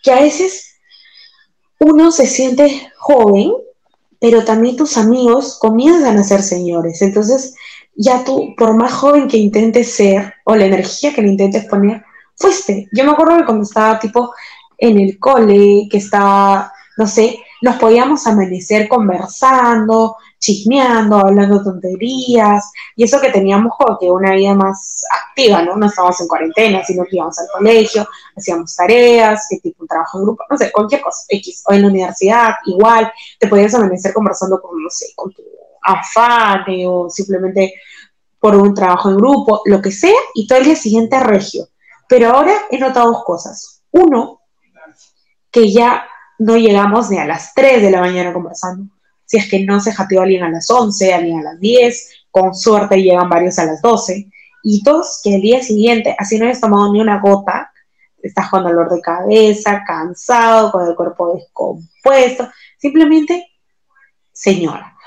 que 0.04 0.12
a 0.12 0.22
veces 0.22 0.80
uno 1.80 2.12
se 2.12 2.26
siente 2.26 2.92
joven, 2.98 3.52
pero 4.20 4.44
también 4.44 4.76
tus 4.76 4.98
amigos 4.98 5.58
comienzan 5.60 6.18
a 6.18 6.24
ser 6.24 6.42
señores. 6.42 7.02
Entonces, 7.02 7.56
ya 7.96 8.24
tú, 8.24 8.56
por 8.58 8.76
más 8.76 8.94
joven 8.94 9.28
que 9.28 9.38
intentes 9.38 9.92
ser, 9.92 10.34
o 10.46 10.56
la 10.56 10.66
energía 10.66 11.14
que 11.14 11.22
le 11.22 11.30
intentes 11.30 11.66
poner, 11.66 12.04
fuiste. 12.42 12.90
Yo 12.92 13.04
me 13.04 13.12
acuerdo 13.12 13.38
que 13.38 13.46
cuando 13.46 13.64
estaba 13.64 14.00
tipo 14.00 14.34
en 14.78 15.00
el 15.00 15.20
cole, 15.20 15.88
que 15.90 15.98
estaba, 15.98 16.74
no 16.98 17.08
sé, 17.08 17.40
nos 17.62 17.76
podíamos 17.76 18.26
amanecer 18.26 18.88
conversando, 18.88 20.18
chismeando, 20.40 21.18
hablando 21.18 21.64
tonterías, 21.64 22.72
y 22.96 23.04
eso 23.04 23.22
que 23.22 23.30
teníamos 23.30 23.74
como 23.78 24.00
que 24.00 24.10
una 24.10 24.34
vida 24.34 24.56
más 24.56 25.04
activa, 25.12 25.62
¿no? 25.62 25.76
No 25.76 25.86
estábamos 25.86 26.20
en 26.20 26.28
cuarentena, 26.28 26.84
sino 26.84 27.04
que 27.04 27.18
íbamos 27.18 27.38
al 27.38 27.46
colegio, 27.54 28.08
hacíamos 28.36 28.76
tareas, 28.76 29.46
que 29.48 29.60
tipo 29.60 29.84
un 29.84 29.88
trabajo 29.88 30.18
en 30.18 30.24
grupo, 30.26 30.44
no 30.50 30.58
sé, 30.58 30.72
cualquier 30.72 31.02
cosa, 31.02 31.24
X, 31.30 31.64
o 31.68 31.74
en 31.74 31.84
la 31.84 31.88
universidad, 31.90 32.56
igual, 32.66 33.12
te 33.40 33.48
podías 33.48 33.76
amanecer 33.76 34.12
conversando 34.14 34.60
con, 34.60 34.82
no 34.82 34.90
sé, 34.90 35.14
con 35.16 35.32
tu 35.32 35.44
afán 35.84 36.66
o 36.88 37.08
simplemente 37.10 37.76
por 38.40 38.56
un 38.56 38.74
trabajo 38.74 39.10
en 39.10 39.18
grupo, 39.18 39.62
lo 39.66 39.80
que 39.80 39.92
sea, 39.92 40.20
y 40.34 40.48
todo 40.48 40.58
el 40.58 40.66
día 40.66 40.76
siguiente 40.76 41.20
regio. 41.20 41.68
Pero 42.12 42.28
ahora 42.28 42.52
he 42.70 42.78
notado 42.78 43.14
dos 43.14 43.24
cosas. 43.24 43.84
Uno, 43.92 44.42
que 45.50 45.72
ya 45.72 46.06
no 46.40 46.58
llegamos 46.58 47.10
ni 47.10 47.18
a 47.18 47.26
las 47.26 47.54
3 47.54 47.82
de 47.82 47.90
la 47.90 48.02
mañana 48.02 48.34
conversando. 48.34 48.94
Si 49.24 49.38
es 49.38 49.50
que 49.50 49.62
no 49.64 49.80
se 49.80 49.94
jateó 49.94 50.22
alguien 50.22 50.44
a 50.44 50.50
las 50.50 50.70
11, 50.70 51.14
alguien 51.14 51.40
a 51.40 51.44
las 51.44 51.60
10, 51.62 52.26
con 52.30 52.54
suerte 52.54 53.02
llegan 53.02 53.30
varios 53.30 53.58
a 53.60 53.66
las 53.66 53.82
12. 53.82 54.30
Y 54.62 54.84
dos, 54.84 55.22
que 55.24 55.36
el 55.36 55.42
día 55.42 55.64
siguiente, 55.64 56.14
así 56.20 56.38
no 56.38 56.48
hayas 56.48 56.60
tomado 56.60 56.92
ni 56.92 57.00
una 57.00 57.22
gota, 57.22 57.72
estás 58.22 58.50
con 58.50 58.66
dolor 58.66 58.92
de 58.92 59.00
cabeza, 59.00 59.82
cansado, 59.88 60.70
con 60.74 60.86
el 60.86 60.96
cuerpo 60.96 61.34
descompuesto, 61.34 62.50
simplemente, 62.78 63.54
señora. 64.34 64.98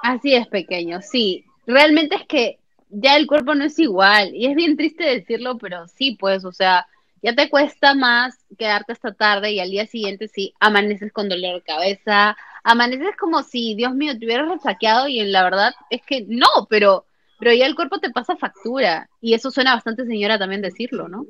Así 0.00 0.32
es, 0.32 0.46
pequeño, 0.46 1.02
sí. 1.02 1.44
Realmente 1.66 2.14
es 2.14 2.26
que 2.28 2.60
ya 2.88 3.16
el 3.16 3.26
cuerpo 3.26 3.54
no 3.54 3.64
es 3.64 3.78
igual. 3.78 4.34
Y 4.34 4.46
es 4.46 4.54
bien 4.54 4.76
triste 4.76 5.04
decirlo, 5.04 5.58
pero 5.58 5.86
sí, 5.88 6.16
pues, 6.18 6.44
o 6.44 6.52
sea, 6.52 6.86
ya 7.22 7.34
te 7.34 7.50
cuesta 7.50 7.94
más 7.94 8.36
quedarte 8.58 8.92
hasta 8.92 9.12
tarde 9.12 9.52
y 9.52 9.60
al 9.60 9.70
día 9.70 9.86
siguiente 9.86 10.28
sí 10.28 10.54
amaneces 10.60 11.12
con 11.12 11.28
dolor 11.28 11.56
de 11.56 11.62
cabeza, 11.62 12.36
amaneces 12.62 13.16
como 13.18 13.42
si, 13.42 13.74
Dios 13.74 13.94
mío, 13.94 14.18
te 14.18 14.26
hubieras 14.26 14.48
resaqueado 14.48 15.08
y 15.08 15.22
la 15.24 15.42
verdad 15.42 15.74
es 15.90 16.02
que 16.06 16.24
no, 16.28 16.66
pero, 16.68 17.06
pero 17.38 17.52
ya 17.52 17.66
el 17.66 17.74
cuerpo 17.74 17.98
te 17.98 18.10
pasa 18.10 18.36
factura. 18.36 19.08
Y 19.20 19.34
eso 19.34 19.50
suena 19.50 19.74
bastante 19.74 20.06
señora 20.06 20.38
también 20.38 20.62
decirlo, 20.62 21.08
¿no? 21.08 21.26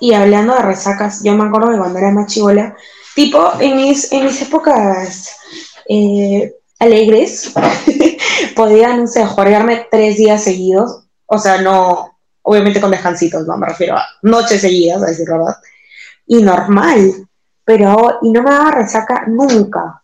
Y 0.00 0.12
hablando 0.12 0.54
de 0.54 0.62
resacas, 0.62 1.22
yo 1.24 1.34
me 1.34 1.44
acuerdo 1.44 1.70
que 1.70 1.78
cuando 1.78 1.98
era 1.98 2.10
más 2.10 2.32
chivola, 2.32 2.76
tipo 3.14 3.52
en 3.60 3.76
mis, 3.76 4.12
en 4.12 4.24
mis 4.24 4.42
épocas 4.42 5.36
eh, 5.88 6.52
alegres, 6.78 7.52
podía, 8.56 8.96
no 8.96 9.06
sé, 9.06 9.24
jugarme 9.24 9.86
tres 9.90 10.16
días 10.16 10.42
seguidos, 10.42 11.04
o 11.26 11.38
sea, 11.38 11.60
no, 11.60 12.18
obviamente 12.42 12.80
con 12.80 12.90
descansitos, 12.90 13.46
no 13.46 13.56
me 13.56 13.66
refiero 13.66 13.96
a 13.96 14.04
noches 14.22 14.60
seguidas, 14.60 15.02
a 15.02 15.06
decir 15.06 15.26
verdad, 15.28 15.56
y 16.26 16.42
normal, 16.42 17.28
pero, 17.64 18.18
y 18.22 18.30
no 18.30 18.42
me 18.42 18.50
daba 18.50 18.70
resaca 18.70 19.24
nunca. 19.26 20.02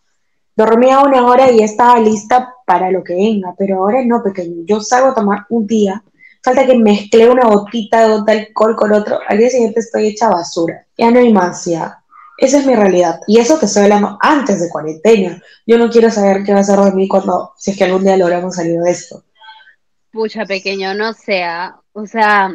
Dormía 0.55 0.99
una 0.99 1.25
hora 1.25 1.49
y 1.49 1.63
estaba 1.63 1.99
lista 1.99 2.53
para 2.65 2.91
lo 2.91 3.03
que 3.03 3.15
venga, 3.15 3.55
pero 3.57 3.79
ahora 3.79 4.03
no, 4.05 4.21
pequeño. 4.21 4.63
Yo 4.65 4.81
salgo 4.81 5.09
a 5.09 5.15
tomar 5.15 5.45
un 5.49 5.65
día, 5.65 6.03
falta 6.43 6.65
que 6.65 6.77
mezcle 6.77 7.29
una 7.29 7.47
gotita 7.47 8.21
de 8.23 8.31
alcohol 8.31 8.75
con 8.75 8.91
otro, 8.91 9.19
al 9.27 9.37
día 9.37 9.49
siguiente 9.49 9.79
estoy 9.79 10.07
hecha 10.07 10.29
basura. 10.29 10.85
Ya 10.97 11.09
no 11.09 11.19
hay 11.19 11.33
más. 11.33 11.67
Esa 12.43 12.59
es 12.59 12.65
mi 12.65 12.75
realidad. 12.75 13.21
Y 13.25 13.39
eso 13.39 13.57
te 13.57 13.67
estoy 13.67 13.83
hablando 13.83 14.17
antes 14.19 14.59
de 14.59 14.69
cuarentena. 14.69 15.41
Yo 15.65 15.77
no 15.77 15.89
quiero 15.89 16.11
saber 16.11 16.43
qué 16.43 16.53
va 16.53 16.59
a 16.59 16.65
ser 16.65 16.77
de 16.77 16.91
mí 16.91 17.07
cuando, 17.07 17.53
si 17.57 17.71
es 17.71 17.77
que 17.77 17.85
algún 17.85 18.03
día 18.03 18.17
logramos 18.17 18.57
salir 18.57 18.81
de 18.81 18.91
esto. 18.91 19.23
Pucha, 20.11 20.45
pequeño, 20.45 20.93
no 20.93 21.13
sea, 21.13 21.77
o 21.93 22.05
sea, 22.05 22.51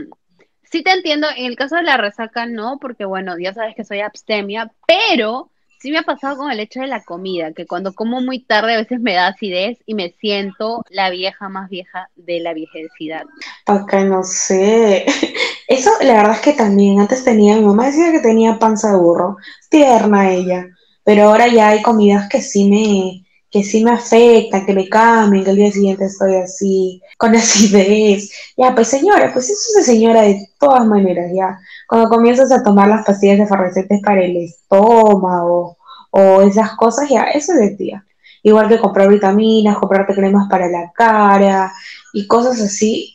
sí 0.62 0.82
te 0.82 0.92
entiendo, 0.92 1.26
en 1.34 1.46
el 1.46 1.56
caso 1.56 1.76
de 1.76 1.84
la 1.84 1.96
resaca 1.96 2.44
no, 2.44 2.78
porque 2.78 3.06
bueno, 3.06 3.38
ya 3.38 3.54
sabes 3.54 3.74
que 3.74 3.82
soy 3.82 4.00
abstemia, 4.00 4.70
pero 4.86 5.50
sí 5.78 5.90
me 5.90 5.98
ha 5.98 6.02
pasado 6.02 6.36
con 6.36 6.50
el 6.50 6.60
hecho 6.60 6.80
de 6.80 6.86
la 6.86 7.02
comida, 7.02 7.52
que 7.52 7.66
cuando 7.66 7.92
como 7.94 8.20
muy 8.20 8.40
tarde 8.40 8.74
a 8.74 8.78
veces 8.78 9.00
me 9.00 9.14
da 9.14 9.28
acidez 9.28 9.78
y 9.86 9.94
me 9.94 10.14
siento 10.20 10.84
la 10.90 11.10
vieja 11.10 11.48
más 11.48 11.68
vieja 11.70 12.10
de 12.16 12.40
la 12.40 12.52
viejecidad. 12.52 13.22
Acá 13.66 14.04
no 14.04 14.22
sé. 14.24 15.06
Eso, 15.68 15.90
la 16.00 16.14
verdad 16.14 16.32
es 16.32 16.40
que 16.40 16.52
también 16.54 17.00
antes 17.00 17.24
tenía, 17.24 17.56
mi 17.56 17.64
mamá 17.64 17.86
decía 17.86 18.10
que 18.10 18.20
tenía 18.20 18.58
panza 18.58 18.90
de 18.90 18.98
burro, 18.98 19.36
tierna 19.68 20.30
ella, 20.30 20.66
pero 21.04 21.24
ahora 21.24 21.46
ya 21.48 21.68
hay 21.68 21.82
comidas 21.82 22.28
que 22.28 22.40
sí 22.40 22.68
me, 22.68 23.27
que 23.50 23.62
sí 23.62 23.82
me 23.84 23.92
afectan, 23.92 24.66
que 24.66 24.74
me 24.74 24.88
cambian, 24.88 25.44
que 25.44 25.50
el 25.50 25.56
día 25.56 25.72
siguiente 25.72 26.04
estoy 26.04 26.36
así, 26.36 27.02
con 27.16 27.34
acidez. 27.34 28.30
Ya, 28.56 28.74
pues 28.74 28.88
señora, 28.88 29.32
pues 29.32 29.48
eso 29.50 29.60
es 29.68 29.86
de 29.86 29.92
señora 29.92 30.22
de 30.22 30.48
todas 30.58 30.84
maneras, 30.84 31.30
ya. 31.32 31.58
Cuando 31.88 32.08
comienzas 32.08 32.50
a 32.50 32.62
tomar 32.62 32.88
las 32.88 33.06
pastillas 33.06 33.38
efervescentes 33.38 34.00
para 34.04 34.22
el 34.24 34.36
estómago 34.36 35.76
o 36.10 36.42
esas 36.42 36.72
cosas, 36.76 37.08
ya, 37.08 37.24
eso 37.24 37.52
es 37.52 37.60
de 37.60 37.70
tía. 37.76 38.04
Igual 38.42 38.68
que 38.68 38.80
comprar 38.80 39.08
vitaminas, 39.08 39.78
comprarte 39.78 40.14
cremas 40.14 40.48
para 40.48 40.68
la 40.68 40.90
cara 40.92 41.72
y 42.12 42.26
cosas 42.26 42.60
así, 42.60 43.14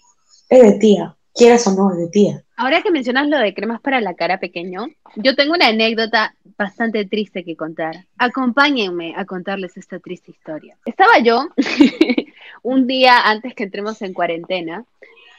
es 0.50 0.62
de 0.62 0.72
tía. 0.74 1.16
Quieras 1.36 1.66
o 1.68 1.74
no, 1.74 1.96
de 1.96 2.08
tía. 2.10 2.44
Ahora 2.56 2.82
que 2.82 2.92
mencionas 2.92 3.28
lo 3.28 3.40
de 3.40 3.54
cremas 3.54 3.82
para 3.82 4.02
la 4.02 4.14
cara 4.14 4.40
pequeño, 4.40 4.88
yo 5.16 5.36
tengo 5.36 5.54
una 5.54 5.68
anécdota 5.68 6.36
bastante 6.58 7.06
triste 7.06 7.44
que 7.44 7.56
contar. 7.56 8.06
Acompáñenme 8.18 9.16
a 9.18 9.26
contarles 9.26 9.76
esta 9.78 10.00
triste 10.00 10.32
historia. 10.32 10.78
Estaba 10.86 11.20
yo 11.20 11.48
un 12.62 12.86
día 12.86 13.20
antes 13.28 13.56
que 13.56 13.64
entremos 13.64 14.02
en 14.04 14.14
cuarentena, 14.14 14.86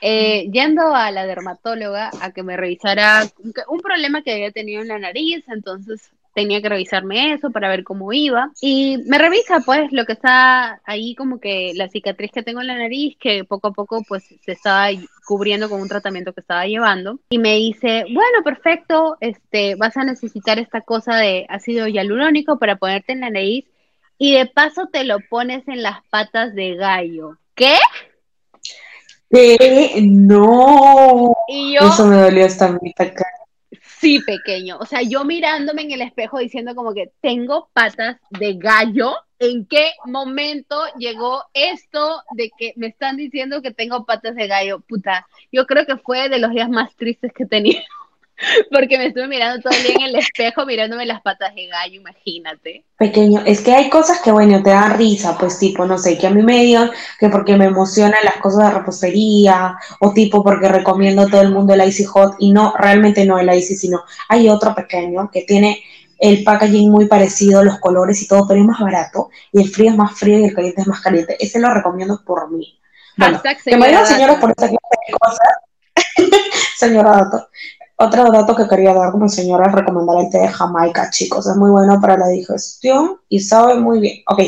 eh, 0.00 0.50
yendo 0.52 0.94
a 0.94 1.11
la 1.12 1.26
dermatóloga 1.26 2.11
a 2.20 2.33
que 2.33 2.42
me 2.42 2.57
revisara 2.57 3.22
un 3.68 3.80
problema 3.80 4.22
que 4.22 4.33
había 4.33 4.50
tenido 4.50 4.83
en 4.83 4.88
la 4.88 4.98
nariz, 4.98 5.44
entonces 5.48 6.11
tenía 6.35 6.61
que 6.61 6.68
revisarme 6.68 7.33
eso 7.33 7.51
para 7.51 7.68
ver 7.68 7.85
cómo 7.85 8.12
iba. 8.12 8.51
Y 8.61 8.99
me 9.07 9.18
revisa 9.18 9.61
pues 9.64 9.92
lo 9.92 10.05
que 10.05 10.12
está 10.12 10.81
ahí 10.85 11.14
como 11.14 11.40
que 11.40 11.73
la 11.75 11.88
cicatriz 11.88 12.33
que 12.33 12.42
tengo 12.42 12.61
en 12.61 12.66
la 12.66 12.77
nariz, 12.77 13.16
que 13.18 13.44
poco 13.44 13.68
a 13.68 13.73
poco 13.73 14.03
pues 14.07 14.25
se 14.25 14.53
estaba 14.53 14.88
cubriendo 15.25 15.70
con 15.70 15.81
un 15.81 15.88
tratamiento 15.88 16.33
que 16.33 16.40
estaba 16.40 16.66
llevando. 16.66 17.18
Y 17.31 17.38
me 17.38 17.55
dice, 17.55 18.05
bueno, 18.12 18.42
perfecto, 18.44 19.16
este, 19.20 19.77
vas 19.77 19.97
a 19.97 20.05
necesitar 20.05 20.59
esta 20.59 20.81
cosa 20.83 21.16
de 21.16 21.47
ácido 21.49 21.87
hialurónico 21.87 22.59
para 22.59 22.77
ponerte 22.77 23.12
en 23.12 23.20
la 23.20 23.31
nariz 23.31 23.64
y 24.18 24.35
de 24.35 24.47
paso 24.47 24.88
te 24.92 25.05
lo 25.05 25.18
pones 25.31 25.66
en 25.68 25.83
las 25.83 26.05
patas 26.11 26.55
de 26.55 26.75
gallo. 26.75 27.38
¿Qué? 27.55 27.77
No. 30.03 31.35
Eso 31.49 32.07
me 32.07 32.16
dolió 32.16 32.47
hasta 32.47 32.79
mi 32.81 32.92
acá. 32.97 33.25
Sí, 34.04 34.20
pequeño. 34.20 34.76
O 34.80 34.84
sea, 34.84 35.00
yo 35.00 35.24
mirándome 35.24 35.80
en 35.80 35.92
el 35.92 36.02
espejo 36.02 36.38
diciendo 36.38 36.74
como 36.74 36.92
que 36.92 37.10
tengo 37.22 37.70
patas 37.72 38.18
de 38.28 38.52
gallo. 38.52 39.14
¿En 39.38 39.64
qué 39.64 39.92
momento 40.04 40.76
llegó 40.98 41.42
esto 41.54 42.20
de 42.32 42.50
que 42.58 42.74
me 42.76 42.88
están 42.88 43.16
diciendo 43.16 43.62
que 43.62 43.70
tengo 43.70 44.04
patas 44.04 44.34
de 44.34 44.46
gallo? 44.46 44.80
Puta, 44.80 45.26
yo 45.50 45.66
creo 45.66 45.86
que 45.86 45.96
fue 45.96 46.28
de 46.28 46.38
los 46.38 46.50
días 46.50 46.68
más 46.68 46.94
tristes 46.96 47.32
que 47.32 47.44
he 47.44 47.46
tenido. 47.46 47.80
Porque 48.70 48.99
me 48.99 49.07
estuve 49.07 49.29
mirando 49.29 49.62
todo 49.62 49.77
el 49.77 49.83
día 49.83 49.94
en 49.94 50.03
el 50.03 50.16
espejo, 50.16 50.66
mirándome 50.66 51.07
las 51.07 51.23
patas 51.23 51.55
de 51.55 51.66
gallo, 51.66 51.94
imagínate. 51.94 52.85
Pequeño, 52.99 53.42
es 53.47 53.61
que 53.61 53.75
hay 53.75 53.88
cosas 53.88 54.20
que, 54.20 54.33
bueno, 54.33 54.62
te 54.62 54.70
dan 54.70 54.97
risa, 54.97 55.37
pues 55.38 55.59
tipo, 55.59 55.87
no 55.87 55.99
sé, 55.99 56.18
que 56.18 56.27
a 56.27 56.31
mí 56.31 56.42
me 56.42 56.62
digan 56.64 56.90
que 57.18 57.29
porque 57.29 57.57
me 57.57 57.66
emocionan 57.66 58.18
las 58.25 58.37
cosas 58.37 58.68
de 58.68 58.79
repostería, 58.79 59.77
o 60.01 60.12
tipo 60.12 60.42
porque 60.42 60.68
recomiendo 60.68 61.23
a 61.23 61.29
todo 61.29 61.42
el 61.42 61.51
mundo 61.51 61.75
el 61.75 61.87
Icy 61.87 62.05
Hot, 62.05 62.37
y 62.38 62.53
no, 62.53 62.75
realmente 62.77 63.25
no 63.25 63.38
el 63.38 63.53
Icy, 63.55 63.77
sino 63.77 64.03
hay 64.29 64.49
otro 64.49 64.75
pequeño 64.75 65.31
que 65.33 65.42
tiene 65.42 65.83
el 66.18 66.42
packaging 66.44 66.90
muy 66.90 67.07
parecido, 67.07 67.62
los 67.64 67.79
colores 67.79 68.23
y 68.23 68.29
todo, 68.29 68.47
pero 68.49 68.61
es 68.61 68.66
más 68.66 68.81
barato, 68.81 69.31
y 69.53 69.61
el 69.61 69.68
frío 69.68 69.90
es 69.90 69.97
más 69.97 70.18
frío 70.18 70.38
y 70.38 70.44
el 70.44 70.55
caliente 70.55 70.81
es 70.81 70.87
más 70.87 71.01
caliente. 71.01 71.37
Ese 71.38 71.61
lo 71.61 71.73
recomiendo 71.73 72.23
por 72.25 72.51
mí. 72.51 72.79
Bueno, 73.16 73.40
que 73.64 73.77
me 73.77 73.88
digan 73.88 74.07
señoras 74.07 74.38
por 74.38 74.51
esta 74.51 74.68
clase 74.68 74.97
de 75.07 75.18
cosas. 75.18 75.49
señora 76.77 77.11
Dato. 77.11 77.49
Otro 77.96 78.33
dato 78.33 78.57
que 78.57 78.66
quería 78.66 78.92
dar 78.92 79.12
como 79.12 79.28
señora 79.28 79.68
es 79.68 79.72
recomendar 79.72 80.16
el 80.18 80.28
té 80.28 80.38
de 80.38 80.48
Jamaica, 80.48 81.11
chicos. 81.11 81.46
Es 81.46 81.57
muy 81.57 81.70
bueno 81.70 82.00
para 82.00 82.16
la 82.18 82.28
digestión 82.28 83.18
y 83.28 83.38
sabe 83.38 83.76
muy 83.76 84.00
bien. 84.00 84.16
Ok, 84.28 84.40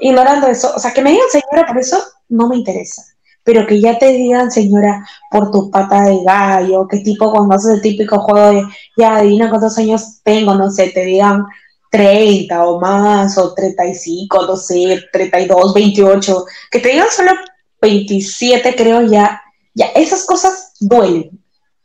ignorando 0.00 0.46
eso, 0.46 0.72
o 0.74 0.78
sea, 0.78 0.92
que 0.92 1.02
me 1.02 1.10
digan 1.10 1.28
señora 1.30 1.66
por 1.66 1.78
eso 1.78 1.98
no 2.30 2.48
me 2.48 2.56
interesa. 2.56 3.04
Pero 3.42 3.66
que 3.66 3.80
ya 3.80 3.98
te 3.98 4.08
digan 4.08 4.50
señora 4.50 5.06
por 5.30 5.50
tu 5.50 5.70
pata 5.70 6.02
de 6.04 6.22
gallo, 6.24 6.86
que 6.88 6.98
tipo 7.00 7.30
cuando 7.30 7.54
haces 7.54 7.74
el 7.74 7.82
típico 7.82 8.20
juego 8.20 8.50
de 8.50 8.62
ya 8.96 9.16
adivina 9.16 9.50
cuántos 9.50 9.76
años 9.78 10.20
tengo, 10.22 10.54
no 10.54 10.70
sé, 10.70 10.88
te 10.88 11.04
digan 11.04 11.44
30 11.90 12.64
o 12.66 12.80
más, 12.80 13.36
o 13.36 13.52
35, 13.54 14.46
no 14.46 14.56
sé, 14.56 15.02
32, 15.12 15.74
28, 15.74 16.44
que 16.70 16.78
te 16.78 16.90
digan 16.90 17.08
solo 17.10 17.32
27, 17.82 18.74
creo 18.76 19.02
ya, 19.02 19.42
ya, 19.74 19.86
esas 19.94 20.24
cosas 20.24 20.72
duelen 20.80 21.39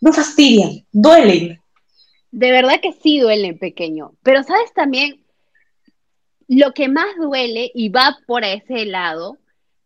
no 0.05 0.13
fastidian, 0.13 0.85
duelen. 0.91 1.59
De 2.29 2.51
verdad 2.51 2.79
que 2.79 2.93
sí 2.93 3.19
duelen, 3.19 3.57
pequeño. 3.57 4.11
Pero 4.21 4.43
sabes 4.43 4.71
también, 4.71 5.25
lo 6.47 6.73
que 6.73 6.89
más 6.89 7.07
duele 7.17 7.71
y 7.73 7.89
va 7.89 8.15
por 8.27 8.43
ese 8.43 8.85
lado 8.85 9.39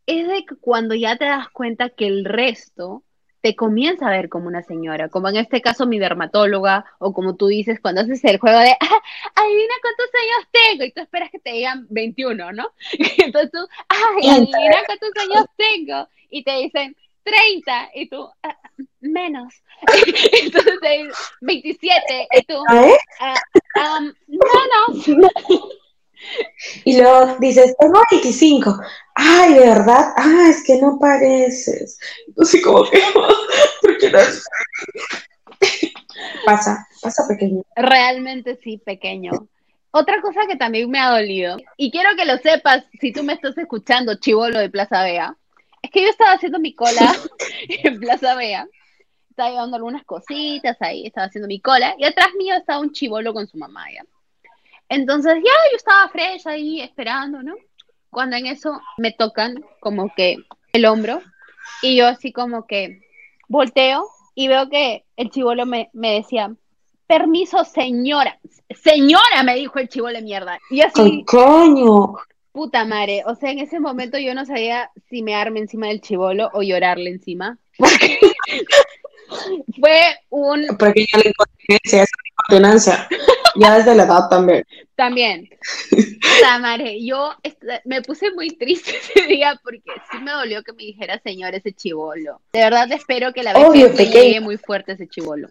es 0.07 0.27
de 0.27 0.43
que 0.43 0.57
cuando 0.57 0.93
ya 0.93 1.15
te 1.15 1.23
das 1.23 1.47
cuenta 1.49 1.89
que 1.89 2.07
el 2.07 2.25
resto 2.25 3.03
te 3.39 3.55
comienza 3.55 4.07
a 4.07 4.11
ver 4.11 4.27
como 4.27 4.47
una 4.47 4.61
señora, 4.61 5.07
como 5.07 5.29
en 5.29 5.37
este 5.37 5.61
caso 5.61 5.85
mi 5.85 5.99
dermatóloga, 5.99 6.83
o 6.99 7.13
como 7.13 7.37
tú 7.37 7.47
dices, 7.47 7.79
cuando 7.79 8.01
haces 8.01 8.21
el 8.25 8.39
juego 8.39 8.59
de, 8.59 8.71
ah, 8.81 9.01
adivina 9.35 9.73
cuántos 9.81 10.07
años 10.15 10.49
tengo, 10.51 10.83
y 10.83 10.91
tú 10.91 10.99
esperas 10.99 11.31
que 11.31 11.39
te 11.39 11.53
digan 11.53 11.87
21, 11.89 12.51
¿no? 12.51 12.73
Y 12.91 13.21
entonces 13.23 13.51
tú, 13.53 13.59
ay, 13.87 14.29
adivina 14.31 14.83
cuántos 14.85 15.11
años 15.15 15.45
tengo, 15.55 16.09
y 16.29 16.43
te 16.43 16.57
dicen 16.57 16.97
30, 17.23 17.91
y 17.95 18.09
tú, 18.09 18.27
ah, 18.43 18.57
menos. 18.99 19.53
Entonces, 20.43 21.17
27, 21.41 22.27
y 22.31 22.43
tú, 22.43 22.63
¿Eh? 22.73 22.97
uh, 23.75 24.11
menos. 24.27 25.39
Y 26.83 26.97
luego 26.97 27.37
dices, 27.39 27.75
tengo 27.79 28.01
25. 28.11 28.77
Ay, 29.15 29.53
¿de 29.53 29.59
verdad? 29.61 30.13
Ah, 30.17 30.47
es 30.49 30.63
que 30.65 30.77
no 30.81 30.97
pareces. 30.99 31.97
Entonces, 32.27 32.63
como 32.63 32.83
que, 32.89 33.01
¿por 33.81 33.97
qué 33.97 34.09
no 34.09 34.19
Pasa, 36.45 36.87
pasa 37.01 37.27
pequeño. 37.27 37.63
Realmente 37.75 38.59
sí, 38.63 38.77
pequeño. 38.77 39.31
Otra 39.91 40.21
cosa 40.21 40.41
que 40.47 40.55
también 40.55 40.89
me 40.89 40.99
ha 40.99 41.09
dolido, 41.09 41.57
y 41.75 41.89
quiero 41.89 42.09
que 42.15 42.25
lo 42.25 42.37
sepas 42.37 42.83
si 42.99 43.11
tú 43.11 43.23
me 43.23 43.33
estás 43.33 43.57
escuchando, 43.57 44.19
chivolo 44.19 44.59
de 44.59 44.69
Plaza 44.69 45.03
Vea, 45.03 45.35
es 45.81 45.89
que 45.89 46.03
yo 46.03 46.09
estaba 46.09 46.33
haciendo 46.33 46.59
mi 46.59 46.75
cola 46.75 47.15
en 47.69 47.99
Plaza 47.99 48.35
Vea 48.35 48.67
estaba 49.39 49.51
llevando 49.51 49.77
algunas 49.77 50.03
cositas 50.03 50.75
ahí, 50.81 51.05
estaba 51.05 51.27
haciendo 51.27 51.47
mi 51.47 51.61
cola, 51.61 51.95
y 51.97 52.03
atrás 52.03 52.27
mío 52.37 52.55
estaba 52.55 52.81
un 52.81 52.91
chivolo 52.91 53.33
con 53.33 53.47
su 53.47 53.57
mamá, 53.57 53.85
¿ya? 53.89 54.03
Entonces, 54.89 55.35
ya 55.35 55.51
yo 55.71 55.77
estaba 55.77 56.09
fresh 56.09 56.45
ahí 56.45 56.81
esperando, 56.81 57.41
¿no? 57.41 57.55
Cuando 58.09 58.35
en 58.35 58.47
eso 58.47 58.81
me 58.97 59.13
tocan 59.13 59.63
como 59.79 60.11
que 60.13 60.35
el 60.73 60.85
hombro, 60.85 61.21
y 61.81 61.95
yo 61.95 62.07
así 62.07 62.33
como 62.33 62.67
que 62.67 62.99
volteo 63.47 64.09
y 64.35 64.49
veo 64.49 64.67
que 64.69 65.05
el 65.15 65.29
chivolo 65.29 65.65
me, 65.65 65.89
me 65.93 66.15
decía, 66.15 66.51
permiso, 67.07 67.63
señora. 67.63 68.39
Señora, 68.83 69.43
me 69.43 69.55
dijo 69.55 69.79
el 69.79 69.87
chivolo 69.87 70.15
de 70.15 70.21
mierda. 70.21 70.59
Y 70.69 70.81
así. 70.81 71.23
coño! 71.25 72.15
Puta 72.51 72.83
madre. 72.83 73.23
O 73.25 73.35
sea, 73.35 73.51
en 73.51 73.59
ese 73.59 73.79
momento 73.79 74.17
yo 74.17 74.33
no 74.33 74.45
sabía 74.45 74.91
si 75.09 75.23
me 75.23 75.35
arme 75.35 75.59
encima 75.61 75.87
del 75.87 76.01
chivolo 76.01 76.49
o 76.53 76.61
llorarle 76.61 77.09
encima. 77.09 77.57
Porque 77.77 78.19
fue 79.79 80.01
un... 80.29 80.65
Porque 80.77 81.05
ya 81.11 81.19
la 81.19 81.29
incontinencia, 81.29 82.03
es 82.03 82.09
incontinencia. 82.31 83.07
Ya 83.55 83.77
desde 83.77 83.95
la 83.95 84.03
edad 84.03 84.29
también. 84.29 84.65
También. 84.95 85.49
Tamare, 86.41 87.03
yo 87.03 87.31
me 87.85 88.01
puse 88.01 88.31
muy 88.31 88.49
triste 88.49 88.91
ese 89.15 89.27
día 89.27 89.59
porque 89.63 89.91
sí 90.11 90.17
me 90.19 90.31
dolió 90.31 90.63
que 90.63 90.73
me 90.73 90.83
dijera 90.83 91.19
señor 91.23 91.55
ese 91.55 91.73
chivolo. 91.73 92.41
De 92.53 92.59
verdad 92.59 92.91
espero 92.91 93.33
que 93.33 93.43
la 93.43 93.53
vez 93.53 93.95
que 93.95 94.05
llegue 94.05 94.41
muy 94.41 94.57
fuerte 94.57 94.93
ese 94.93 95.07
chivolo. 95.07 95.47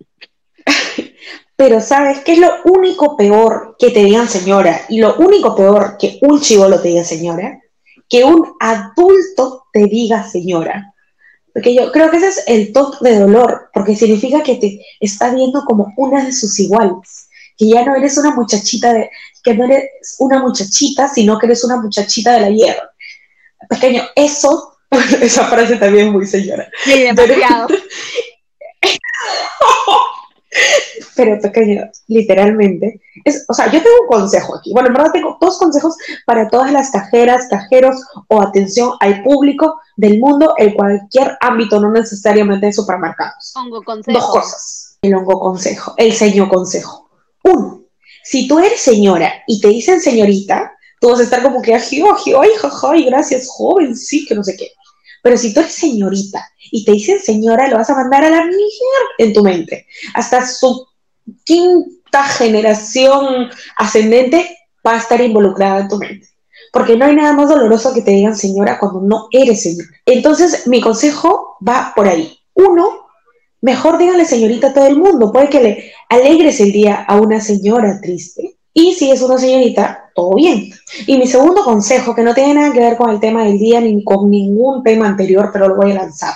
Pero 1.56 1.80
¿sabes 1.80 2.20
qué 2.20 2.34
es 2.34 2.38
lo 2.38 2.50
único 2.64 3.16
peor 3.16 3.76
que 3.78 3.90
te 3.90 4.04
digan 4.04 4.28
señora? 4.28 4.82
Y 4.88 5.00
lo 5.00 5.16
único 5.16 5.56
peor 5.56 5.96
que 5.98 6.18
un 6.22 6.40
chivolo 6.40 6.80
te 6.80 6.88
diga 6.88 7.04
señora, 7.04 7.60
que 8.08 8.24
un 8.24 8.54
adulto 8.60 9.66
te 9.72 9.86
diga 9.86 10.22
señora. 10.24 10.94
Porque 11.58 11.74
yo 11.74 11.90
creo 11.90 12.08
que 12.08 12.18
ese 12.18 12.28
es 12.28 12.44
el 12.46 12.72
top 12.72 13.00
de 13.00 13.18
dolor, 13.18 13.70
porque 13.74 13.96
significa 13.96 14.44
que 14.44 14.54
te 14.54 14.80
está 15.00 15.34
viendo 15.34 15.64
como 15.64 15.92
una 15.96 16.24
de 16.24 16.30
sus 16.30 16.56
iguales, 16.60 17.28
que 17.56 17.68
ya 17.68 17.84
no 17.84 17.96
eres 17.96 18.16
una 18.16 18.30
muchachita 18.30 18.92
de, 18.92 19.10
que 19.42 19.54
no 19.54 19.64
eres 19.64 19.90
una 20.20 20.38
muchachita, 20.38 21.08
sino 21.08 21.36
que 21.36 21.46
eres 21.46 21.64
una 21.64 21.78
muchachita 21.78 22.34
de 22.34 22.40
la 22.42 22.50
hierba. 22.50 22.92
Pequeño, 23.68 24.04
eso, 24.14 24.78
esa 25.20 25.46
frase 25.46 25.74
también 25.78 26.06
es 26.06 26.12
muy 26.12 26.28
señora. 26.28 26.70
Sí, 26.84 27.02
demasiado. 27.02 27.66
Pero 28.80 28.94
pequeño, 31.26 31.90
literalmente. 32.06 33.00
Es, 33.24 33.44
o 33.48 33.54
sea, 33.54 33.66
yo 33.66 33.82
tengo 33.82 34.02
un 34.02 34.08
consejo 34.08 34.56
aquí. 34.56 34.72
Bueno, 34.72 34.88
en 34.88 34.94
verdad 34.94 35.12
tengo 35.12 35.36
dos 35.40 35.58
consejos 35.58 35.96
para 36.26 36.48
todas 36.48 36.72
las 36.72 36.90
cajeras, 36.90 37.46
cajeros 37.48 37.96
o 38.28 38.40
atención 38.40 38.92
al 39.00 39.22
público 39.22 39.80
del 39.96 40.20
mundo 40.20 40.54
en 40.56 40.74
cualquier 40.74 41.36
ámbito, 41.40 41.80
no 41.80 41.90
necesariamente 41.90 42.66
en 42.66 42.72
supermercados. 42.72 43.52
Hongo 43.56 43.82
consejo. 43.82 44.18
Dos 44.18 44.30
cosas. 44.30 44.98
El 45.02 45.14
hongo 45.14 45.38
consejo, 45.38 45.94
el 45.96 46.12
señor 46.12 46.48
consejo. 46.48 47.08
Uno, 47.44 47.82
si 48.24 48.48
tú 48.48 48.58
eres 48.58 48.80
señora 48.80 49.32
y 49.46 49.60
te 49.60 49.68
dicen 49.68 50.00
señorita, 50.00 50.72
tú 51.00 51.08
vas 51.08 51.20
a 51.20 51.22
estar 51.22 51.42
como 51.42 51.62
que, 51.62 51.74
ay, 51.74 52.02
ay, 52.02 52.50
ay, 52.82 53.04
gracias, 53.04 53.48
joven, 53.48 53.96
sí, 53.96 54.26
que 54.26 54.34
no 54.34 54.42
sé 54.42 54.56
qué. 54.56 54.70
Pero 55.22 55.36
si 55.36 55.52
tú 55.52 55.60
eres 55.60 55.72
señorita 55.72 56.46
y 56.70 56.84
te 56.84 56.92
dicen 56.92 57.20
señora, 57.20 57.68
lo 57.68 57.76
vas 57.76 57.90
a 57.90 57.94
mandar 57.94 58.24
a 58.24 58.30
la 58.30 58.44
mierda 58.44 58.68
en 59.18 59.32
tu 59.32 59.42
mente. 59.42 59.86
Hasta 60.14 60.46
su 60.46 60.87
quinta 61.44 62.24
generación 62.24 63.48
ascendente 63.76 64.58
va 64.86 64.94
a 64.94 64.98
estar 64.98 65.20
involucrada 65.20 65.80
en 65.80 65.88
tu 65.88 65.98
mente. 65.98 66.28
Porque 66.72 66.96
no 66.96 67.06
hay 67.06 67.14
nada 67.14 67.32
más 67.32 67.48
doloroso 67.48 67.94
que 67.94 68.02
te 68.02 68.10
digan 68.10 68.36
señora 68.36 68.78
cuando 68.78 69.00
no 69.00 69.28
eres 69.30 69.62
señora. 69.62 69.88
Entonces, 70.04 70.66
mi 70.66 70.80
consejo 70.80 71.56
va 71.66 71.92
por 71.94 72.06
ahí. 72.06 72.38
Uno, 72.54 73.06
mejor 73.60 73.98
díganle 73.98 74.24
señorita 74.24 74.68
a 74.68 74.74
todo 74.74 74.86
el 74.86 74.96
mundo. 74.96 75.32
Puede 75.32 75.48
que 75.48 75.62
le 75.62 75.92
alegres 76.08 76.60
el 76.60 76.72
día 76.72 77.04
a 77.06 77.16
una 77.16 77.40
señora 77.40 78.00
triste. 78.00 78.58
Y 78.74 78.94
si 78.94 79.10
es 79.10 79.22
una 79.22 79.38
señorita, 79.38 80.10
todo 80.14 80.34
bien. 80.34 80.70
Y 81.06 81.16
mi 81.16 81.26
segundo 81.26 81.64
consejo, 81.64 82.14
que 82.14 82.22
no 82.22 82.34
tiene 82.34 82.54
nada 82.54 82.72
que 82.72 82.80
ver 82.80 82.96
con 82.96 83.10
el 83.10 83.18
tema 83.18 83.44
del 83.44 83.58
día 83.58 83.80
ni 83.80 84.04
con 84.04 84.30
ningún 84.30 84.82
tema 84.82 85.06
anterior, 85.06 85.50
pero 85.52 85.68
lo 85.68 85.76
voy 85.76 85.92
a 85.92 85.96
lanzar. 85.96 86.34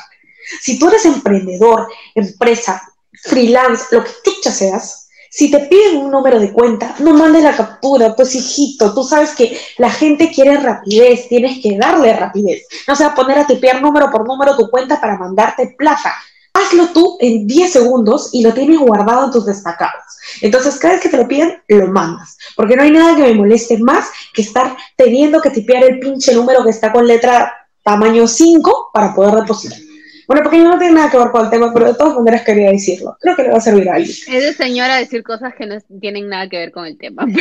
Si 0.61 0.79
tú 0.79 0.89
eres 0.89 1.05
emprendedor, 1.05 1.87
empresa, 2.15 2.83
freelance, 3.21 3.87
lo 3.93 4.05
que 4.05 4.11
chucha 4.25 4.51
seas, 4.51 4.99
Si 5.35 5.51
te 5.51 5.61
piden 5.61 5.97
un 5.97 6.11
número 6.11 6.39
de 6.39 6.53
cuenta, 6.53 6.95
no 6.99 7.15
mandes 7.15 7.43
la 7.43 7.57
captura, 7.57 8.15
pues 8.15 8.35
hijito, 8.35 8.93
tú 8.93 9.03
sabes 9.03 9.31
que 9.35 9.59
la 9.79 9.91
gente 9.91 10.31
quiere 10.31 10.59
rapidez, 10.59 11.27
tienes 11.27 11.59
que 11.63 11.79
darle 11.79 12.13
rapidez. 12.15 12.67
No 12.87 12.95
se 12.95 13.05
va 13.05 13.13
a 13.13 13.15
poner 13.15 13.39
a 13.39 13.47
tipear 13.47 13.81
número 13.81 14.11
por 14.11 14.27
número 14.27 14.55
tu 14.57 14.69
cuenta 14.69 15.01
para 15.01 15.17
mandarte 15.17 15.75
plata. 15.79 16.13
Hazlo 16.53 16.89
tú 16.89 17.17
en 17.21 17.47
10 17.47 17.73
segundos 17.73 18.29
y 18.33 18.43
lo 18.43 18.53
tienes 18.53 18.79
guardado 18.79 19.25
en 19.25 19.31
tus 19.31 19.47
destacados. 19.47 20.03
Entonces, 20.43 20.77
cada 20.77 20.95
vez 20.95 21.03
que 21.03 21.09
te 21.09 21.17
lo 21.17 21.27
piden, 21.27 21.63
lo 21.67 21.87
mandas. 21.87 22.37
Porque 22.55 22.77
no 22.77 22.83
hay 22.83 22.91
nada 22.91 23.17
que 23.17 23.23
me 23.23 23.35
moleste 23.35 23.79
más 23.79 24.11
que 24.35 24.43
estar 24.43 24.77
teniendo 24.99 25.41
que 25.41 25.49
tipear 25.49 25.85
el 25.85 25.99
pinche 25.99 26.35
número 26.35 26.63
que 26.63 26.71
está 26.71 26.93
con 26.93 27.07
letra 27.07 27.55
tamaño 27.83 28.29
5 28.29 28.91
para 28.93 29.15
poder 29.15 29.37
depositar. 29.37 29.79
Bueno, 30.27 30.43
porque 30.43 30.59
no 30.59 30.79
tiene 30.79 30.95
nada 30.95 31.11
que 31.11 31.19
ver 31.19 31.31
con 31.31 31.45
el 31.45 31.51
tema, 31.51 31.73
pero 31.73 31.87
de 31.87 31.95
todas 31.95 32.15
maneras 32.15 32.43
quería 32.43 32.71
decirlo. 32.71 33.17
Creo 33.21 33.37
que 33.37 33.43
le 33.43 33.51
va 33.51 33.59
a 33.59 33.61
servir 33.61 33.89
a 33.89 33.95
alguien. 33.95 34.11
Es 34.11 34.43
de 34.43 34.53
señora 34.55 34.97
decir 34.97 35.23
cosas 35.23 35.55
que 35.55 35.67
no 35.67 35.77
tienen 36.01 36.29
nada 36.29 36.49
que 36.49 36.59
ver 36.59 36.73
con 36.73 36.87
el 36.87 36.97
tema. 36.97 37.27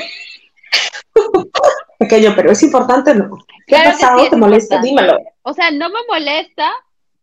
Pequeño, 2.00 2.34
pero 2.36 2.52
es 2.52 2.63
importante, 2.63 3.13
¿no? 3.13 3.38
¿Qué 3.67 3.76
ha 3.76 3.84
pasado? 3.84 4.28
¿Te 4.30 4.36
molesta? 4.36 4.82
Dímelo. 4.82 5.17
O 5.44 5.54
sea, 5.54 5.70
no 5.72 5.89
me 5.89 6.00
molesta, 6.08 6.72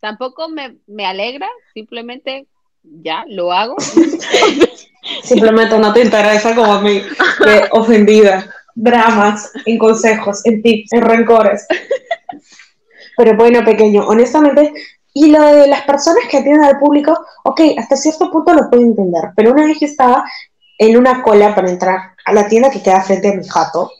tampoco 0.01 0.49
me, 0.49 0.77
me 0.87 1.05
alegra, 1.05 1.49
simplemente 1.75 2.47
ya 2.83 3.25
lo 3.29 3.53
hago. 3.53 3.77
simplemente 5.23 5.79
no 5.79 5.93
te 5.93 6.03
interesa 6.03 6.55
como 6.55 6.73
a 6.73 6.81
mí, 6.81 7.03
que 7.43 7.65
ofendida. 7.73 8.55
Dramas, 8.75 9.51
en 9.67 9.77
consejos, 9.77 10.47
en 10.47 10.63
tips, 10.63 10.93
en 10.93 11.03
rencores. 11.03 11.67
Pero 13.17 13.35
bueno, 13.35 13.65
pequeño, 13.65 14.07
honestamente, 14.07 14.73
y 15.21 15.27
lo 15.33 15.43
de 15.43 15.67
las 15.67 15.83
personas 15.83 16.27
que 16.31 16.39
atienden 16.39 16.63
al 16.65 16.79
público, 16.79 17.13
ok, 17.43 17.61
hasta 17.77 17.97
cierto 17.97 18.31
punto 18.31 18.55
lo 18.55 18.71
puedo 18.71 18.85
entender, 18.85 19.33
pero 19.35 19.51
una 19.51 19.65
vez 19.65 19.77
que 19.77 19.87
estaba 19.87 20.25
en 20.79 20.97
una 20.97 21.23
cola 21.25 21.57
para 21.57 21.69
entrar 21.69 22.15
a 22.25 22.33
la 22.33 22.47
tienda 22.47 22.71
que 22.71 22.81
queda 22.81 23.03
frente 23.03 23.29
a 23.29 23.35
mi 23.35 23.45
jato, 23.45 23.91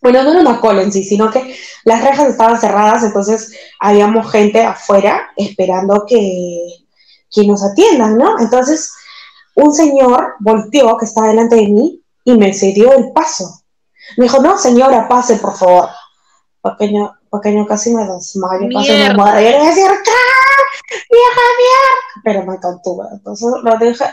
bueno, 0.00 0.22
no 0.22 0.30
era 0.30 0.40
una 0.42 0.60
cola 0.60 0.82
en 0.82 0.92
sí, 0.92 1.02
sino 1.02 1.28
que 1.28 1.56
las 1.84 2.04
rejas 2.04 2.28
estaban 2.28 2.60
cerradas, 2.60 3.02
entonces 3.02 3.52
habíamos 3.80 4.30
gente 4.30 4.62
afuera 4.62 5.28
esperando 5.36 6.04
que, 6.06 6.60
que 7.32 7.44
nos 7.48 7.64
atiendan, 7.64 8.16
¿no? 8.16 8.38
Entonces, 8.38 8.92
un 9.56 9.74
señor 9.74 10.34
volteó 10.38 10.96
que 10.98 11.06
estaba 11.06 11.28
delante 11.28 11.56
de 11.56 11.66
mí 11.66 12.00
y 12.22 12.34
me 12.34 12.54
cedió 12.54 12.92
el 12.92 13.10
paso. 13.10 13.62
Me 14.16 14.26
dijo, 14.26 14.38
no, 14.38 14.56
señora, 14.56 15.08
pase, 15.08 15.34
por 15.38 15.56
favor. 15.56 15.88
Pequeño, 16.62 17.12
pequeño 17.40 17.66
casi 17.66 17.94
me 17.94 18.04
desmayo, 18.04 18.66
me 18.68 19.14
muero. 19.14 19.40
Y 19.40 19.46
era 19.46 19.64
decir, 19.64 19.90
vieja 21.10 21.42
mierda, 21.58 22.22
pero 22.22 22.44
me 22.44 22.60
contuve. 22.60 23.06
Entonces 23.12 23.48
lo 23.62 23.76
dije, 23.78 24.04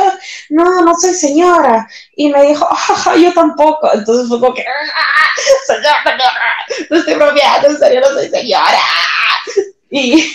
no, 0.50 0.82
no 0.82 0.94
soy 0.96 1.14
señora. 1.14 1.88
Y 2.16 2.30
me 2.30 2.42
dijo, 2.48 2.68
yo 3.20 3.32
tampoco. 3.32 3.90
Entonces 3.92 4.28
fue 4.28 4.40
como 4.40 4.54
que, 4.54 4.64
señora, 5.66 6.18
no 6.88 6.96
estoy 6.96 7.14
bromeando, 7.14 7.68
en 7.68 7.78
serio, 7.78 8.00
no 8.00 8.08
soy 8.08 8.28
señora. 8.28 8.78
Y, 9.90 10.32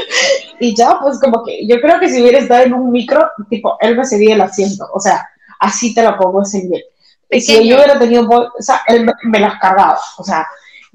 y 0.60 0.74
ya, 0.74 0.98
pues 1.00 1.18
como 1.20 1.44
que 1.44 1.66
yo 1.66 1.80
creo 1.80 2.00
que 2.00 2.08
si 2.08 2.22
hubiera 2.22 2.38
estado 2.38 2.62
en 2.64 2.74
un 2.74 2.90
micro, 2.90 3.30
tipo, 3.48 3.76
él 3.80 3.96
me 3.96 4.06
cedía 4.06 4.34
el 4.34 4.40
asiento. 4.40 4.88
O 4.92 5.00
sea, 5.00 5.28
así 5.60 5.94
te 5.94 6.02
lo 6.02 6.16
pongo 6.16 6.42
ese 6.42 6.62
nivel. 6.62 6.84
Y 7.28 7.40
si 7.40 7.68
yo 7.68 7.76
hubiera 7.76 7.98
tenido, 7.98 8.28
o 8.30 8.62
sea, 8.62 8.82
él 8.86 9.04
me, 9.04 9.12
me 9.24 9.40
las 9.40 9.58
cargaba. 9.60 9.98
O 10.18 10.24
sea, 10.24 10.46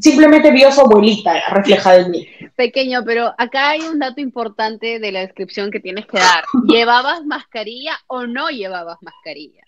simplemente 0.01 0.51
vio 0.51 0.67
a 0.67 0.71
su 0.71 0.81
abuelita 0.81 1.33
reflejada 1.49 1.97
en 1.97 2.11
mí. 2.11 2.27
Pequeño, 2.55 3.03
pero 3.05 3.33
acá 3.37 3.69
hay 3.69 3.81
un 3.81 3.99
dato 3.99 4.19
importante 4.19 4.99
de 4.99 5.11
la 5.11 5.21
descripción 5.21 5.71
que 5.71 5.79
tienes 5.79 6.05
que 6.07 6.17
dar. 6.17 6.43
¿Llevabas 6.67 7.23
mascarilla 7.25 7.93
o 8.07 8.25
no 8.25 8.49
llevabas 8.49 8.97
mascarilla? 9.01 9.61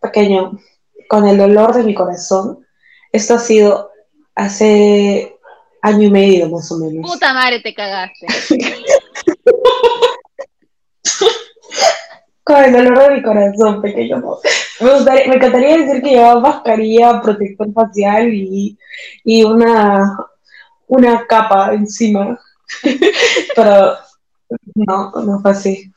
Pequeño, 0.00 0.58
con 1.08 1.26
el 1.26 1.36
dolor 1.38 1.74
de 1.74 1.82
mi 1.82 1.94
corazón, 1.94 2.64
esto 3.12 3.34
ha 3.34 3.38
sido 3.38 3.90
hace 4.34 5.36
año 5.82 6.06
y 6.06 6.10
medio 6.10 6.48
más 6.48 6.70
o 6.70 6.78
menos. 6.78 7.10
Puta 7.10 7.32
madre, 7.32 7.60
te 7.60 7.74
cagaste. 7.74 8.26
con 12.44 12.64
el 12.64 12.72
dolor 12.72 13.08
de 13.08 13.14
mi 13.16 13.22
corazón, 13.22 13.82
pequeño. 13.82 14.22
Me, 14.80 15.28
me 15.28 15.34
encantaría 15.36 15.76
decir 15.78 16.02
que 16.02 16.10
llevaba 16.10 16.40
mascarilla, 16.40 17.20
protector 17.20 17.72
facial 17.72 18.32
y, 18.32 18.78
y 19.24 19.42
una, 19.42 20.16
una 20.86 21.26
capa 21.26 21.74
encima. 21.74 22.38
Pero 23.56 23.96
no, 24.74 25.10
no 25.10 25.40
fue 25.40 25.50
así. 25.50 25.92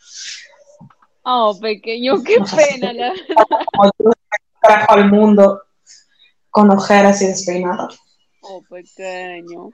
Oh, 1.24 1.58
pequeño, 1.60 2.24
qué 2.24 2.38
pena, 2.56 2.94
la 2.94 3.10
verdad. 3.12 4.02
Trajo 4.62 4.94
al 4.94 5.10
mundo 5.12 5.62
con 6.50 6.72
ojeras 6.72 7.22
y 7.22 7.28
despeinado. 7.28 7.90
Oh, 8.42 8.64
pequeño. 8.68 9.70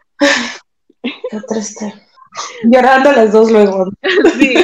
Qué 1.02 1.41
triste. 1.48 1.93
Llorando 2.63 3.12
las 3.13 3.32
dos 3.32 3.50
luego. 3.52 3.89
Sí 4.38 4.56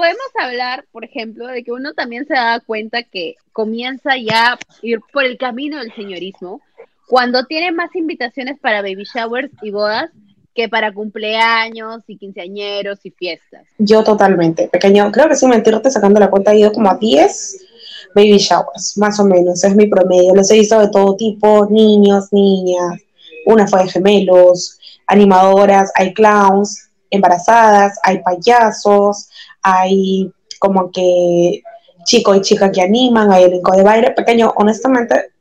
podemos 0.00 0.30
hablar, 0.42 0.86
por 0.92 1.04
ejemplo, 1.04 1.46
de 1.46 1.62
que 1.62 1.72
uno 1.72 1.92
también 1.92 2.26
se 2.26 2.32
da 2.32 2.58
cuenta 2.60 3.02
que 3.02 3.34
comienza 3.52 4.16
ya 4.16 4.54
a 4.54 4.58
ir 4.80 5.00
por 5.12 5.24
el 5.24 5.36
camino 5.36 5.78
del 5.78 5.94
señorismo 5.94 6.62
cuando 7.06 7.44
tiene 7.44 7.70
más 7.70 7.94
invitaciones 7.94 8.58
para 8.60 8.80
baby 8.80 9.04
showers 9.04 9.50
y 9.60 9.70
bodas 9.70 10.10
que 10.54 10.70
para 10.70 10.94
cumpleaños 10.94 12.02
y 12.06 12.16
quinceañeros 12.16 12.98
y 13.04 13.10
fiestas. 13.10 13.66
Yo 13.76 14.02
totalmente, 14.02 14.68
pequeño, 14.68 15.12
creo 15.12 15.28
que 15.28 15.36
sin 15.36 15.50
mentirte 15.50 15.90
sacando 15.90 16.18
la 16.18 16.30
cuenta 16.30 16.52
he 16.52 16.60
ido 16.60 16.72
como 16.72 16.90
a 16.90 16.96
10 16.96 17.66
baby 18.14 18.38
showers, 18.38 18.96
más 18.96 19.20
o 19.20 19.24
menos, 19.26 19.62
es 19.62 19.76
mi 19.76 19.86
promedio. 19.86 20.34
Los 20.34 20.50
he 20.50 20.54
visto 20.54 20.80
de 20.80 20.88
todo 20.88 21.14
tipo, 21.14 21.68
niños, 21.70 22.32
niñas, 22.32 23.02
una 23.44 23.66
fue 23.66 23.82
de 23.82 23.90
gemelos, 23.90 24.78
animadoras, 25.06 25.92
hay 25.94 26.14
clowns, 26.14 26.90
embarazadas, 27.10 27.98
hay 28.02 28.22
payasos, 28.22 29.28
hay 29.62 30.32
como 30.58 30.90
que 30.90 31.62
chico 32.04 32.34
y 32.34 32.40
chica 32.40 32.70
que 32.70 32.82
animan, 32.82 33.30
hay 33.32 33.44
elenco 33.44 33.72
de 33.72 33.82
baile 33.82 34.10
pequeño, 34.12 34.52
honestamente, 34.56 35.32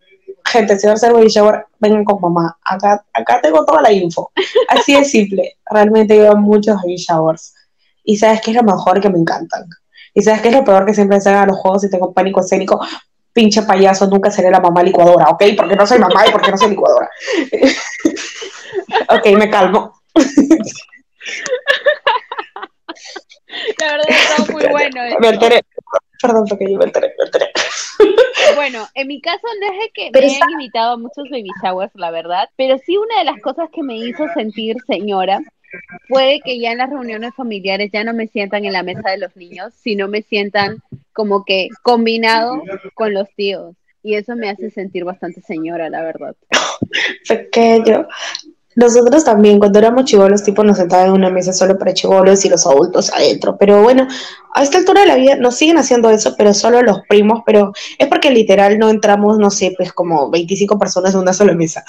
gente, 0.46 0.78
si 0.78 0.88
va 0.88 0.94
a 0.94 0.96
hacer 0.96 1.14
baby 1.14 1.28
shower, 1.28 1.66
vengan 1.80 2.04
con 2.04 2.22
mamá, 2.22 2.58
acá, 2.64 3.04
acá 3.14 3.40
tengo 3.42 3.66
toda 3.66 3.82
la 3.82 3.92
info, 3.92 4.32
así 4.70 4.94
de 4.94 5.06
simple, 5.06 5.58
realmente 5.70 6.18
veo 6.18 6.36
muchos 6.36 6.78
baby 6.78 6.98
showers, 6.98 7.54
y 8.04 8.18
sabes 8.18 8.42
que 8.42 8.52
es 8.52 8.58
lo 8.58 8.64
mejor 8.64 9.00
que 9.00 9.10
me 9.10 9.20
encantan, 9.20 9.66
y 10.14 10.22
sabes 10.22 10.42
que 10.42 10.50
es 10.50 10.56
lo 10.56 10.64
peor 10.64 10.86
que 10.86 10.94
siempre 10.94 11.22
se 11.22 11.30
hagan 11.30 11.50
los 11.50 11.58
juegos 11.58 11.84
y 11.84 11.90
tengo 11.90 12.14
pánico 12.14 12.42
escénico, 12.42 12.80
pinche 13.34 13.62
payaso, 13.62 14.08
nunca 14.08 14.32
seré 14.32 14.52
la 14.52 14.60
mamá 14.60 14.84
licuadora, 14.84 15.30
¿ok? 15.30 15.44
Porque 15.56 15.76
no 15.76 15.86
soy 15.86 16.00
mamá 16.00 16.28
y 16.28 16.32
porque 16.32 16.52
no 16.52 16.58
soy 16.58 16.72
licuadora. 16.72 17.10
ok, 19.10 19.28
me 19.38 19.50
calmo. 19.50 19.94
La 23.80 23.92
verdad 23.92 24.06
está 24.10 24.52
muy 24.52 24.66
bueno. 24.68 25.02
Me 25.20 25.30
enteré. 25.30 25.62
Perdón, 26.22 26.46
pequeño, 26.46 26.78
me 26.78 26.86
enteré, 26.86 27.14
me 27.18 27.26
enteré. 27.26 27.52
Bueno, 28.56 28.88
en 28.94 29.08
mi 29.08 29.22
caso 29.22 29.48
no 29.62 29.68
es 29.82 29.92
que 29.94 30.12
me 30.12 30.26
hayan 30.26 30.52
invitado 30.52 30.94
a 30.94 30.98
muchos 30.98 31.30
baby 31.30 31.50
showers, 31.64 31.92
la 31.96 32.12
verdad, 32.12 32.50
pero 32.58 32.78
sí 32.78 32.98
una 32.98 33.20
de 33.20 33.26
las 33.26 33.42
cosas 33.42 33.70
que 33.72 33.84
me 33.84 33.98
hizo 33.98 34.28
sentir 34.34 34.78
señora 34.86 35.42
fue 36.08 36.42
que 36.44 36.60
ya 36.60 36.72
en 36.72 36.80
las 36.80 36.90
reuniones 36.90 37.34
familiares 37.36 37.92
ya 37.94 38.04
no 38.04 38.14
me 38.14 38.28
sientan 38.28 38.66
en 38.66 38.74
la 38.74 38.84
mesa 38.84 39.12
de 39.12 39.18
los 39.18 39.36
niños, 39.36 39.74
sino 39.76 40.08
me 40.08 40.22
sientan 40.24 40.82
como 41.14 41.46
que 41.46 41.70
combinado 41.84 42.64
con 42.96 43.14
los 43.14 43.30
tíos. 43.36 43.76
Y 44.02 44.16
eso 44.16 44.36
me 44.36 44.50
hace 44.50 44.72
sentir 44.72 45.04
bastante 45.04 45.42
señora, 45.42 45.90
la 45.90 46.02
verdad. 46.02 46.36
Pequeño. 47.28 48.08
Nosotros 48.80 49.26
también, 49.26 49.60
cuando 49.60 49.78
éramos 49.78 50.06
chivolos, 50.06 50.42
tipo 50.42 50.64
nos 50.64 50.78
sentaban 50.78 51.08
en 51.08 51.12
una 51.12 51.30
mesa 51.30 51.52
solo 51.52 51.78
para 51.78 51.94
chivolos 51.94 52.46
y 52.46 52.50
los 52.50 52.66
adultos 52.66 53.12
adentro. 53.14 53.58
Pero 53.58 53.84
bueno, 53.84 54.08
a 54.56 54.64
esta 54.64 54.78
altura 54.78 55.02
de 55.02 55.08
la 55.08 55.16
vida 55.16 55.36
nos 55.36 55.56
siguen 55.58 55.78
haciendo 55.78 56.10
eso, 56.10 56.36
pero 56.38 56.54
solo 56.54 56.82
los 56.82 57.02
primos, 57.10 57.42
pero 57.46 57.74
es 57.98 58.08
porque 58.08 58.30
literal 58.30 58.80
no 58.80 58.90
entramos, 58.90 59.38
no 59.38 59.50
sé, 59.50 59.74
pues 59.76 59.92
como 59.92 60.30
25 60.30 60.80
personas 60.80 61.14
en 61.14 61.20
una 61.20 61.34
sola 61.34 61.54
mesa. 61.54 61.84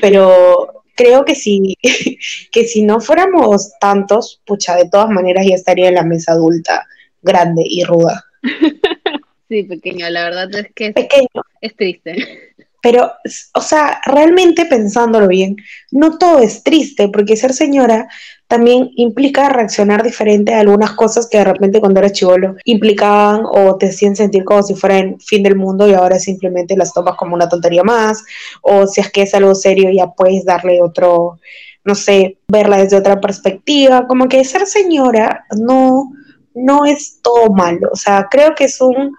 Pero 0.00 0.84
creo 0.94 1.24
que 1.24 1.34
si, 1.34 1.76
que 2.52 2.64
si 2.64 2.82
no 2.82 3.00
fuéramos 3.00 3.72
tantos, 3.80 4.40
pucha, 4.46 4.76
de 4.76 4.88
todas 4.88 5.10
maneras 5.10 5.44
ya 5.44 5.56
estaría 5.56 5.88
en 5.88 5.96
la 5.96 6.04
mesa 6.04 6.32
adulta, 6.32 6.86
grande 7.20 7.64
y 7.66 7.82
ruda. 7.82 8.24
Sí, 9.48 9.62
pequeño, 9.62 10.10
la 10.10 10.24
verdad 10.24 10.54
es 10.54 10.74
que 10.74 10.92
pequeño. 10.92 11.42
es 11.62 11.74
triste. 11.74 12.47
Pero, 12.80 13.10
o 13.54 13.60
sea, 13.60 14.00
realmente 14.06 14.64
pensándolo 14.64 15.26
bien, 15.26 15.56
no 15.90 16.16
todo 16.18 16.38
es 16.38 16.62
triste, 16.62 17.08
porque 17.08 17.36
ser 17.36 17.52
señora 17.52 18.08
también 18.48 18.90
implica 18.96 19.50
reaccionar 19.50 20.02
diferente 20.02 20.54
a 20.54 20.60
algunas 20.60 20.92
cosas 20.92 21.28
que 21.28 21.38
de 21.38 21.44
repente 21.44 21.80
cuando 21.80 22.00
eras 22.00 22.12
chivolo 22.12 22.56
implicaban 22.64 23.42
o 23.44 23.76
te 23.76 23.88
hacían 23.88 24.16
sentir 24.16 24.44
como 24.44 24.62
si 24.62 24.74
fuera 24.74 24.98
el 24.98 25.16
fin 25.20 25.42
del 25.42 25.54
mundo 25.54 25.86
y 25.86 25.92
ahora 25.92 26.18
simplemente 26.18 26.76
las 26.76 26.94
tomas 26.94 27.16
como 27.16 27.34
una 27.34 27.48
tontería 27.48 27.84
más, 27.84 28.24
o 28.62 28.86
si 28.86 29.02
es 29.02 29.12
que 29.12 29.22
es 29.22 29.34
algo 29.34 29.54
serio 29.54 29.90
ya 29.90 30.06
puedes 30.06 30.46
darle 30.46 30.80
otro, 30.82 31.38
no 31.84 31.94
sé, 31.94 32.38
verla 32.48 32.78
desde 32.78 32.96
otra 32.96 33.20
perspectiva, 33.20 34.06
como 34.06 34.28
que 34.28 34.42
ser 34.44 34.66
señora 34.66 35.44
no, 35.58 36.10
no 36.54 36.86
es 36.86 37.20
todo 37.22 37.50
malo, 37.50 37.90
o 37.92 37.96
sea, 37.96 38.28
creo 38.30 38.54
que 38.54 38.64
es 38.64 38.80
un 38.80 39.14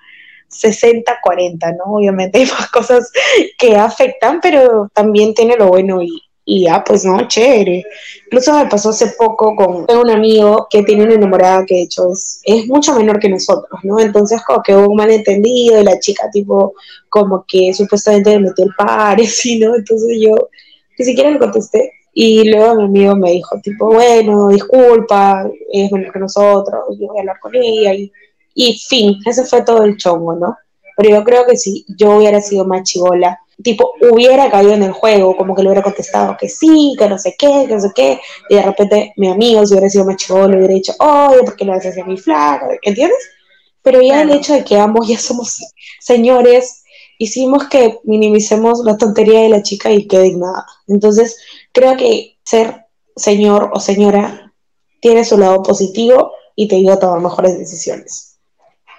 60-40, 0.50 1.78
¿no? 1.78 1.96
Obviamente 1.96 2.40
hay 2.40 2.46
más 2.46 2.70
cosas 2.70 3.12
que 3.58 3.76
afectan, 3.76 4.40
pero 4.42 4.90
también 4.94 5.34
tiene 5.34 5.56
lo 5.56 5.68
bueno 5.68 6.02
y, 6.02 6.10
y 6.50 6.64
ya, 6.64 6.84
pues 6.84 7.06
no, 7.06 7.28
chévere. 7.28 7.84
Incluso 8.26 8.58
me 8.58 8.66
pasó 8.66 8.90
hace 8.90 9.14
poco 9.18 9.56
con 9.56 9.86
un 9.88 10.10
amigo 10.10 10.68
que 10.68 10.82
tiene 10.82 11.04
una 11.04 11.14
enamorada 11.14 11.64
que 11.64 11.76
de 11.76 11.82
hecho 11.84 12.12
es, 12.12 12.42
mucho 12.68 12.96
menor 12.96 13.20
que 13.20 13.30
nosotros, 13.30 13.80
¿no? 13.84 14.00
Entonces 14.00 14.42
como 14.44 14.64
que 14.64 14.76
hubo 14.76 14.90
un 14.90 14.96
malentendido 14.96 15.80
y 15.80 15.84
la 15.84 16.00
chica 16.00 16.28
tipo 16.32 16.74
como 17.08 17.46
que 17.48 17.72
supuestamente 17.76 18.32
le 18.32 18.40
metió 18.40 18.66
el 18.66 18.72
par 18.76 19.22
así, 19.22 19.60
¿no? 19.60 19.76
Entonces 19.76 20.18
yo 20.20 20.50
ni 20.98 21.06
siquiera 21.06 21.30
le 21.30 21.38
contesté. 21.38 21.92
Y 22.14 22.50
luego 22.50 22.76
mi 22.76 22.84
amigo 22.86 23.16
me 23.16 23.32
dijo 23.34 23.60
tipo, 23.62 23.94
bueno, 23.94 24.48
disculpa, 24.48 25.48
es 25.72 25.92
menor 25.92 26.12
que 26.12 26.20
nosotros, 26.20 26.98
yo 27.00 27.08
voy 27.08 27.18
a 27.18 27.22
hablar 27.22 27.40
con 27.40 27.56
ella 27.56 27.94
y, 27.94 28.12
y 28.54 28.78
fin, 28.78 29.18
ese 29.26 29.46
fue 29.46 29.64
todo 29.64 29.84
el 29.84 29.98
chongo, 29.98 30.36
¿no? 30.36 30.58
Pero 30.98 31.10
yo 31.12 31.24
creo 31.24 31.46
que 31.46 31.56
si 31.56 31.86
yo 31.98 32.18
hubiera 32.18 32.42
sido 32.42 32.66
más 32.66 32.84
chivola, 32.84 33.40
tipo, 33.64 33.94
hubiera 34.12 34.50
caído 34.50 34.74
en 34.74 34.84
el 34.84 34.92
juego, 34.92 35.36
como 35.38 35.56
que 35.56 35.62
le 35.62 35.70
hubiera 35.70 35.84
contestado 35.84 36.36
que 36.38 36.50
sí, 36.50 36.96
que 36.98 37.08
no 37.08 37.18
sé 37.18 37.36
qué, 37.38 37.66
que 37.68 37.76
no 37.76 37.82
sé 37.82 37.92
qué, 37.96 38.20
y 38.50 38.56
de 38.56 38.62
repente 38.62 39.14
mi 39.18 39.30
amigo, 39.30 39.66
si 39.66 39.74
hubiera 39.74 39.90
sido 39.90 40.06
más 40.06 40.18
chivolo, 40.18 40.58
hubiera 40.58 40.74
dicho, 40.74 40.94
oye, 41.00 41.44
¿por 41.44 41.56
qué 41.56 41.66
lo 41.66 41.74
haces 41.74 41.98
a 41.98 42.04
mi 42.04 42.18
flaco? 42.18 42.68
¿Entiendes? 42.82 43.18
Pero 43.82 44.02
ya 44.02 44.22
el 44.22 44.32
hecho 44.32 44.54
de 44.54 44.64
que 44.64 44.78
ambos 44.78 45.08
ya 45.08 45.18
somos 45.18 45.60
señores, 46.00 46.84
hicimos 47.18 47.68
que 47.70 48.00
minimicemos 48.04 48.82
la 48.84 48.98
tontería 48.98 49.42
de 49.42 49.50
la 49.50 49.62
chica 49.64 49.92
y 49.92 50.08
quede 50.08 50.34
nada. 50.36 50.66
Entonces, 50.88 51.38
creo 51.72 51.96
que 51.98 52.38
ser 52.44 52.86
señor 53.16 53.72
o 53.74 53.80
señora 53.80 54.54
tiene 55.02 55.24
su 55.24 55.38
lado 55.38 55.62
positivo 55.64 56.32
y 56.56 56.68
te 56.68 56.78
ayuda 56.78 56.96
a 56.96 57.00
tomar 57.00 57.22
mejores 57.22 57.58
decisiones. 57.58 58.29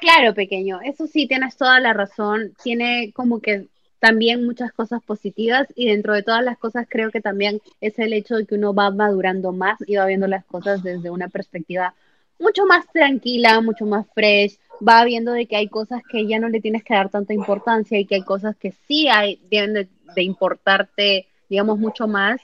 Claro, 0.01 0.34
pequeño, 0.34 0.80
eso 0.82 1.07
sí, 1.07 1.26
tienes 1.28 1.57
toda 1.57 1.78
la 1.80 1.92
razón. 1.92 2.55
Tiene 2.62 3.12
como 3.14 3.40
que 3.40 3.68
también 3.98 4.46
muchas 4.46 4.72
cosas 4.72 5.03
positivas 5.03 5.68
y 5.76 5.88
dentro 5.88 6.14
de 6.14 6.22
todas 6.22 6.42
las 6.42 6.57
cosas 6.59 6.86
creo 6.88 7.11
que 7.11 7.20
también 7.20 7.61
es 7.82 7.98
el 7.98 8.14
hecho 8.14 8.36
de 8.36 8.46
que 8.46 8.55
uno 8.55 8.74
va 8.74 8.90
madurando 8.90 9.53
más 9.53 9.78
y 9.86 9.96
va 9.96 10.07
viendo 10.07 10.26
las 10.26 10.44
cosas 10.46 10.82
desde 10.82 11.11
una 11.11 11.28
perspectiva 11.28 11.94
mucho 12.38 12.64
más 12.64 12.86
tranquila, 12.92 13.61
mucho 13.61 13.84
más 13.84 14.07
fresh, 14.14 14.59
va 14.86 15.05
viendo 15.05 15.32
de 15.32 15.46
que 15.46 15.57
hay 15.57 15.68
cosas 15.68 16.01
que 16.11 16.26
ya 16.26 16.38
no 16.38 16.48
le 16.48 16.62
tienes 16.62 16.82
que 16.82 16.94
dar 16.94 17.11
tanta 17.11 17.34
importancia 17.34 17.98
y 17.98 18.07
que 18.07 18.14
hay 18.14 18.22
cosas 18.22 18.57
que 18.57 18.72
sí 18.88 19.09
hay, 19.09 19.38
deben 19.51 19.74
de, 19.74 19.88
de 20.16 20.22
importarte, 20.22 21.26
digamos, 21.51 21.78
mucho 21.78 22.09
más 22.09 22.40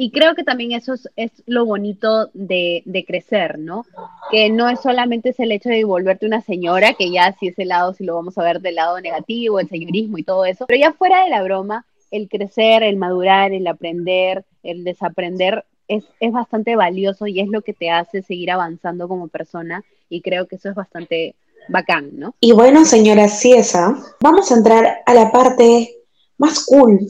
y 0.00 0.12
creo 0.12 0.34
que 0.34 0.44
también 0.44 0.72
eso 0.72 0.94
es, 1.16 1.30
lo 1.44 1.66
bonito 1.66 2.30
de, 2.32 3.04
crecer, 3.06 3.58
¿no? 3.58 3.84
Que 4.30 4.48
no 4.48 4.70
es 4.70 4.80
solamente 4.80 5.28
es 5.28 5.40
el 5.40 5.52
hecho 5.52 5.68
de 5.68 5.84
volverte 5.84 6.24
una 6.24 6.40
señora, 6.40 6.94
que 6.94 7.10
ya 7.10 7.36
si 7.38 7.48
ese 7.48 7.66
lado, 7.66 7.92
si 7.92 8.04
lo 8.04 8.14
vamos 8.14 8.38
a 8.38 8.42
ver 8.42 8.62
del 8.62 8.76
lado 8.76 8.98
negativo, 9.02 9.60
el 9.60 9.68
señorismo 9.68 10.16
y 10.16 10.22
todo 10.22 10.46
eso, 10.46 10.64
pero 10.66 10.80
ya 10.80 10.94
fuera 10.94 11.22
de 11.22 11.28
la 11.28 11.42
broma, 11.42 11.84
el 12.10 12.30
crecer, 12.30 12.82
el 12.82 12.96
madurar, 12.96 13.52
el 13.52 13.66
aprender, 13.66 14.46
el 14.62 14.84
desaprender 14.84 15.66
es, 15.86 16.04
es 16.18 16.32
bastante 16.32 16.76
valioso 16.76 17.26
y 17.26 17.40
es 17.40 17.48
lo 17.48 17.60
que 17.60 17.74
te 17.74 17.90
hace 17.90 18.22
seguir 18.22 18.52
avanzando 18.52 19.06
como 19.06 19.28
persona 19.28 19.84
y 20.08 20.22
creo 20.22 20.46
que 20.46 20.56
eso 20.56 20.70
es 20.70 20.74
bastante 20.74 21.34
bacán, 21.68 22.08
¿no? 22.14 22.34
Y 22.40 22.52
bueno, 22.52 22.86
señora 22.86 23.28
Ciesa, 23.28 23.94
vamos 24.22 24.50
a 24.50 24.54
entrar 24.54 25.00
a 25.04 25.12
la 25.12 25.30
parte 25.30 25.90
más 26.38 26.64
cool 26.64 27.00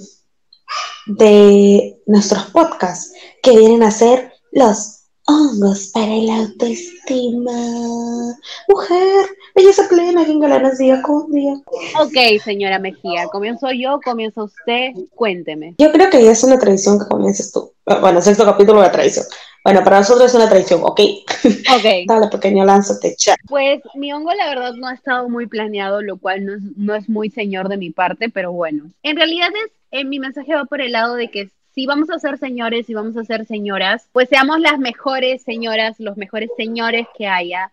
de 1.06 2.00
nuestros 2.06 2.44
podcasts, 2.46 3.12
que 3.42 3.56
vienen 3.56 3.82
a 3.82 3.90
ser 3.90 4.32
los 4.52 5.00
hongos 5.26 5.90
para 5.92 6.12
el 6.12 6.30
autoestima. 6.30 7.52
Mujer, 8.68 9.26
belleza 9.54 9.88
plena, 9.88 10.24
quien 10.24 10.40
galanas 10.40 10.78
día 10.78 11.00
con 11.02 11.30
día. 11.30 11.54
Ok, 12.00 12.42
señora 12.42 12.78
Mejía, 12.78 13.26
comienzo 13.26 13.68
yo, 13.72 14.00
comienza 14.04 14.42
usted, 14.42 14.92
cuénteme. 15.14 15.74
Yo 15.78 15.92
creo 15.92 16.10
que 16.10 16.24
ya 16.24 16.32
es 16.32 16.42
una 16.42 16.58
tradición 16.58 16.98
que 16.98 17.06
comiences 17.06 17.52
tú. 17.52 17.72
Bueno, 18.00 18.20
sexto 18.20 18.44
capítulo 18.44 18.82
de 18.82 18.90
tradición. 18.90 19.26
Bueno, 19.62 19.84
para 19.84 19.98
nosotros 19.98 20.30
es 20.30 20.34
una 20.34 20.48
tradición, 20.48 20.80
¿ok? 20.82 21.00
Ok. 21.00 21.84
Dale, 22.06 22.28
pequeño, 22.28 22.64
lánzate, 22.64 23.14
chat. 23.16 23.36
Pues 23.46 23.80
mi 23.94 24.12
hongo, 24.12 24.32
la 24.32 24.48
verdad, 24.48 24.72
no 24.74 24.86
ha 24.88 24.94
estado 24.94 25.28
muy 25.28 25.46
planeado, 25.46 26.00
lo 26.00 26.16
cual 26.16 26.46
no 26.46 26.54
es, 26.54 26.62
no 26.76 26.94
es 26.94 27.08
muy 27.10 27.30
señor 27.30 27.68
de 27.68 27.76
mi 27.76 27.90
parte, 27.90 28.30
pero 28.30 28.52
bueno. 28.52 28.90
En 29.02 29.16
realidad 29.16 29.48
es, 29.66 29.70
en 29.90 30.08
mi 30.08 30.18
mensaje 30.18 30.54
va 30.54 30.64
por 30.64 30.80
el 30.80 30.92
lado 30.92 31.14
de 31.14 31.28
que 31.28 31.50
si 31.72 31.86
vamos 31.86 32.10
a 32.10 32.18
ser 32.18 32.38
señores 32.38 32.90
y 32.90 32.94
vamos 32.94 33.16
a 33.16 33.24
ser 33.24 33.46
señoras, 33.46 34.08
pues 34.12 34.28
seamos 34.28 34.60
las 34.60 34.78
mejores 34.78 35.42
señoras, 35.42 36.00
los 36.00 36.16
mejores 36.16 36.50
señores 36.56 37.06
que 37.16 37.26
haya. 37.26 37.72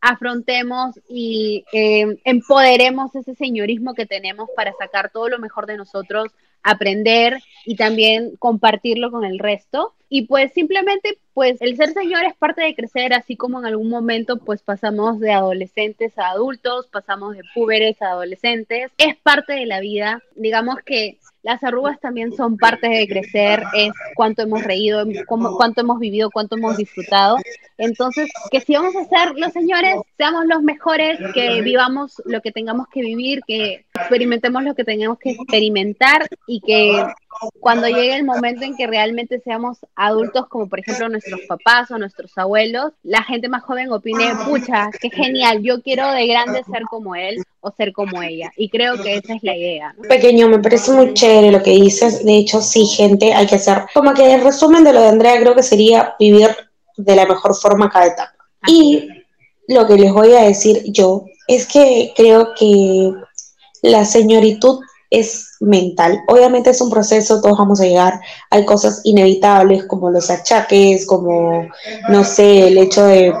Afrontemos 0.00 1.00
y 1.08 1.64
eh, 1.72 2.18
empoderemos 2.24 3.14
ese 3.14 3.34
señorismo 3.34 3.94
que 3.94 4.06
tenemos 4.06 4.48
para 4.54 4.72
sacar 4.78 5.10
todo 5.10 5.28
lo 5.28 5.38
mejor 5.38 5.66
de 5.66 5.76
nosotros, 5.76 6.32
aprender 6.62 7.40
y 7.64 7.76
también 7.76 8.36
compartirlo 8.38 9.10
con 9.10 9.24
el 9.24 9.38
resto. 9.38 9.94
Y 10.08 10.26
pues 10.26 10.52
simplemente, 10.52 11.18
pues 11.36 11.60
el 11.60 11.76
ser 11.76 11.92
señor 11.92 12.24
es 12.24 12.34
parte 12.34 12.62
de 12.62 12.74
crecer, 12.74 13.12
así 13.12 13.36
como 13.36 13.58
en 13.58 13.66
algún 13.66 13.90
momento 13.90 14.38
pues 14.38 14.62
pasamos 14.62 15.20
de 15.20 15.32
adolescentes 15.32 16.18
a 16.18 16.30
adultos, 16.30 16.88
pasamos 16.90 17.36
de 17.36 17.42
púberes 17.54 18.00
a 18.00 18.12
adolescentes, 18.12 18.90
es 18.96 19.16
parte 19.16 19.52
de 19.52 19.66
la 19.66 19.80
vida. 19.80 20.22
Digamos 20.34 20.76
que 20.82 21.18
las 21.46 21.62
arrugas 21.62 22.00
también 22.00 22.32
son 22.32 22.56
parte 22.56 22.88
de 22.88 23.06
crecer, 23.06 23.62
es 23.74 23.92
cuánto 24.14 24.42
hemos 24.42 24.64
reído, 24.64 25.04
cómo, 25.28 25.56
cuánto 25.56 25.82
hemos 25.82 26.00
vivido, 26.00 26.30
cuánto 26.32 26.56
hemos 26.56 26.76
disfrutado. 26.76 27.36
Entonces, 27.78 28.28
que 28.50 28.60
si 28.60 28.74
vamos 28.74 28.96
a 28.96 29.04
ser 29.04 29.36
los 29.36 29.52
señores, 29.52 29.94
seamos 30.16 30.46
los 30.46 30.62
mejores, 30.62 31.20
que 31.34 31.60
vivamos 31.60 32.20
lo 32.24 32.40
que 32.40 32.50
tengamos 32.50 32.88
que 32.88 33.00
vivir, 33.02 33.42
que 33.46 33.84
experimentemos 33.94 34.64
lo 34.64 34.74
que 34.74 34.84
tengamos 34.84 35.18
que 35.18 35.32
experimentar 35.32 36.26
y 36.48 36.60
que 36.62 37.04
cuando 37.60 37.86
llegue 37.86 38.16
el 38.16 38.24
momento 38.24 38.64
en 38.64 38.76
que 38.76 38.86
realmente 38.86 39.38
seamos 39.40 39.78
adultos, 39.94 40.48
como 40.48 40.68
por 40.68 40.80
ejemplo 40.80 41.08
papás 41.48 41.90
o 41.90 41.98
nuestros 41.98 42.36
abuelos, 42.36 42.92
la 43.02 43.22
gente 43.22 43.48
más 43.48 43.62
joven 43.62 43.90
opine, 43.92 44.32
pucha, 44.44 44.90
qué 45.00 45.10
genial, 45.10 45.62
yo 45.62 45.82
quiero 45.82 46.10
de 46.12 46.26
grande 46.26 46.62
ser 46.64 46.82
como 46.88 47.14
él 47.14 47.42
o 47.60 47.70
ser 47.72 47.92
como 47.92 48.22
ella. 48.22 48.50
Y 48.56 48.68
creo 48.68 49.00
que 49.02 49.16
esa 49.16 49.34
es 49.34 49.42
la 49.42 49.56
idea. 49.56 49.94
Pequeño, 50.08 50.48
me 50.48 50.58
parece 50.58 50.92
muy 50.92 51.14
chévere 51.14 51.50
lo 51.50 51.62
que 51.62 51.70
dices. 51.70 52.24
De 52.24 52.36
hecho, 52.36 52.60
sí, 52.60 52.86
gente, 52.86 53.34
hay 53.34 53.46
que 53.46 53.56
hacer. 53.56 53.82
Como 53.92 54.14
que 54.14 54.34
el 54.34 54.42
resumen 54.42 54.84
de 54.84 54.92
lo 54.92 55.00
de 55.00 55.08
Andrea 55.08 55.40
creo 55.40 55.54
que 55.54 55.62
sería 55.62 56.14
vivir 56.18 56.50
de 56.96 57.16
la 57.16 57.26
mejor 57.26 57.54
forma 57.54 57.90
cada 57.90 58.06
etapa. 58.06 58.34
Y 58.68 59.08
lo 59.68 59.86
que 59.86 59.96
les 59.96 60.12
voy 60.12 60.32
a 60.34 60.42
decir 60.42 60.82
yo 60.86 61.26
es 61.48 61.66
que 61.66 62.12
creo 62.16 62.54
que 62.58 63.12
la 63.82 64.04
señoritud 64.04 64.80
es 65.10 65.56
mental. 65.60 66.20
Obviamente 66.28 66.70
es 66.70 66.80
un 66.80 66.90
proceso, 66.90 67.40
todos 67.40 67.58
vamos 67.58 67.80
a 67.80 67.84
llegar. 67.84 68.20
Hay 68.50 68.64
cosas 68.64 69.00
inevitables 69.04 69.84
como 69.84 70.10
los 70.10 70.30
achaques, 70.30 71.06
como, 71.06 71.68
no 72.08 72.24
sé, 72.24 72.68
el 72.68 72.78
hecho 72.78 73.06
de, 73.06 73.32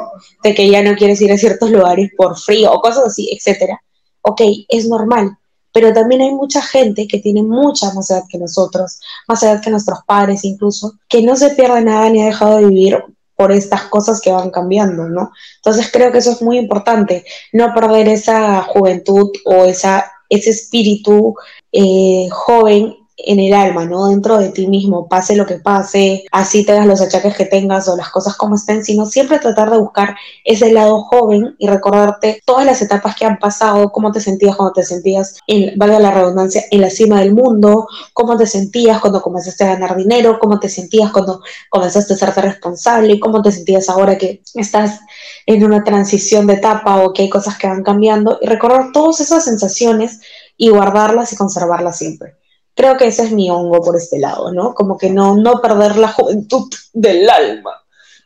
que 0.42 0.70
ya 0.70 0.82
no 0.82 0.94
quieres 0.94 1.20
ir 1.20 1.32
a 1.32 1.38
ciertos 1.38 1.70
lugares 1.70 2.10
por 2.16 2.38
frío 2.38 2.72
o 2.72 2.80
cosas 2.80 3.06
así, 3.06 3.28
etcétera. 3.32 3.80
Ok, 4.22 4.42
es 4.68 4.88
normal. 4.88 5.36
Pero 5.72 5.92
también 5.92 6.22
hay 6.22 6.32
mucha 6.32 6.62
gente 6.62 7.06
que 7.06 7.18
tiene 7.18 7.42
mucha 7.42 7.92
más 7.92 8.10
edad 8.10 8.24
que 8.30 8.38
nosotros, 8.38 8.98
más 9.28 9.42
edad 9.42 9.60
que 9.60 9.70
nuestros 9.70 9.98
padres 10.06 10.44
incluso, 10.44 10.94
que 11.08 11.20
no 11.20 11.36
se 11.36 11.50
pierde 11.50 11.82
nada 11.82 12.08
ni 12.08 12.22
ha 12.22 12.26
dejado 12.26 12.58
de 12.58 12.66
vivir 12.66 13.04
por 13.36 13.52
estas 13.52 13.82
cosas 13.82 14.20
que 14.22 14.32
van 14.32 14.50
cambiando, 14.50 15.08
¿no? 15.08 15.30
Entonces 15.56 15.90
creo 15.92 16.10
que 16.10 16.18
eso 16.18 16.32
es 16.32 16.40
muy 16.40 16.56
importante, 16.56 17.26
no 17.52 17.74
perder 17.74 18.08
esa 18.08 18.62
juventud 18.62 19.30
o 19.44 19.64
esa 19.64 20.10
ese 20.28 20.50
espíritu 20.50 21.34
eh, 21.72 22.28
joven 22.30 22.94
en 23.16 23.40
el 23.40 23.54
alma, 23.54 23.86
¿no? 23.86 24.08
Dentro 24.08 24.38
de 24.38 24.50
ti 24.50 24.66
mismo, 24.66 25.08
pase 25.08 25.36
lo 25.36 25.46
que 25.46 25.56
pase, 25.56 26.24
así 26.32 26.64
tengas 26.64 26.86
los 26.86 27.00
achaques 27.00 27.36
que 27.36 27.46
tengas 27.46 27.88
o 27.88 27.96
las 27.96 28.10
cosas 28.10 28.36
como 28.36 28.56
estén, 28.56 28.84
sino 28.84 29.06
siempre 29.06 29.38
tratar 29.38 29.70
de 29.70 29.78
buscar 29.78 30.16
ese 30.44 30.70
lado 30.72 31.02
joven 31.04 31.56
y 31.58 31.66
recordarte 31.66 32.42
todas 32.44 32.66
las 32.66 32.82
etapas 32.82 33.16
que 33.16 33.24
han 33.24 33.38
pasado, 33.38 33.90
cómo 33.90 34.12
te 34.12 34.20
sentías 34.20 34.56
cuando 34.56 34.74
te 34.74 34.82
sentías, 34.82 35.38
en, 35.46 35.78
valga 35.78 35.98
la 35.98 36.10
redundancia, 36.10 36.64
en 36.70 36.80
la 36.82 36.90
cima 36.90 37.20
del 37.20 37.34
mundo, 37.34 37.88
cómo 38.12 38.36
te 38.36 38.46
sentías 38.46 39.00
cuando 39.00 39.22
comenzaste 39.22 39.64
a 39.64 39.68
ganar 39.68 39.96
dinero, 39.96 40.38
cómo 40.38 40.60
te 40.60 40.68
sentías 40.68 41.10
cuando 41.10 41.40
comenzaste 41.70 42.14
a 42.14 42.16
serte 42.16 42.42
responsable, 42.42 43.18
cómo 43.18 43.40
te 43.40 43.50
sentías 43.50 43.88
ahora 43.88 44.18
que 44.18 44.42
estás 44.54 45.00
en 45.46 45.64
una 45.64 45.84
transición 45.84 46.46
de 46.46 46.54
etapa 46.54 47.02
o 47.02 47.12
que 47.12 47.22
hay 47.22 47.30
cosas 47.30 47.56
que 47.56 47.66
van 47.66 47.82
cambiando 47.82 48.38
y 48.42 48.46
recordar 48.46 48.92
todas 48.92 49.20
esas 49.20 49.44
sensaciones 49.44 50.20
y 50.58 50.68
guardarlas 50.68 51.32
y 51.32 51.36
conservarlas 51.36 51.98
siempre. 51.98 52.36
Creo 52.76 52.98
que 52.98 53.06
ese 53.06 53.22
es 53.24 53.32
mi 53.32 53.50
hongo 53.50 53.82
por 53.82 53.96
este 53.96 54.18
lado, 54.18 54.52
¿no? 54.52 54.74
Como 54.74 54.98
que 54.98 55.08
no, 55.08 55.34
no 55.34 55.62
perder 55.62 55.96
la 55.96 56.08
juventud 56.08 56.68
del 56.92 57.28
alma, 57.28 57.72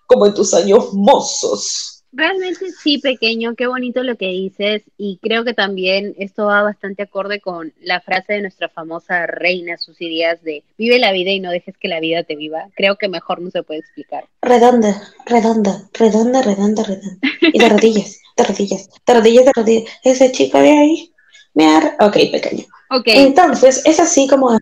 como 0.07 0.27
en 0.27 0.35
tus 0.35 0.53
años 0.55 0.93
mozos. 0.93 2.01
Realmente 2.13 2.67
sí, 2.83 2.99
pequeño, 2.99 3.55
qué 3.55 3.69
bonito 3.69 4.03
lo 4.03 4.17
que 4.17 4.27
dices 4.27 4.83
y 4.99 5.21
creo 5.23 5.45
que 5.45 5.55
también 5.55 6.17
esto 6.19 6.47
va 6.47 6.63
bastante 6.63 7.05
acorde 7.05 7.41
con 7.41 7.73
la 7.81 8.01
frase 8.01 8.33
de 8.33 8.41
nuestra 8.41 8.69
famosa 8.69 9.29
reina 9.29 9.77
sus 9.77 10.01
ideas 10.01 10.43
de 10.43 10.65
vive 10.77 10.99
la 10.99 11.13
vida 11.13 11.31
y 11.31 11.39
no 11.39 11.53
dejes 11.53 11.77
que 11.79 11.87
la 11.87 12.01
vida 12.01 12.25
te 12.25 12.35
viva. 12.35 12.69
Creo 12.75 12.97
que 12.97 13.09
mejor 13.09 13.41
no 13.41 13.51
se 13.53 13.63
puede 13.63 13.81
explicar. 13.81 14.25
Redonda, 14.43 15.01
redonda, 15.27 15.89
redonda, 15.93 16.43
redonda, 16.43 16.83
redonda. 16.83 17.29
Y 17.41 17.57
de 17.57 17.69
rodillas, 17.69 18.21
de 18.37 18.43
rodillas, 18.43 18.91
de 19.07 19.15
rodillas, 19.15 19.45
de 19.45 19.53
rodillas. 19.55 19.93
Ese 20.03 20.33
chico 20.33 20.59
de 20.59 20.71
ahí 20.71 21.13
Mear, 21.55 21.97
ok, 22.01 22.17
pequeño. 22.31 22.65
Ok. 22.91 23.07
Entonces, 23.07 23.85
es 23.87 24.01
así 24.01 24.27
como 24.29 24.53
de 24.53 24.59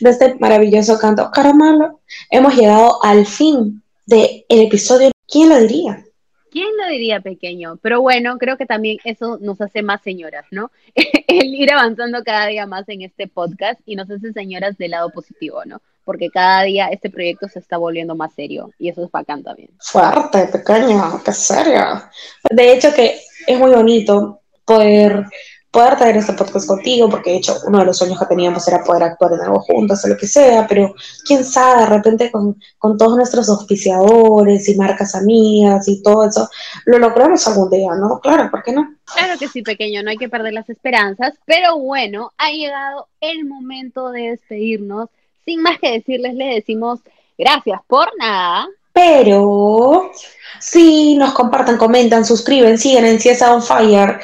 este 0.10 0.34
maravilloso 0.36 0.98
canto 0.98 1.30
caramelo, 1.30 2.00
hemos 2.30 2.54
llegado 2.56 3.02
al 3.04 3.26
fin 3.26 3.82
del 4.06 4.44
episodio. 4.48 5.10
¿Quién 5.26 5.50
lo 5.50 5.58
diría? 5.60 6.04
¿Quién 6.50 6.68
lo 6.82 6.88
diría 6.88 7.20
pequeño? 7.20 7.78
Pero 7.82 8.00
bueno, 8.00 8.38
creo 8.38 8.56
que 8.56 8.64
también 8.64 8.98
eso 9.04 9.38
nos 9.40 9.60
hace 9.60 9.82
más 9.82 10.00
señoras, 10.02 10.46
¿no? 10.50 10.70
El 11.26 11.54
ir 11.54 11.70
avanzando 11.72 12.24
cada 12.24 12.46
día 12.46 12.66
más 12.66 12.88
en 12.88 13.02
este 13.02 13.28
podcast 13.28 13.80
y 13.84 13.96
nos 13.96 14.10
hace 14.10 14.32
señoras 14.32 14.78
del 14.78 14.92
lado 14.92 15.10
positivo, 15.10 15.64
¿no? 15.66 15.82
Porque 16.04 16.30
cada 16.30 16.62
día 16.62 16.86
este 16.86 17.10
proyecto 17.10 17.48
se 17.48 17.58
está 17.58 17.76
volviendo 17.76 18.14
más 18.14 18.32
serio 18.32 18.70
y 18.78 18.88
eso 18.88 19.04
es 19.04 19.10
bacán 19.10 19.42
también. 19.42 19.68
Fuerte, 19.78 20.46
pequeño, 20.46 21.22
qué 21.22 21.32
serio. 21.32 22.02
De 22.50 22.72
hecho 22.72 22.94
que 22.94 23.20
es 23.46 23.58
muy 23.58 23.70
bonito 23.72 24.40
poder 24.68 25.24
poder 25.70 25.96
traer 25.96 26.16
este 26.16 26.32
podcast 26.32 26.66
contigo, 26.66 27.10
porque 27.10 27.30
de 27.30 27.36
hecho 27.36 27.54
uno 27.66 27.78
de 27.78 27.84
los 27.84 27.98
sueños 27.98 28.18
que 28.18 28.26
teníamos 28.26 28.66
era 28.66 28.82
poder 28.82 29.02
actuar 29.02 29.32
en 29.34 29.42
algo 29.42 29.60
juntos 29.60 30.02
o 30.04 30.08
lo 30.08 30.16
que 30.16 30.26
sea, 30.26 30.66
pero 30.66 30.94
quién 31.26 31.44
sabe, 31.44 31.82
de 31.82 31.86
repente 31.86 32.30
con, 32.30 32.58
con 32.78 32.96
todos 32.96 33.16
nuestros 33.16 33.48
auspiciadores 33.50 34.68
y 34.68 34.76
marcas 34.76 35.14
amigas 35.14 35.86
y 35.88 36.02
todo 36.02 36.26
eso, 36.26 36.48
lo 36.86 36.98
logramos 36.98 37.46
algún 37.46 37.70
día, 37.70 37.90
¿no? 37.94 38.18
Claro, 38.20 38.50
¿por 38.50 38.62
qué 38.62 38.72
no? 38.72 38.96
Claro 39.04 39.38
que 39.38 39.48
sí, 39.48 39.62
pequeño, 39.62 40.02
no 40.02 40.10
hay 40.10 40.16
que 40.16 40.30
perder 40.30 40.54
las 40.54 40.70
esperanzas, 40.70 41.34
pero 41.44 41.78
bueno, 41.78 42.32
ha 42.38 42.50
llegado 42.50 43.08
el 43.20 43.44
momento 43.44 44.10
de 44.10 44.30
despedirnos. 44.30 45.10
Sin 45.44 45.62
más 45.62 45.78
que 45.78 45.92
decirles, 45.92 46.34
le 46.34 46.46
decimos 46.46 47.00
gracias 47.38 47.80
por 47.86 48.08
nada. 48.18 48.66
Pero 48.92 50.10
si 50.58 51.14
nos 51.14 51.32
compartan, 51.32 51.78
comentan, 51.78 52.24
suscriben, 52.24 52.78
siguen 52.78 53.04
en 53.04 53.18
CSA 53.18 53.54
On 53.54 53.62
Fire, 53.62 54.20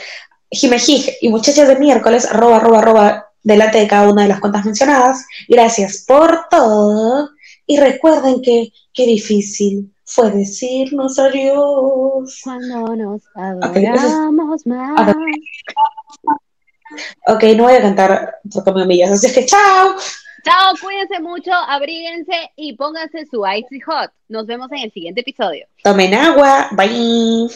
Jimejij 0.51 1.17
y 1.21 1.29
muchachas 1.29 1.69
de 1.69 1.77
miércoles, 1.77 2.27
arroba, 2.27 2.57
arroba, 2.57 2.79
arroba, 2.79 3.27
delante 3.43 3.79
de 3.79 3.89
cada 3.89 4.11
una 4.11 4.23
de 4.23 4.29
las 4.29 4.41
cuentas 4.41 4.65
mencionadas. 4.65 5.27
Gracias 5.49 6.05
por 6.07 6.49
todo. 6.51 7.31
Y 7.67 7.79
recuerden 7.79 8.43
que 8.43 8.73
qué 8.93 9.07
difícil 9.07 9.95
fue 10.05 10.31
decirnos 10.31 11.19
adiós. 11.19 12.41
Cuando 12.43 12.97
nos 12.97 13.23
adoramos 13.35 14.67
más. 14.67 15.15
Ok, 17.27 17.43
no 17.57 17.65
voy 17.65 17.75
a 17.75 17.83
cantar 17.83 18.35
porque 18.53 18.73
me 18.73 18.85
humillas, 18.85 19.11
así 19.11 19.27
es 19.27 19.33
que 19.33 19.47
chao. 19.47 19.97
Chao, 20.45 20.75
cuídense 20.81 21.21
mucho, 21.21 21.53
abríguense 21.53 22.51
y 22.57 22.77
pónganse 22.77 23.25
su 23.31 23.45
icy 23.47 23.81
hot. 23.81 24.11
Nos 24.29 24.47
vemos 24.47 24.71
en 24.73 24.81
el 24.81 24.93
siguiente 24.93 25.23
episodio. 25.23 25.67
Tomen 25.83 26.13
agua, 26.13 26.69
bye. 26.73 27.49